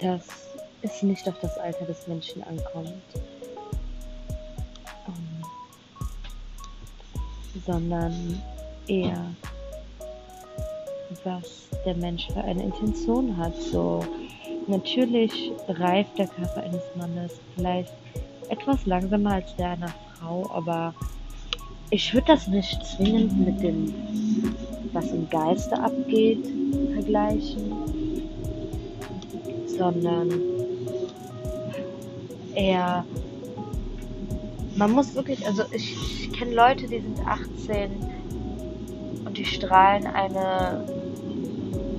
dass 0.00 0.26
es 0.82 1.02
nicht 1.02 1.28
auf 1.28 1.38
das 1.40 1.56
Alter 1.58 1.84
des 1.86 2.06
Menschen 2.06 2.42
ankommt, 2.42 2.92
um, 5.06 5.42
sondern 7.66 8.42
eher, 8.86 9.24
was 11.24 11.68
der 11.84 11.94
Mensch 11.94 12.26
für 12.28 12.42
eine 12.42 12.64
Intention 12.64 13.36
hat. 13.36 13.54
So, 13.56 14.04
natürlich 14.66 15.52
reift 15.68 16.18
der 16.18 16.26
Körper 16.26 16.62
eines 16.62 16.82
Mannes 16.96 17.32
vielleicht 17.54 17.92
etwas 18.48 18.84
langsamer 18.86 19.34
als 19.34 19.56
der 19.56 19.70
einer 19.70 19.94
Frau, 20.18 20.50
aber 20.52 20.94
ich 21.90 22.12
würde 22.12 22.26
das 22.28 22.48
nicht 22.48 22.84
zwingend 22.84 23.38
mit 23.38 23.62
dem, 23.62 23.94
was 24.92 25.10
im 25.12 25.28
Geiste 25.30 25.78
abgeht, 25.78 26.46
vergleichen, 26.92 27.72
sondern 29.76 30.30
eher, 32.54 33.04
man 34.76 34.92
muss 34.92 35.14
wirklich, 35.14 35.46
also 35.46 35.62
ich, 35.72 35.96
ich 36.20 36.32
kenne 36.32 36.54
Leute, 36.54 36.86
die 36.86 37.00
sind 37.00 37.20
18 37.26 37.90
und 39.24 39.38
die 39.38 39.44
strahlen 39.44 40.06
eine 40.06 40.84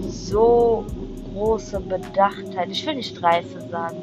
so 0.07 0.85
große 1.33 1.79
Bedachtheit. 1.81 2.69
Ich 2.69 2.85
will 2.85 2.95
nicht 2.95 3.21
Reife 3.21 3.61
sagen. 3.69 3.97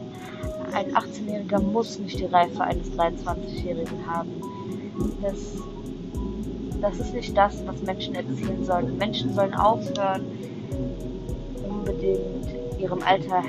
Ein 0.73 0.95
18-Jähriger 0.95 1.61
muss 1.61 1.99
nicht 1.99 2.19
die 2.19 2.25
Reife 2.25 2.65
eines 2.65 2.91
23-Jährigen 2.93 4.07
haben. 4.07 4.31
Das 5.23 5.57
das 6.83 6.99
ist 6.99 7.15
nicht 7.15 7.37
das, 7.37 7.65
was 7.65 7.81
Menschen 7.83 8.15
erzielen 8.17 8.65
sollen. 8.65 8.99
Menschen 8.99 9.33
sollen 9.33 9.55
aufhören, 9.55 10.27
ihrem 12.83 13.03
Alter 13.03 13.43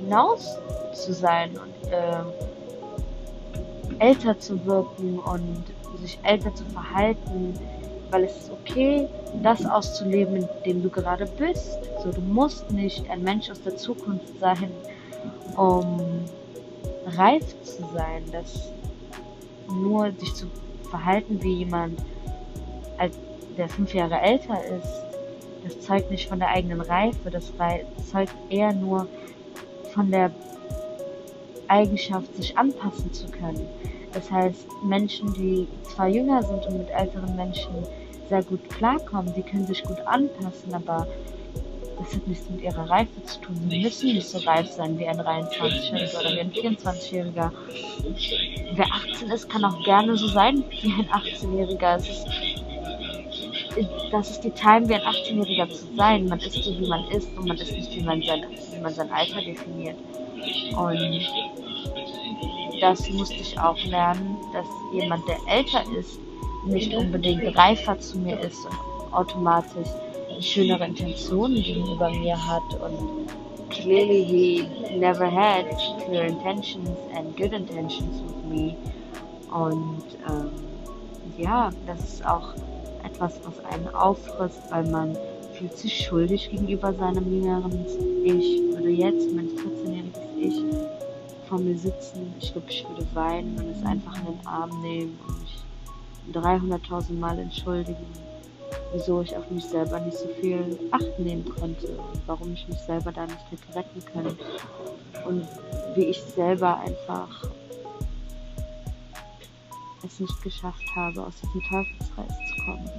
hinaus 0.00 0.56
zu 0.94 1.12
sein 1.12 1.50
und 1.50 1.92
äh, 1.92 2.22
älter 3.98 4.38
zu 4.38 4.64
wirken 4.64 5.18
und 5.18 5.64
sich 6.00 6.18
älter 6.22 6.54
zu 6.54 6.64
verhalten, 6.66 7.54
weil 8.10 8.24
es 8.24 8.36
ist 8.36 8.50
okay, 8.50 9.08
das 9.42 9.66
auszuleben, 9.66 10.36
in 10.36 10.48
dem 10.64 10.82
du 10.82 10.88
gerade 10.88 11.26
bist. 11.26 11.78
So, 12.02 12.10
du 12.10 12.20
musst 12.20 12.70
nicht 12.70 13.10
ein 13.10 13.22
Mensch 13.22 13.50
aus 13.50 13.60
der 13.62 13.76
Zukunft 13.76 14.38
sein, 14.38 14.70
um 15.56 16.00
reif 17.06 17.44
zu 17.62 17.82
sein, 17.94 18.22
das 18.32 18.72
nur 19.68 20.12
sich 20.18 20.34
zu 20.34 20.46
verhalten 20.88 21.42
wie 21.42 21.58
jemand, 21.58 21.98
der 23.56 23.68
fünf 23.68 23.92
Jahre 23.92 24.20
älter 24.20 24.62
ist, 24.64 25.07
das 25.64 25.80
zeugt 25.80 26.10
nicht 26.10 26.28
von 26.28 26.38
der 26.38 26.48
eigenen 26.48 26.80
Reife, 26.80 27.30
das 27.30 27.52
zeugt 28.10 28.34
eher 28.50 28.72
nur 28.72 29.06
von 29.92 30.10
der 30.10 30.30
Eigenschaft, 31.68 32.34
sich 32.36 32.56
anpassen 32.56 33.12
zu 33.12 33.26
können. 33.28 33.66
Das 34.12 34.30
heißt, 34.30 34.66
Menschen, 34.84 35.32
die 35.34 35.68
zwar 35.82 36.08
jünger 36.08 36.42
sind 36.42 36.66
und 36.66 36.78
mit 36.78 36.90
älteren 36.90 37.36
Menschen 37.36 37.72
sehr 38.28 38.42
gut 38.42 38.68
klarkommen, 38.70 39.32
die 39.34 39.42
können 39.42 39.66
sich 39.66 39.82
gut 39.82 40.00
anpassen, 40.06 40.74
aber 40.74 41.06
das 41.98 42.14
hat 42.14 42.26
nichts 42.28 42.48
mit 42.48 42.62
ihrer 42.62 42.88
Reife 42.88 43.22
zu 43.24 43.40
tun. 43.40 43.56
Sie 43.68 43.82
müssen 43.82 44.14
nicht 44.14 44.28
so 44.28 44.38
reif 44.38 44.68
sein 44.68 44.98
wie 44.98 45.06
ein 45.06 45.20
23-Jähriger 45.20 46.20
oder 46.20 46.32
wie 46.32 46.40
ein 46.40 46.52
24-Jähriger. 46.52 47.50
Wer 48.74 48.86
18 48.86 49.30
ist, 49.30 49.50
kann 49.50 49.64
auch 49.64 49.82
gerne 49.84 50.16
so 50.16 50.28
sein 50.28 50.62
wie 50.70 50.92
ein 50.92 51.08
18-Jähriger. 51.08 51.98
Das 54.10 54.30
ist 54.30 54.40
die 54.40 54.50
Time, 54.50 54.88
wie 54.88 54.94
ein 54.94 55.02
18-Jähriger 55.02 55.68
zu 55.70 55.86
sein. 55.96 56.26
Man 56.26 56.38
ist 56.40 56.62
so, 56.62 56.78
wie 56.78 56.88
man 56.88 57.04
ist 57.10 57.28
und 57.36 57.46
man 57.48 57.56
ist 57.56 57.72
nicht, 57.72 57.94
wie 57.94 58.02
man 58.02 58.22
sein, 58.22 58.44
wie 58.72 58.80
man 58.80 58.92
sein 58.92 59.10
Alter 59.10 59.40
definiert. 59.42 59.96
Und 60.76 61.28
das 62.80 63.08
musste 63.10 63.34
ich 63.34 63.58
auch 63.58 63.82
lernen, 63.84 64.36
dass 64.52 64.66
jemand, 64.92 65.22
der 65.28 65.38
älter 65.48 65.82
ist, 65.98 66.18
nicht 66.66 66.94
unbedingt 66.94 67.56
reifer 67.56 67.98
zu 67.98 68.18
mir 68.18 68.38
ist 68.40 68.64
und 68.66 69.12
automatisch 69.12 69.88
schönere 70.40 70.84
Intentionen 70.84 71.62
gegenüber 71.62 72.10
mir 72.10 72.36
hat 72.36 72.74
und 72.80 73.28
clearly 73.70 74.24
he 74.24 74.68
never 74.96 75.28
had 75.30 75.66
clear 76.04 76.24
intentions 76.24 76.98
and 77.14 77.36
good 77.36 77.52
intentions 77.52 78.22
with 78.22 78.44
me 78.44 78.76
und 79.52 80.04
ähm, 80.28 80.50
ja, 81.38 81.70
das 81.86 82.00
ist 82.00 82.26
auch 82.26 82.54
etwas, 83.18 83.40
was 83.44 83.64
einen 83.64 83.88
auffrisst, 83.88 84.62
weil 84.70 84.84
man 84.84 85.16
fühlt 85.54 85.76
sich 85.76 86.06
schuldig 86.06 86.50
gegenüber 86.50 86.92
seinem 86.92 87.32
jüngeren 87.32 87.84
Ich. 88.24 88.62
Würde 88.74 88.90
jetzt 88.90 89.26
mein 89.34 89.48
14-jähriges 89.48 90.38
Ich 90.38 90.64
vor 91.48 91.58
mir 91.58 91.76
sitzen, 91.76 92.34
ich 92.38 92.52
glaube, 92.52 92.70
ich 92.70 92.86
würde 92.88 93.06
weinen 93.14 93.56
und 93.58 93.70
es 93.70 93.84
einfach 93.84 94.16
in 94.18 94.26
den 94.26 94.46
Arm 94.46 94.82
nehmen 94.82 95.18
und 95.26 95.40
mich 95.40 96.36
300.000 96.36 97.14
Mal 97.14 97.38
entschuldigen 97.38 97.96
wieso 98.92 99.22
ich 99.22 99.36
auf 99.36 99.50
mich 99.50 99.64
selber 99.64 100.00
nicht 100.00 100.16
so 100.16 100.28
viel 100.40 100.78
Acht 100.90 101.18
nehmen 101.18 101.44
konnte 101.58 101.86
und 101.88 102.20
warum 102.26 102.52
ich 102.52 102.66
mich 102.68 102.78
selber 102.78 103.12
da 103.12 103.24
nicht 103.26 103.38
hätte 103.50 103.78
retten 103.78 104.04
können 104.12 104.38
und 105.26 105.46
wie 105.94 106.04
ich 106.04 106.22
selber 106.22 106.78
einfach 106.78 107.48
es 110.04 110.20
nicht 110.20 110.42
geschafft 110.42 110.84
habe, 110.94 111.26
aus 111.26 111.34
diesem 111.40 111.62
Teufelskreis 111.62 112.32
zu 112.48 112.64
kommen. 112.64 112.90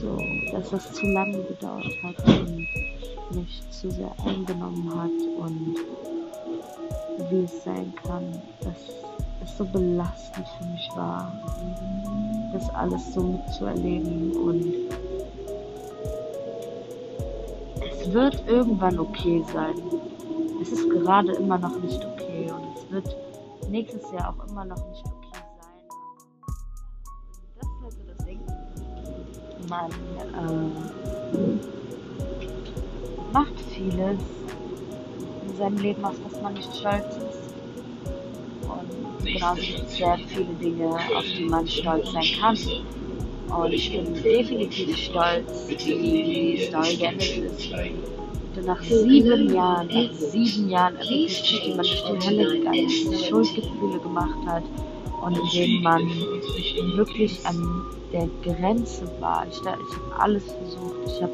So, 0.00 0.52
dass 0.52 0.70
das 0.70 0.92
zu 0.92 1.06
lange 1.06 1.42
gedauert 1.42 1.92
hat 2.02 2.26
und 2.26 2.66
mich 3.34 3.62
zu 3.70 3.90
sehr 3.90 4.12
eingenommen 4.24 4.90
hat 4.94 5.10
und 5.38 5.76
wie 7.30 7.44
es 7.44 7.64
sein 7.64 7.92
kann, 8.04 8.40
dass 8.60 8.76
es 9.42 9.58
so 9.58 9.64
belastend 9.64 10.46
für 10.58 10.64
mich 10.64 10.88
war, 10.94 11.32
das 12.52 12.68
alles 12.70 13.14
so 13.14 13.22
mitzuerleben 13.22 14.32
und 14.32 14.72
es 17.90 18.12
wird 18.12 18.42
irgendwann 18.46 18.98
okay 18.98 19.44
sein. 19.52 19.74
Es 20.62 20.72
ist 20.72 20.88
gerade 20.88 21.32
immer 21.32 21.58
noch 21.58 21.78
nicht 21.80 22.04
okay 22.04 22.50
und 22.50 22.76
es 22.76 22.90
wird 22.90 23.16
nächstes 23.70 24.10
Jahr 24.12 24.30
auch 24.30 24.48
immer 24.48 24.64
noch 24.64 24.88
nicht 24.88 25.04
okay 25.04 25.15
Man 29.68 29.90
äh, 29.90 29.94
macht 33.32 33.60
vieles 33.74 34.18
in 35.48 35.56
seinem 35.56 35.78
Leben, 35.78 36.04
auf 36.04 36.14
das 36.22 36.40
man 36.40 36.54
nicht 36.54 36.72
stolz 36.74 37.16
ist. 37.16 37.54
Und 38.62 39.24
genauso 39.24 39.60
gibt 39.60 39.86
es 39.86 39.96
sehr 39.96 40.18
viele 40.28 40.54
Dinge, 40.60 40.90
auf 40.90 41.24
die 41.36 41.44
man 41.44 41.66
stolz 41.66 42.12
sein 42.12 42.24
kann. 42.40 42.56
Und 43.58 43.72
ich 43.72 43.90
bin 43.90 44.14
definitiv 44.14 44.96
stolz, 44.96 45.66
wie 45.68 45.76
die 45.76 46.66
Story 46.68 46.96
geendet 46.96 47.36
ist. 47.38 47.72
Und 47.72 48.66
nach 48.66 48.82
sieben 48.82 49.52
Jahren, 49.52 49.88
nach 49.88 50.12
sieben 50.14 50.68
Jahren 50.70 50.96
in 50.96 51.06
denen 51.06 51.76
man 51.76 51.86
durch 51.86 52.04
die 52.04 52.26
Hölle 52.28 52.58
gegangen 52.58 52.86
ist, 52.86 53.28
Schuldgefühle 53.28 53.98
gemacht 53.98 54.38
hat 54.46 54.62
und 55.24 55.36
in 55.36 55.48
denen 55.52 55.82
man 55.82 56.02
wirklich 56.96 57.44
an 57.46 57.84
der 58.12 58.28
Grenze 58.42 59.10
war. 59.20 59.46
Ich, 59.50 59.60
ich 59.60 59.66
habe 59.66 60.20
alles 60.20 60.44
versucht. 60.44 60.94
Ich 61.06 61.22
habe 61.22 61.32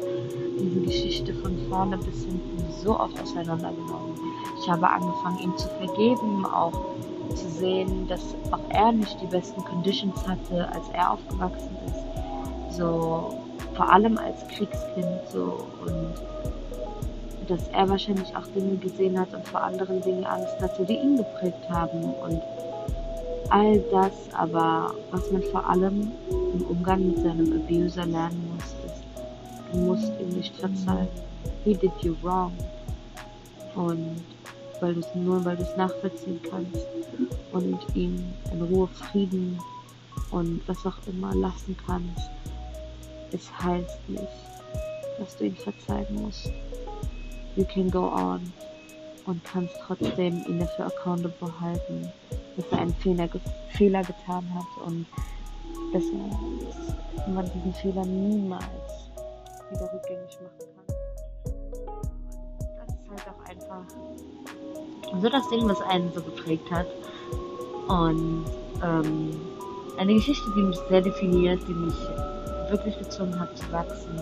diese 0.59 0.79
Geschichte 0.81 1.33
von 1.35 1.57
vorne 1.69 1.97
bis 1.97 2.23
hinten 2.23 2.63
so 2.83 2.99
oft 2.99 3.19
auseinandergenommen. 3.21 4.13
Ich 4.61 4.69
habe 4.69 4.89
angefangen, 4.89 5.39
ihm 5.39 5.57
zu 5.57 5.67
vergeben, 5.69 6.45
auch 6.45 6.73
zu 7.35 7.49
sehen, 7.49 8.07
dass 8.07 8.35
auch 8.51 8.59
er 8.69 8.91
nicht 8.91 9.19
die 9.21 9.27
besten 9.27 9.63
Conditions 9.63 10.27
hatte, 10.27 10.67
als 10.69 10.87
er 10.93 11.11
aufgewachsen 11.11 11.77
ist. 11.87 12.77
So, 12.77 13.33
vor 13.75 13.91
allem 13.91 14.17
als 14.17 14.47
Kriegskind, 14.47 15.21
so, 15.31 15.65
und 15.85 16.13
dass 17.47 17.67
er 17.69 17.89
wahrscheinlich 17.89 18.35
auch 18.35 18.47
Dinge 18.55 18.77
gesehen 18.77 19.19
hat 19.19 19.33
und 19.33 19.47
vor 19.47 19.61
anderen 19.61 20.01
Dingen 20.01 20.25
Angst 20.25 20.59
hatte, 20.61 20.85
die 20.85 20.95
ihn 20.95 21.17
geprägt 21.17 21.69
haben 21.69 22.03
und 22.03 22.41
all 23.49 23.79
das, 23.91 24.13
aber 24.33 24.93
was 25.11 25.31
man 25.31 25.43
vor 25.43 25.67
allem 25.67 26.11
im 26.29 26.61
Umgang 26.67 27.07
mit 27.07 27.17
seinem 27.17 27.53
Abuser 27.53 28.05
lernen 28.05 28.53
muss, 28.53 28.65
ist, 28.85 29.03
du 29.71 29.79
musst 29.79 30.11
ihm 30.19 30.29
nicht 30.29 30.55
verzeihen. 30.55 31.07
He 31.63 31.73
did 31.73 31.91
you 32.01 32.15
wrong. 32.21 32.51
Und 33.75 34.21
weil 34.79 34.93
du 34.93 34.99
es 34.99 35.15
nur, 35.15 35.43
weil 35.45 35.55
du 35.55 35.63
es 35.63 35.77
nachvollziehen 35.77 36.39
kannst 36.49 36.85
und 37.51 37.79
ihm 37.95 38.23
in 38.51 38.61
Ruhe 38.61 38.87
Frieden 38.87 39.57
und 40.31 40.61
was 40.67 40.85
auch 40.85 40.97
immer 41.07 41.33
lassen 41.33 41.75
kannst. 41.85 42.29
Es 43.31 43.49
heißt 43.63 44.09
nicht, 44.09 44.27
dass 45.17 45.37
du 45.37 45.45
ihn 45.45 45.55
verzeihen 45.55 46.15
musst. 46.15 46.51
You 47.55 47.65
can 47.65 47.89
go 47.89 48.07
on 48.07 48.41
und 49.25 49.43
kannst 49.45 49.73
trotzdem 49.85 50.43
ihn 50.47 50.59
dafür 50.59 50.87
accountable 50.87 51.51
halten, 51.59 52.11
dass 52.57 52.65
er 52.71 52.79
einen 52.79 52.93
Fehler, 52.95 53.29
Fehler 53.69 54.01
getan 54.01 54.45
hat 54.53 54.85
und 54.85 55.05
dass, 55.93 56.03
dass 57.15 57.27
man 57.27 57.49
diesen 57.53 57.73
Fehler 57.73 58.05
niemals 58.05 59.09
wieder 59.71 59.89
rückgängig 59.93 60.37
machen 60.41 60.59
kann. 60.75 60.95
Und 62.69 62.77
das 62.77 62.95
ist 62.95 63.09
halt 63.09 63.27
auch 63.27 63.49
einfach 63.49 63.85
so 65.21 65.29
das 65.29 65.49
Ding, 65.49 65.67
was 65.69 65.81
einen 65.81 66.11
so 66.13 66.21
geprägt 66.21 66.69
hat. 66.71 66.87
Und 67.87 68.45
ähm, 68.83 69.39
eine 69.97 70.13
Geschichte, 70.13 70.45
die 70.55 70.61
mich 70.63 70.77
sehr 70.89 71.01
definiert, 71.01 71.59
die 71.67 71.73
mich 71.73 71.95
wirklich 72.69 72.97
gezwungen 72.97 73.39
hat 73.39 73.55
zu 73.57 73.71
wachsen, 73.71 74.19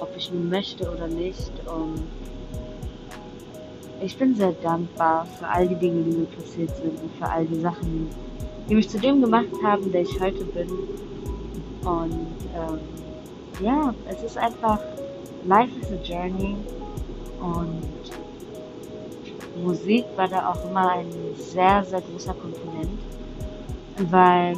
ob 0.00 0.14
ich 0.16 0.30
nun 0.32 0.48
möchte 0.48 0.90
oder 0.90 1.08
nicht. 1.08 1.50
Und 1.66 2.06
ich 4.00 4.16
bin 4.16 4.34
sehr 4.34 4.52
dankbar 4.62 5.26
für 5.38 5.48
all 5.48 5.66
die 5.66 5.74
Dinge, 5.74 6.02
die 6.02 6.16
mir 6.16 6.26
passiert 6.26 6.70
sind 6.76 7.00
und 7.00 7.10
für 7.18 7.28
all 7.28 7.46
die 7.46 7.60
Sachen, 7.60 8.08
die 8.68 8.74
mich 8.74 8.88
zu 8.88 8.98
dem 8.98 9.20
gemacht 9.20 9.48
haben, 9.62 9.90
der 9.90 10.02
ich 10.02 10.20
heute 10.20 10.44
bin. 10.44 10.68
Und 11.84 12.26
ähm, 12.54 12.78
ja, 13.60 13.94
es 14.08 14.22
ist 14.22 14.36
einfach, 14.36 14.78
life 15.46 15.72
is 15.80 15.92
a 15.92 16.02
journey 16.04 16.56
und 17.40 17.82
Musik 19.64 20.04
war 20.16 20.28
da 20.28 20.50
auch 20.50 20.68
immer 20.68 20.90
ein 20.90 21.10
sehr, 21.36 21.82
sehr 21.84 22.02
großer 22.02 22.34
Komponent, 22.34 23.00
weil 24.10 24.54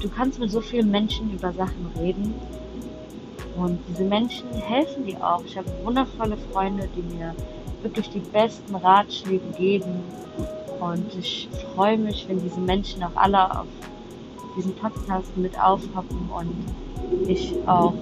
du 0.00 0.08
kannst 0.08 0.38
mit 0.38 0.50
so 0.50 0.60
vielen 0.60 0.90
Menschen 0.90 1.30
über 1.32 1.52
Sachen 1.52 1.90
reden 1.98 2.34
und 3.56 3.78
diese 3.88 4.04
Menschen 4.04 4.48
helfen 4.54 5.04
dir 5.04 5.18
auch. 5.22 5.42
Ich 5.44 5.58
habe 5.58 5.68
wundervolle 5.84 6.36
Freunde, 6.50 6.88
die 6.96 7.14
mir 7.14 7.34
wirklich 7.82 8.10
die 8.10 8.20
besten 8.20 8.74
Ratschläge 8.74 9.48
geben 9.56 10.02
und 10.80 11.14
ich 11.18 11.48
freue 11.74 11.98
mich, 11.98 12.26
wenn 12.28 12.40
diese 12.40 12.60
Menschen 12.60 13.02
auch 13.02 13.14
alle 13.14 13.60
auf 13.60 13.66
diesen 14.56 14.74
Podcast 14.74 15.36
mit 15.36 15.58
aufhoppen 15.60 16.28
und 16.30 17.28
ich 17.28 17.54
auch 17.66 17.94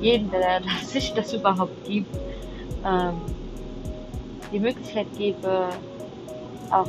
jeden, 0.00 0.30
der 0.32 0.60
sich 0.84 1.12
das 1.14 1.32
überhaupt 1.32 1.84
gibt, 1.84 2.14
ähm, 2.84 3.14
die 4.52 4.60
Möglichkeit 4.60 5.06
gebe, 5.16 5.68
auch 6.70 6.88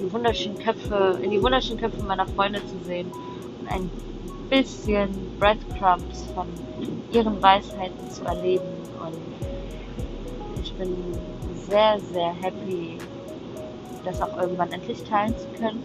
die 0.00 0.12
wunderschönen 0.12 0.58
Köpfe, 0.58 1.18
in 1.22 1.30
die 1.30 1.42
wunderschönen 1.42 1.80
Köpfe 1.80 2.02
meiner 2.04 2.26
Freunde 2.26 2.60
zu 2.60 2.84
sehen 2.84 3.10
und 3.60 3.68
ein 3.68 3.90
bisschen 4.50 5.08
Breadcrumbs 5.38 6.26
von 6.34 6.46
ihren 7.12 7.40
Weisheiten 7.42 8.10
zu 8.10 8.24
erleben. 8.24 8.64
Und 9.00 10.62
ich 10.62 10.72
bin 10.74 10.94
sehr, 11.68 11.98
sehr 12.12 12.32
happy, 12.34 12.98
das 14.04 14.20
auch 14.20 14.36
irgendwann 14.36 14.72
endlich 14.72 15.02
teilen 15.04 15.34
zu 15.36 15.46
können. 15.58 15.82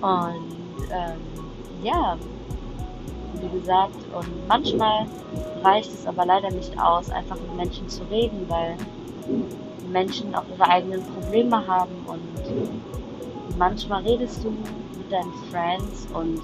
Und 0.00 0.88
ähm, 0.90 1.20
ja, 1.82 2.16
wie 3.40 3.58
gesagt, 3.58 3.96
und 4.14 4.48
manchmal 4.48 5.06
reicht 5.62 5.92
es 5.92 6.06
aber 6.06 6.26
leider 6.26 6.50
nicht 6.50 6.78
aus, 6.80 7.10
einfach 7.10 7.36
mit 7.36 7.56
Menschen 7.56 7.88
zu 7.88 8.02
reden, 8.04 8.46
weil 8.48 8.76
Menschen 9.90 10.34
auch 10.34 10.44
ihre 10.54 10.68
eigenen 10.68 11.02
Probleme 11.02 11.66
haben 11.66 11.94
und 12.06 12.20
manchmal 13.58 14.02
redest 14.02 14.42
du 14.44 14.50
mit 14.50 15.10
deinen 15.10 15.32
Friends 15.50 16.08
und 16.14 16.40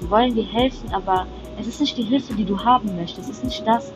sie 0.00 0.10
wollen 0.10 0.34
dir 0.34 0.44
helfen, 0.44 0.92
aber 0.92 1.26
es 1.58 1.66
ist 1.66 1.80
nicht 1.80 1.96
die 1.96 2.02
Hilfe, 2.02 2.34
die 2.34 2.44
du 2.44 2.62
haben 2.62 2.94
möchtest. 2.96 3.28
Es 3.28 3.38
ist 3.38 3.44
nicht 3.44 3.66
das, 3.66 3.92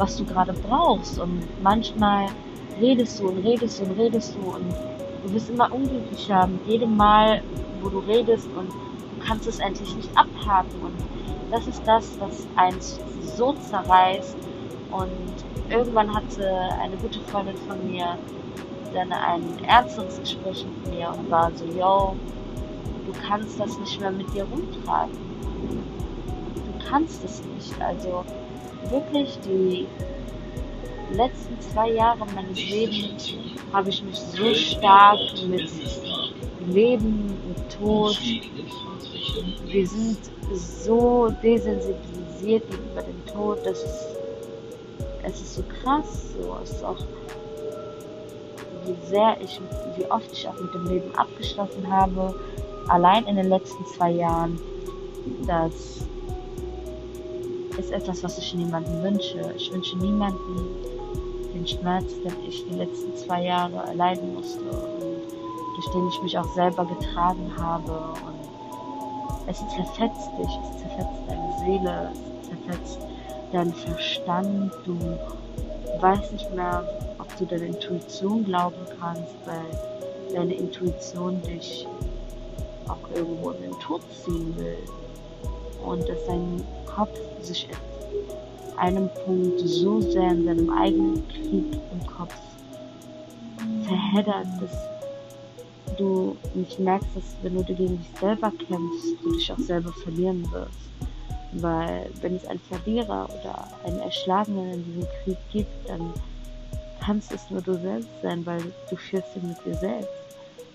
was 0.00 0.16
du 0.16 0.24
gerade 0.24 0.52
brauchst. 0.52 1.20
Und 1.20 1.46
manchmal 1.62 2.26
redest 2.80 3.20
du 3.20 3.28
und 3.28 3.38
redest 3.38 3.80
du 3.80 3.84
und 3.84 3.92
redest 3.92 4.34
du 4.34 4.40
und 4.40 4.74
du 5.22 5.32
wirst 5.32 5.50
immer 5.50 5.72
unglücklicher 5.72 6.46
mit 6.46 6.66
jedem 6.66 6.96
Mal, 6.96 7.42
wo 7.82 7.90
du 7.90 7.98
redest 8.00 8.48
und 8.56 8.70
du 8.70 9.24
kannst 9.24 9.46
es 9.46 9.58
endlich 9.58 9.94
nicht 9.94 10.10
abhaken. 10.16 10.80
Und 10.82 10.96
das 11.50 11.66
ist 11.66 11.82
das, 11.86 12.18
was 12.18 12.48
eins 12.56 12.98
so 13.36 13.52
zerreißt. 13.52 14.36
Und 14.90 15.70
irgendwann 15.70 16.12
hatte 16.12 16.48
eine 16.80 16.96
gute 16.96 17.20
Freundin 17.20 17.56
von 17.68 17.90
mir 17.90 18.16
dann 18.92 19.12
ein 19.12 19.64
ernsteres 19.64 20.18
Gespräch 20.18 20.66
mit 20.66 20.94
mir 20.94 21.10
und 21.16 21.30
war 21.30 21.52
so, 21.54 21.64
yo, 21.66 22.16
du 23.06 23.12
kannst 23.28 23.60
das 23.60 23.78
nicht 23.78 24.00
mehr 24.00 24.10
mit 24.10 24.32
dir 24.34 24.44
rumtragen. 24.44 25.16
Du 26.56 26.88
kannst 26.88 27.22
es 27.24 27.44
nicht. 27.54 27.80
Also 27.80 28.24
wirklich 28.88 29.38
die 29.44 29.86
letzten 31.12 31.60
zwei 31.60 31.90
Jahre 31.92 32.24
meines 32.34 32.58
Lebens 32.70 33.34
habe 33.72 33.90
ich 33.90 34.02
mich 34.02 34.18
so 34.18 34.54
stark 34.54 35.18
mit 35.48 35.70
Leben 36.68 37.36
und 37.48 37.70
Tod. 37.70 38.18
Wir 39.66 39.86
sind 39.86 40.18
so 40.54 41.28
desensibilisiert 41.42 42.68
gegenüber 42.70 43.02
dem 43.02 43.26
Tod, 43.26 43.58
dass 43.64 43.82
es, 43.82 44.06
es 45.24 45.40
ist 45.40 45.54
so 45.56 45.62
krass, 45.82 46.32
so 46.32 46.56
ist 46.62 46.84
auch 46.84 46.98
wie 48.86 49.08
sehr 49.08 49.36
ich, 49.40 49.60
wie 49.96 50.10
oft 50.10 50.32
ich 50.32 50.48
auch 50.48 50.58
mit 50.60 50.72
dem 50.74 50.86
Leben 50.86 51.14
abgeschlossen 51.14 51.90
habe, 51.90 52.34
allein 52.88 53.26
in 53.26 53.36
den 53.36 53.48
letzten 53.48 53.84
zwei 53.86 54.10
Jahren, 54.10 54.58
das 55.46 56.06
ist 57.80 57.92
etwas, 57.92 58.22
was 58.22 58.38
ich 58.38 58.54
niemandem 58.54 59.02
wünsche. 59.02 59.40
Ich 59.56 59.72
wünsche 59.72 59.96
niemandem 59.96 60.68
den 61.54 61.66
Schmerz, 61.66 62.12
den 62.22 62.34
ich 62.46 62.64
die 62.68 62.74
letzten 62.74 63.16
zwei 63.16 63.44
Jahre 63.44 63.76
erleiden 63.88 64.34
musste 64.34 64.60
und 64.60 65.22
durch 65.74 65.88
den 65.92 66.08
ich 66.08 66.22
mich 66.22 66.38
auch 66.38 66.52
selber 66.54 66.84
getragen 66.84 67.50
habe. 67.58 67.92
Und 68.26 69.48
es 69.48 69.58
zerfetzt 69.58 70.30
dich, 70.38 70.58
es 70.62 70.82
zerfetzt 70.82 71.20
deine 71.26 71.58
Seele, 71.58 72.12
es 72.42 72.48
zerfetzt 72.48 72.98
deinen 73.52 73.72
Verstand. 73.72 74.72
Du 74.84 74.96
weißt 76.00 76.32
nicht 76.32 76.54
mehr, 76.54 76.84
ob 77.18 77.34
du 77.38 77.46
deiner 77.46 77.66
Intuition 77.66 78.44
glauben 78.44 78.76
kannst, 79.00 79.34
weil 79.46 80.34
deine 80.34 80.54
Intuition 80.54 81.40
dich 81.42 81.86
auch 82.88 83.16
irgendwo 83.16 83.50
in 83.50 83.62
den 83.62 83.80
Tod 83.80 84.02
ziehen 84.24 84.54
will. 84.56 84.76
Und 85.84 86.06
dass 86.06 86.26
dein 86.26 86.62
Kopf 87.00 87.18
sich 87.40 87.66
in 87.66 88.78
einem 88.78 89.08
Punkt 89.24 89.58
so 89.60 90.02
sehr 90.02 90.32
in 90.32 90.44
seinem 90.44 90.70
eigenen 90.70 91.26
Krieg 91.28 91.80
im 91.92 92.06
Kopf 92.06 92.34
verheddert, 93.86 94.46
dass 94.60 95.96
du 95.96 96.36
nicht 96.52 96.78
merkst, 96.78 97.08
dass 97.14 97.24
wenn 97.40 97.56
du 97.56 97.64
gegen 97.64 97.96
dich 97.96 98.20
selber 98.20 98.50
kämpfst, 98.50 99.14
du 99.22 99.32
dich 99.32 99.50
auch 99.50 99.58
selber 99.58 99.94
verlieren 100.04 100.46
wirst. 100.52 100.90
Weil 101.52 102.10
wenn 102.20 102.36
es 102.36 102.44
einen 102.44 102.60
Verlierer 102.60 103.30
oder 103.30 103.68
einen 103.86 104.00
Erschlagenen 104.00 104.74
in 104.74 104.84
diesem 104.84 105.08
Krieg 105.24 105.38
gibt, 105.52 105.88
dann 105.88 106.12
kannst 107.02 107.32
es 107.32 107.50
nur 107.50 107.62
du 107.62 107.78
selbst 107.78 108.10
sein, 108.22 108.44
weil 108.44 108.62
du 108.90 108.96
führst 108.96 109.36
ihn 109.36 109.48
mit 109.48 109.64
dir 109.64 109.74
selbst. 109.76 110.10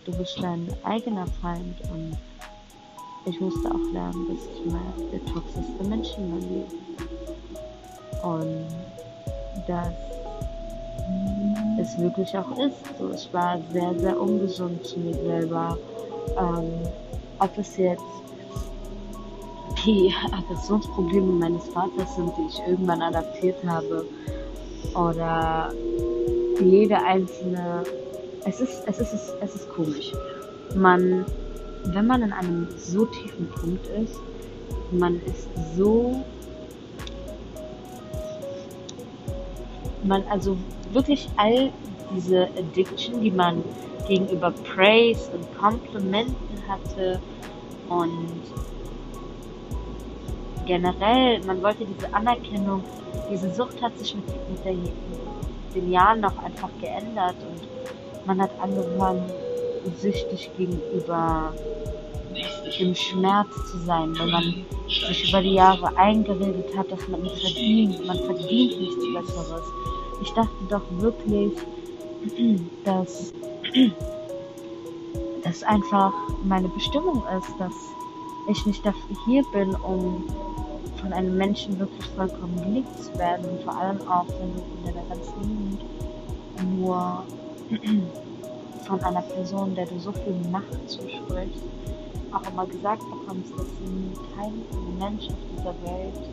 Du 0.05 0.11
bist 0.11 0.41
dein 0.41 0.67
eigener 0.83 1.27
Feind 1.39 1.79
und 1.93 2.17
ich 3.25 3.39
musste 3.39 3.69
auch 3.69 3.93
lernen, 3.93 4.27
dass 4.29 4.45
ich 4.53 4.71
mal 4.71 4.81
der 5.11 5.25
toxischste 5.25 5.83
Mensch 5.87 6.09
in 6.17 6.31
meinem 6.31 6.49
Leben. 6.49 6.79
Und 8.23 8.65
dass 9.67 9.93
es 11.79 11.97
wirklich 11.99 12.37
auch 12.37 12.51
ist. 12.57 12.97
So, 12.97 13.11
ich 13.13 13.33
war 13.33 13.59
sehr, 13.71 13.93
sehr 13.99 14.19
ungesund 14.19 14.85
zu 14.85 14.99
mir 14.99 15.13
selber. 15.13 15.77
Ähm, 16.37 16.71
ob 17.39 17.57
es 17.57 17.77
jetzt 17.77 18.03
die 19.85 20.13
Aggressionsprobleme 20.31 21.33
meines 21.33 21.67
Vaters 21.69 22.15
sind, 22.15 22.31
die 22.37 22.47
ich 22.49 22.59
irgendwann 22.67 23.01
adaptiert 23.01 23.57
habe, 23.65 24.05
oder 24.95 25.71
jede 26.61 26.97
einzelne. 26.97 27.83
Es 28.45 28.61
ist, 28.61 28.83
es 28.85 28.99
ist, 28.99 29.33
es 29.41 29.55
ist 29.55 29.69
komisch. 29.69 30.11
Man, 30.75 31.25
wenn 31.93 32.07
man 32.07 32.23
in 32.23 32.33
einem 32.33 32.67
so 32.77 33.05
tiefen 33.05 33.47
Punkt 33.49 33.87
ist, 33.87 34.19
man 34.91 35.21
ist 35.23 35.47
so, 35.75 36.23
man 40.03 40.23
also 40.29 40.57
wirklich 40.91 41.27
all 41.37 41.71
diese 42.15 42.47
Addiction, 42.57 43.21
die 43.21 43.31
man 43.31 43.63
gegenüber 44.07 44.51
Praise 44.51 45.31
und 45.31 45.57
Komplimenten 45.57 46.35
hatte 46.67 47.19
und 47.89 48.41
generell, 50.65 51.43
man 51.45 51.61
wollte 51.61 51.85
diese 51.85 52.13
Anerkennung, 52.13 52.83
diese 53.31 53.53
Sucht 53.53 53.81
hat 53.81 53.97
sich 53.97 54.15
mit, 54.15 54.25
mit, 54.49 54.65
der, 54.65 54.73
mit 54.73 54.93
den 55.75 55.91
Jahren 55.91 56.21
noch 56.21 56.37
einfach 56.43 56.69
geändert 56.79 57.35
und 57.49 58.27
man 58.27 58.41
hat 58.41 58.51
angefangen, 58.59 59.23
süchtig 60.01 60.49
gegenüber 60.57 61.53
dem 62.79 62.95
Schmerz 62.95 63.47
zu 63.71 63.77
sein, 63.85 64.17
weil 64.17 64.27
man 64.27 64.65
sich 64.87 65.29
über 65.29 65.41
die 65.41 65.53
Jahre 65.53 65.95
eingeredet 65.97 66.75
hat, 66.75 66.91
dass 66.91 67.07
man 67.07 67.21
nicht 67.21 67.39
verdient, 67.39 68.05
man 68.05 68.19
verdient 68.19 68.79
nichts 68.79 69.03
Besseres. 69.13 69.63
Ich 70.21 70.31
dachte 70.31 70.51
doch 70.69 70.81
wirklich, 70.99 71.53
dass 72.83 73.33
das 75.43 75.63
einfach 75.63 76.13
meine 76.43 76.67
Bestimmung 76.69 77.23
ist, 77.37 77.53
dass 77.59 77.73
ich 78.49 78.65
nicht 78.65 78.85
dafür 78.85 79.15
hier 79.25 79.43
bin, 79.53 79.75
um 79.75 80.23
von 80.99 81.13
einem 81.13 81.37
Menschen 81.37 81.77
wirklich 81.79 82.05
vollkommen 82.15 82.55
geliebt 82.63 82.99
zu 82.99 83.17
werden. 83.17 83.45
Und 83.49 83.63
vor 83.63 83.75
allem 83.75 84.01
auch, 84.07 84.25
wenn 84.27 84.53
du 84.55 84.61
in 84.77 84.85
deiner 84.85 85.07
ganzen 85.07 85.33
Jugend 85.41 86.79
nur 86.79 87.23
von 88.85 89.01
einer 89.03 89.21
Person, 89.21 89.75
der 89.75 89.85
du 89.85 89.99
so 89.99 90.11
viel 90.11 90.35
Macht 90.51 90.89
zusprichst, 90.89 91.63
auch 92.31 92.51
immer 92.51 92.65
gesagt 92.65 93.01
bekommst, 93.09 93.51
dass 93.51 93.67
kein 94.35 94.53
Mensch 94.99 95.27
auf 95.27 95.35
dieser 95.57 95.73
Welt 95.83 96.29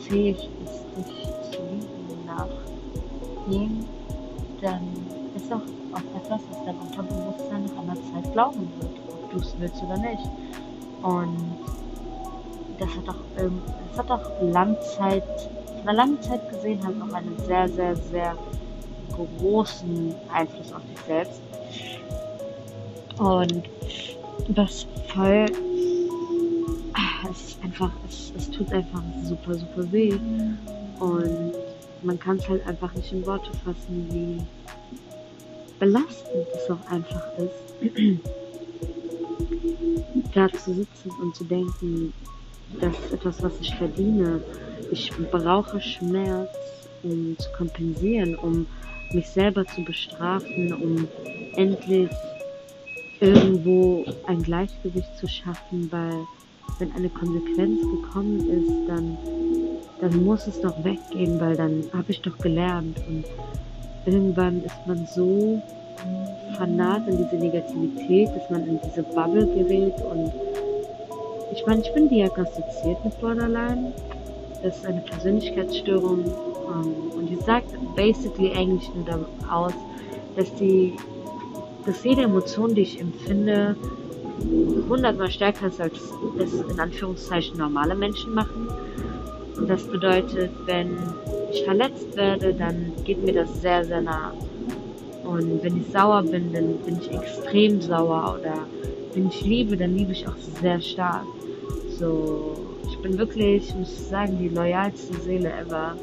fähig 0.00 0.48
ist, 0.64 0.84
dich 0.96 1.24
zu 1.50 1.62
lieben 1.62 2.26
nach 2.26 2.48
ihm, 3.50 3.84
dann 4.60 4.80
ist 5.36 5.52
auch, 5.52 5.56
auch 5.56 6.20
etwas, 6.20 6.40
was 6.50 6.64
dein 6.64 6.76
Unterbewusstsein 6.76 7.64
nach 7.64 7.82
einer 7.82 7.94
Zeit 7.94 8.32
glauben 8.32 8.68
wird, 8.80 8.92
ob 9.08 9.30
du 9.30 9.38
es 9.38 9.54
willst 9.58 9.82
oder 9.82 9.98
nicht. 9.98 10.24
Und 11.02 11.36
das 12.78 12.88
hat 12.88 13.08
auch, 13.08 13.42
ähm, 13.42 13.60
das 13.90 13.98
hat 13.98 14.10
auch 14.10 14.30
Langzeit, 14.40 15.22
von 15.66 15.88
einer 15.88 15.94
langen 15.94 16.22
Zeit 16.22 16.48
gesehen, 16.50 16.80
halt 16.84 16.96
auch 17.02 17.14
einen 17.14 17.36
sehr, 17.46 17.68
sehr, 17.68 17.94
sehr 17.96 18.34
großen 19.38 20.14
Einfluss 20.32 20.72
auf 20.72 20.82
dich 20.90 21.00
selbst. 21.06 21.40
Und 23.18 23.62
das 24.48 24.86
voll, 25.08 25.46
ah, 26.94 27.28
es 27.30 27.48
ist 27.48 27.62
einfach, 27.62 27.90
es, 28.08 28.32
es 28.36 28.50
tut 28.50 28.72
einfach 28.72 29.02
super, 29.24 29.54
super 29.54 29.92
weh. 29.92 30.14
Und 31.00 31.52
man 32.02 32.18
kann 32.18 32.36
es 32.36 32.48
halt 32.48 32.66
einfach 32.66 32.92
nicht 32.94 33.12
in 33.12 33.24
Worte 33.26 33.50
fassen, 33.64 34.08
wie 34.10 34.42
belastend 35.78 36.46
es 36.54 36.70
auch 36.70 36.90
einfach 36.90 37.24
ist, 37.38 37.74
da 40.34 40.48
zu 40.52 40.74
sitzen 40.74 41.10
und 41.20 41.34
zu 41.34 41.44
denken, 41.44 42.12
das 42.80 42.94
ist 42.98 43.12
etwas, 43.12 43.42
was 43.42 43.52
ich 43.60 43.74
verdiene. 43.74 44.42
Ich 44.90 45.10
brauche 45.30 45.80
Schmerz, 45.80 46.50
um 47.02 47.36
zu 47.38 47.50
kompensieren, 47.52 48.34
um 48.36 48.66
mich 49.12 49.28
selber 49.28 49.64
zu 49.66 49.84
bestrafen, 49.84 50.72
um 50.72 51.08
endlich 51.56 52.10
irgendwo 53.20 54.04
ein 54.26 54.42
Gleichgewicht 54.42 55.16
zu 55.18 55.26
schaffen, 55.28 55.90
weil 55.90 56.26
wenn 56.78 56.92
eine 56.92 57.08
Konsequenz 57.08 57.80
gekommen 57.80 58.40
ist, 58.50 58.88
dann, 58.88 59.16
dann 60.00 60.24
muss 60.24 60.46
es 60.46 60.60
doch 60.60 60.82
weggehen, 60.84 61.40
weil 61.40 61.56
dann 61.56 61.84
habe 61.92 62.10
ich 62.10 62.20
doch 62.22 62.36
gelernt. 62.38 62.98
Und 63.08 63.24
irgendwann 64.06 64.62
ist 64.64 64.86
man 64.86 65.06
so 65.06 65.62
fanat 66.56 67.06
in 67.08 67.16
diese 67.18 67.36
Negativität, 67.36 68.28
dass 68.34 68.50
man 68.50 68.66
in 68.66 68.80
diese 68.84 69.02
Bubble 69.02 69.46
gerät 69.46 69.94
und 70.10 70.32
ich 71.52 71.64
meine, 71.66 71.82
ich 71.82 71.92
bin 71.92 72.08
diagnostiziert 72.08 73.04
mit 73.04 73.20
Borderline. 73.20 73.92
Das 74.62 74.76
ist 74.76 74.86
eine 74.86 75.00
Persönlichkeitsstörung 75.02 76.24
ähm, 76.24 76.94
und 77.16 77.28
die 77.28 77.36
sagt 77.36 77.68
basically 77.94 78.52
eigentlich 78.52 78.90
nur 78.94 79.28
aus, 79.50 79.72
dass 80.36 80.52
die, 80.56 80.94
dass 81.86 82.04
jede 82.04 82.22
Emotion, 82.22 82.74
die 82.74 82.82
ich 82.82 83.00
empfinde, 83.00 83.76
hundertmal 84.88 85.30
stärker 85.30 85.68
ist, 85.68 85.80
als 85.80 85.98
es 86.38 86.54
in 86.54 86.80
Anführungszeichen 86.80 87.58
normale 87.58 87.94
Menschen 87.94 88.34
machen. 88.34 88.68
Und 89.56 89.68
das 89.68 89.84
bedeutet, 89.84 90.50
wenn 90.66 90.96
ich 91.52 91.62
verletzt 91.64 92.16
werde, 92.16 92.54
dann 92.54 92.92
geht 93.04 93.24
mir 93.24 93.34
das 93.34 93.60
sehr, 93.60 93.84
sehr 93.84 94.00
nah. 94.00 94.32
Und 95.24 95.62
wenn 95.62 95.80
ich 95.80 95.90
sauer 95.92 96.22
bin, 96.22 96.52
dann 96.52 96.76
bin 96.78 96.98
ich 97.00 97.10
extrem 97.10 97.80
sauer. 97.80 98.38
Oder 98.40 98.54
wenn 99.14 99.28
ich 99.28 99.42
liebe, 99.42 99.76
dann 99.76 99.96
liebe 99.96 100.12
ich 100.12 100.26
auch 100.26 100.36
sehr 100.60 100.80
stark. 100.80 101.24
So, 101.98 102.54
ich 102.88 102.98
bin 102.98 103.16
wirklich, 103.16 103.74
muss 103.74 103.92
ich 103.92 104.06
sagen, 104.06 104.38
die 104.38 104.48
loyalste 104.48 105.14
Seele 105.20 105.52
ever. 105.52 105.96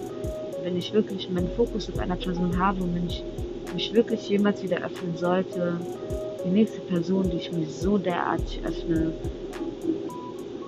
Wenn 0.63 0.77
ich 0.77 0.93
wirklich 0.93 1.29
meinen 1.29 1.49
Fokus 1.55 1.89
auf 1.89 1.99
einer 1.99 2.15
Person 2.15 2.57
habe 2.57 2.83
und 2.83 2.95
wenn 2.95 3.07
ich 3.07 3.23
mich 3.73 3.93
wirklich 3.93 4.29
jemals 4.29 4.61
wieder 4.63 4.77
öffnen 4.77 5.15
sollte, 5.15 5.79
die 6.45 6.49
nächste 6.49 6.81
Person, 6.81 7.29
die 7.29 7.37
ich 7.37 7.51
mich 7.51 7.73
so 7.73 7.97
derartig 7.97 8.61
öffne, 8.65 9.13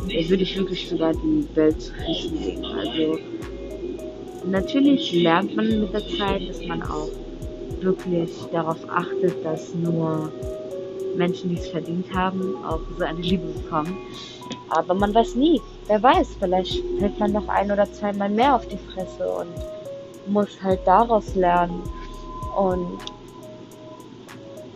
würde 0.05 0.43
ich 0.43 0.57
wirklich 0.57 0.89
sogar 0.89 1.13
die 1.13 1.47
Welt 1.55 1.81
zu 1.81 1.93
Füßen 1.93 2.43
legen. 2.43 2.65
Also 2.65 3.19
natürlich 4.45 5.13
lernt 5.13 5.55
man 5.55 5.67
mit 5.81 5.93
der 5.93 6.07
Zeit, 6.17 6.47
dass 6.47 6.65
man 6.65 6.83
auch 6.83 7.09
wirklich 7.81 8.31
darauf 8.51 8.77
achtet, 8.89 9.43
dass 9.43 9.73
nur 9.75 10.31
Menschen, 11.15 11.49
die 11.49 11.57
es 11.57 11.67
verdient 11.67 12.13
haben, 12.13 12.55
auch 12.65 12.79
so 12.97 13.03
eine 13.03 13.21
Liebe 13.21 13.47
bekommen. 13.47 13.97
Aber 14.69 14.93
man 14.93 15.13
weiß 15.13 15.35
nie. 15.35 15.61
Wer 15.87 16.01
weiß, 16.01 16.37
vielleicht 16.39 16.83
fällt 16.97 17.19
man 17.19 17.33
noch 17.33 17.47
ein 17.47 17.71
oder 17.71 17.91
zweimal 17.91 18.29
mehr 18.29 18.55
auf 18.55 18.67
die 18.67 18.77
Fresse 18.77 19.27
und 19.27 20.33
muss 20.33 20.49
halt 20.61 20.79
daraus 20.85 21.35
lernen. 21.35 21.81
Und 22.55 22.97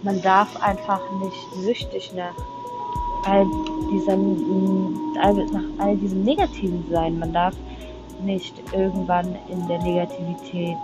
man 0.03 0.21
darf 0.21 0.61
einfach 0.61 1.01
nicht 1.21 1.65
süchtig 1.65 2.11
nach 2.13 2.36
all 3.25 3.45
diesem, 3.91 5.13
nach 5.13 5.86
all 5.86 5.97
diesem 5.97 6.23
Negativen 6.23 6.86
sein. 6.89 7.19
Man 7.19 7.34
darf 7.34 7.55
nicht 8.23 8.53
irgendwann 8.73 9.36
in 9.49 9.67
der 9.67 9.82
Negativität 9.82 10.78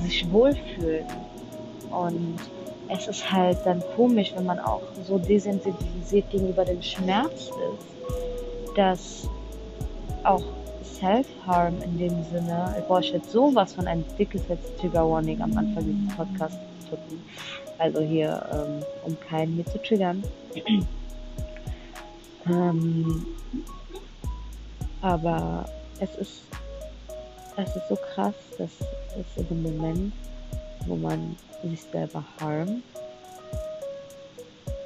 sich 0.00 0.30
wohlfühlen. 0.32 1.06
Und 1.90 2.38
es 2.88 3.08
ist 3.08 3.30
halt 3.30 3.58
dann 3.64 3.82
komisch, 3.96 4.32
wenn 4.36 4.46
man 4.46 4.58
auch 4.58 4.82
so 5.06 5.18
desensibilisiert 5.18 6.30
gegenüber 6.30 6.64
dem 6.64 6.82
Schmerz 6.82 7.50
ist, 7.50 8.76
dass 8.76 9.28
auch 10.24 10.42
Self-Harm 11.02 11.82
in 11.82 11.98
dem 11.98 12.24
Sinne, 12.30 12.76
ich 12.78 12.84
brauche 12.86 13.02
jetzt 13.02 13.32
sowas 13.32 13.74
von 13.74 13.88
ein 13.88 14.04
dickes 14.16 14.42
Trigger 14.80 15.10
Warning 15.10 15.42
am 15.42 15.58
Anfang 15.58 15.84
dieses 15.84 16.16
Podcasts 16.16 16.58
drücken. 16.88 17.20
Also 17.78 18.00
hier, 18.02 18.46
ähm, 18.52 18.84
um 19.04 19.18
keinen 19.18 19.54
hier 19.54 19.66
zu 19.66 19.82
triggern. 19.82 20.22
ähm, 22.46 23.26
aber 25.00 25.64
es 25.98 26.14
ist, 26.14 26.42
es 27.56 27.74
ist 27.74 27.88
so 27.88 27.98
krass, 28.14 28.34
dass 28.56 28.70
es 29.18 29.26
in 29.36 29.48
dem 29.48 29.62
Moment, 29.64 30.12
wo 30.86 30.94
man 30.94 31.36
sich 31.64 31.82
selber 31.82 32.22
harmt, 32.40 32.84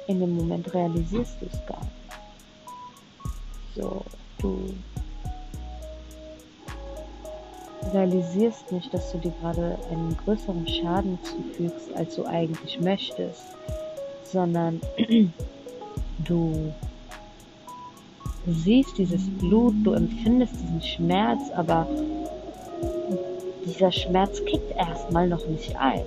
in 0.07 0.19
dem 0.19 0.35
Moment 0.35 0.73
realisierst 0.73 1.37
du 1.41 1.45
es 1.45 1.65
gar 1.67 1.81
nicht. 1.81 1.91
So, 3.75 4.03
du 4.39 4.73
realisierst 7.93 8.71
nicht, 8.71 8.93
dass 8.93 9.11
du 9.11 9.17
dir 9.19 9.31
gerade 9.41 9.77
einen 9.91 10.15
größeren 10.25 10.67
Schaden 10.67 11.19
zufügst, 11.23 11.93
als 11.95 12.15
du 12.15 12.25
eigentlich 12.25 12.79
möchtest, 12.79 13.43
sondern 14.23 14.81
du 16.19 16.73
siehst 18.47 18.97
dieses 18.97 19.29
Blut, 19.37 19.75
du 19.83 19.93
empfindest 19.93 20.53
diesen 20.61 20.81
Schmerz, 20.81 21.41
aber 21.55 21.87
dieser 23.65 23.91
Schmerz 23.91 24.43
kickt 24.45 24.71
erstmal 24.75 25.27
noch 25.27 25.45
nicht 25.47 25.75
ein. 25.77 26.05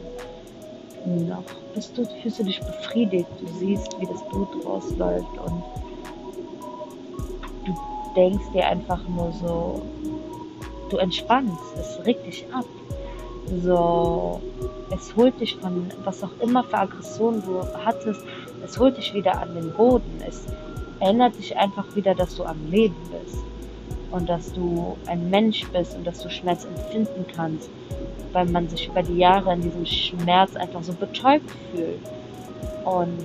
Noch 1.05 1.45
bist 1.75 1.97
du, 1.97 2.05
fühlst 2.23 2.39
du 2.39 2.45
dich 2.45 2.61
befriedigt, 2.61 3.29
du 3.41 3.47
siehst, 3.59 3.99
wie 4.01 4.07
das 4.07 4.23
Blut 4.29 4.49
rausläuft 4.65 5.39
und 5.39 5.63
du 7.65 7.75
denkst 8.17 8.45
dir 8.53 8.67
einfach 8.67 9.07
nur 9.09 9.33
so, 9.33 9.83
du 10.91 10.99
entspannst, 10.99 11.77
es 11.79 12.05
regt 12.05 12.27
dich 12.27 12.45
ab. 12.53 12.67
So, 13.63 14.41
es 14.91 15.15
holt 15.17 15.41
dich 15.41 15.57
von 15.57 15.89
was 16.05 16.23
auch 16.23 16.31
immer 16.41 16.63
für 16.65 16.79
Aggression 16.79 17.43
du 17.43 17.63
hattest, 17.85 18.23
es 18.65 18.79
holt 18.79 18.97
dich 18.97 19.13
wieder 19.15 19.41
an 19.41 19.55
den 19.55 19.73
Boden. 19.73 20.23
Es 20.27 20.47
erinnert 21.01 21.37
dich 21.37 21.57
einfach 21.57 21.97
wieder, 21.97 22.15
dass 22.15 22.37
du 22.37 22.45
am 22.45 22.71
Leben 22.71 22.97
bist 23.11 23.43
und 24.11 24.29
dass 24.29 24.53
du 24.53 24.97
ein 25.07 25.31
Mensch 25.31 25.67
bist 25.69 25.97
und 25.97 26.07
dass 26.07 26.23
du 26.23 26.31
Schmerz 26.31 26.65
empfinden 26.65 27.25
kannst, 27.35 27.71
weil 28.33 28.47
man 28.47 28.69
sich 28.69 28.89
über 28.89 29.03
die 29.03 29.19
Jahre 29.19 29.55
in 29.55 29.63
diesem 29.63 29.87
Schmerz 29.87 30.57
einfach 30.57 30.83
so 30.83 30.93
betäubt 30.93 31.51
fühlt. 31.73 32.01
Und 32.85 33.19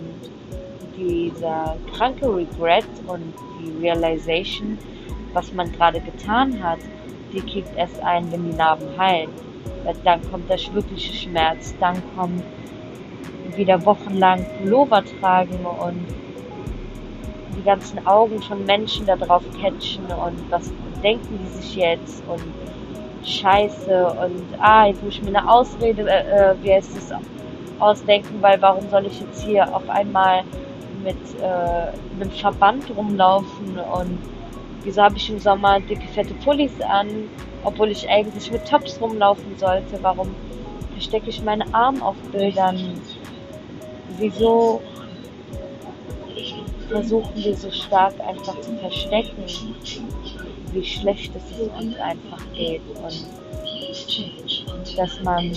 dieser 0.97 1.75
kranke 1.93 2.33
Regret 2.33 2.85
und 3.07 3.33
die 3.59 3.71
Realization, 3.81 4.77
was 5.33 5.51
man 5.53 5.71
gerade 5.71 5.99
getan 5.99 6.61
hat, 6.63 6.79
die 7.35 7.41
kickt 7.41 7.75
erst 7.77 8.01
ein, 8.01 8.31
wenn 8.31 8.51
die 8.51 8.57
Narben 8.57 8.87
heilen. 8.97 9.29
Weil 9.83 9.95
dann 10.03 10.19
kommt 10.31 10.49
der 10.49 10.57
wirkliche 10.73 11.13
Schmerz, 11.13 11.75
dann 11.79 12.01
kommt 12.15 12.43
wieder 13.55 13.85
wochenlang 13.85 14.45
Pullover 14.57 15.03
tragen 15.19 15.59
und 15.65 16.05
die 17.55 17.63
ganzen 17.63 18.05
Augen 18.05 18.41
von 18.41 18.65
Menschen 18.65 19.05
da 19.05 19.15
drauf 19.15 19.43
catchen 19.61 20.05
und 20.05 20.51
was 20.51 20.71
denken 21.03 21.39
die 21.41 21.61
sich 21.61 21.75
jetzt 21.75 22.23
und 22.27 22.43
Scheiße 23.25 24.05
und 24.05 24.43
ah, 24.59 24.87
jetzt 24.87 25.03
muss 25.03 25.13
ich 25.13 25.23
mir 25.23 25.37
eine 25.37 25.49
Ausrede, 25.49 26.03
äh, 26.03 26.51
äh, 26.51 26.55
wie 26.61 26.73
heißt 26.73 26.95
es, 26.97 27.11
ausdenken, 27.79 28.41
weil 28.41 28.61
warum 28.61 28.87
soll 28.89 29.05
ich 29.05 29.19
jetzt 29.19 29.43
hier 29.43 29.73
auf 29.75 29.87
einmal 29.89 30.43
mit 31.03 31.17
äh, 31.41 32.21
einem 32.21 32.31
Verband 32.31 32.85
rumlaufen 32.95 33.77
und 33.77 34.19
wieso 34.85 35.01
habe 35.01 35.17
ich 35.17 35.29
im 35.29 35.39
Sommer 35.39 35.79
dicke 35.81 36.07
fette 36.13 36.33
Pullis 36.35 36.79
an, 36.81 37.27
obwohl 37.63 37.89
ich 37.89 38.07
eigentlich 38.07 38.51
mit 38.51 38.65
Tops 38.67 39.01
rumlaufen 39.01 39.57
sollte, 39.57 39.99
warum 40.01 40.33
verstecke 40.93 41.29
ich 41.29 41.43
meine 41.43 41.65
Arme 41.73 42.05
auf 42.05 42.15
Bildern, 42.31 43.01
wieso 44.17 44.81
versuchen 46.87 47.35
wir 47.35 47.55
so 47.55 47.71
stark 47.71 48.13
einfach 48.21 48.61
zu 48.61 48.75
verstecken, 48.77 49.43
wie 50.71 50.83
schlecht 50.83 51.33
es 51.35 51.59
uns 51.59 51.97
einfach 51.97 52.41
geht? 52.53 52.81
Und 53.01 54.97
dass 54.97 55.21
man 55.23 55.51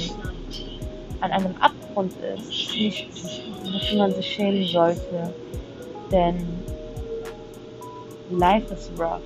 an 1.21 1.33
einem 1.33 1.55
Abgrund 1.61 2.15
ist, 2.35 2.73
nichts, 2.75 3.43
wofür 3.65 3.99
man 3.99 4.13
sich 4.13 4.27
schämen 4.27 4.65
sollte. 4.67 5.35
Denn 6.11 6.47
life 8.31 8.73
is 8.73 8.91
rough 8.99 9.23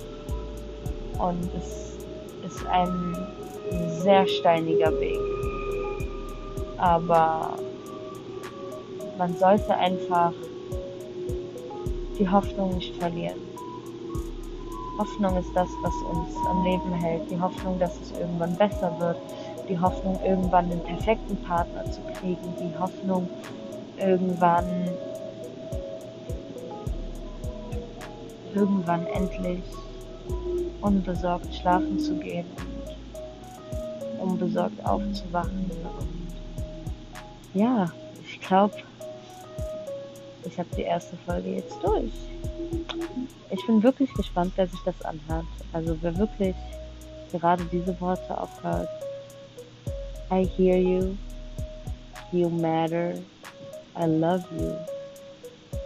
und 1.19 1.49
es 1.57 1.97
ist 2.45 2.65
ein 2.67 3.15
sehr 4.01 4.27
steiniger 4.27 4.91
Weg. 4.99 5.19
Aber 6.77 7.57
man 9.17 9.35
sollte 9.37 9.75
einfach 9.75 10.33
die 12.19 12.29
Hoffnung 12.29 12.75
nicht 12.75 12.95
verlieren. 12.97 13.39
Hoffnung 14.97 15.37
ist 15.37 15.49
das, 15.55 15.69
was 15.81 15.93
uns 16.11 16.35
am 16.47 16.63
Leben 16.63 16.93
hält. 16.93 17.29
Die 17.31 17.39
Hoffnung, 17.39 17.79
dass 17.79 17.99
es 17.99 18.11
irgendwann 18.11 18.55
besser 18.55 18.95
wird. 18.99 19.17
Die 19.67 19.79
Hoffnung, 19.79 20.19
irgendwann 20.23 20.69
den 20.69 20.81
perfekten 20.81 21.35
Partner 21.37 21.89
zu 21.91 22.01
kriegen. 22.19 22.53
Die 22.59 22.77
Hoffnung, 22.79 23.27
irgendwann, 23.97 24.65
irgendwann 28.55 29.05
endlich 29.07 29.63
unbesorgt 30.81 31.53
schlafen 31.53 31.99
zu 31.99 32.15
gehen 32.15 32.45
und 34.19 34.31
unbesorgt 34.31 34.85
aufzuwachen. 34.85 35.71
Und 35.99 37.59
ja, 37.59 37.91
ich 38.25 38.39
glaube, 38.41 38.75
ich 40.45 40.57
habe 40.57 40.69
die 40.75 40.81
erste 40.81 41.15
Folge 41.25 41.55
jetzt 41.55 41.77
durch. 41.83 42.11
Ich 43.49 43.65
bin 43.65 43.81
wirklich 43.83 44.13
gespannt, 44.13 44.53
wer 44.55 44.67
sich 44.67 44.79
das 44.85 45.01
anhört. 45.03 45.45
Also 45.71 45.97
wer 46.01 46.17
wirklich 46.17 46.55
gerade 47.31 47.63
diese 47.71 47.99
Worte 48.01 48.37
aufhört. 48.37 48.89
I 50.31 50.45
hear 50.57 50.77
you. 50.77 51.15
You 52.31 52.49
matter. 52.49 53.13
I 53.95 54.05
love 54.05 54.43
you. 54.57 54.73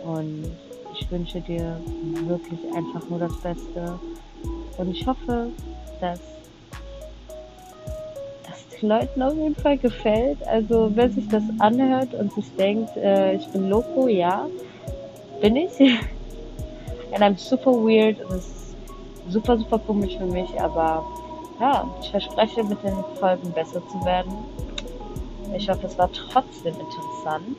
Und 0.03 0.55
ich 0.99 1.11
wünsche 1.11 1.41
dir 1.41 1.79
wirklich 2.25 2.59
einfach 2.75 3.07
nur 3.09 3.19
das 3.19 3.35
Beste. 3.41 3.99
Und 4.77 4.91
ich 4.91 5.05
hoffe, 5.05 5.49
dass 6.01 6.19
das 8.43 8.67
den 8.79 8.89
Leuten 8.89 9.21
auf 9.21 9.35
jeden 9.35 9.55
Fall 9.55 9.77
gefällt. 9.77 10.45
Also 10.47 10.91
wer 10.93 11.09
sich 11.09 11.27
das 11.27 11.43
anhört 11.59 12.13
und 12.13 12.33
sich 12.33 12.45
denkt, 12.55 12.95
äh, 12.97 13.35
ich 13.35 13.47
bin 13.47 13.69
Loco, 13.69 14.07
ja, 14.07 14.47
bin 15.41 15.55
ich. 15.55 15.79
And 17.13 17.23
I'm 17.23 17.37
super 17.37 17.71
weird 17.71 18.19
und 18.25 18.35
es 18.35 18.45
ist 18.45 18.75
super, 19.29 19.57
super 19.57 19.79
komisch 19.79 20.17
für 20.17 20.25
mich, 20.25 20.49
aber 20.59 21.05
ja, 21.59 21.89
ich 22.01 22.09
verspreche 22.09 22.63
mit 22.63 22.83
den 22.83 22.95
Folgen 23.19 23.51
besser 23.53 23.81
zu 23.87 24.03
werden. 24.05 24.31
Ich 25.55 25.69
hoffe, 25.69 25.87
es 25.87 25.97
war 25.97 26.11
trotzdem 26.11 26.75
interessant. 26.75 27.57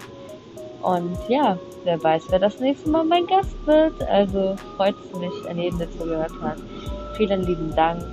Und 0.82 1.18
ja, 1.28 1.58
wer 1.84 2.02
weiß, 2.02 2.26
wer 2.30 2.38
das 2.38 2.60
nächste 2.60 2.88
Mal 2.90 3.04
mein 3.04 3.26
Gast 3.26 3.56
wird. 3.66 4.02
Also 4.08 4.56
freut 4.76 4.94
es 5.04 5.18
mich 5.18 5.48
an 5.48 5.58
jeden, 5.58 5.78
der 5.78 5.90
zugehört 5.90 6.32
hat. 6.40 6.58
Vielen 7.16 7.42
lieben 7.44 7.74
Dank. 7.74 8.04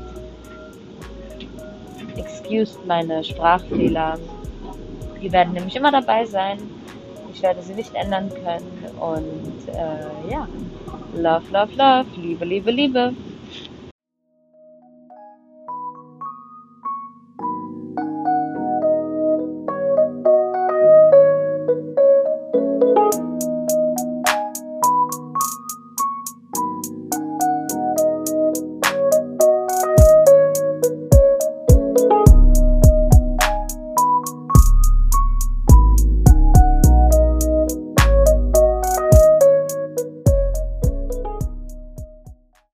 Excuse 2.16 2.78
meine 2.88 3.24
Sprachfehler. 3.24 4.18
Die 5.22 5.32
werden 5.32 5.54
nämlich 5.54 5.76
immer 5.76 5.92
dabei 5.92 6.26
sein. 6.26 6.58
Ich 7.34 7.42
werde 7.42 7.62
sie 7.62 7.74
nicht 7.74 7.94
ändern 7.94 8.30
können. 8.30 8.72
Und 9.00 9.74
äh, 9.74 10.32
ja, 10.32 10.48
love, 11.16 11.46
love, 11.52 11.72
love. 11.76 12.06
Liebe, 12.16 12.46
Liebe, 12.46 12.72
Liebe. 12.72 13.14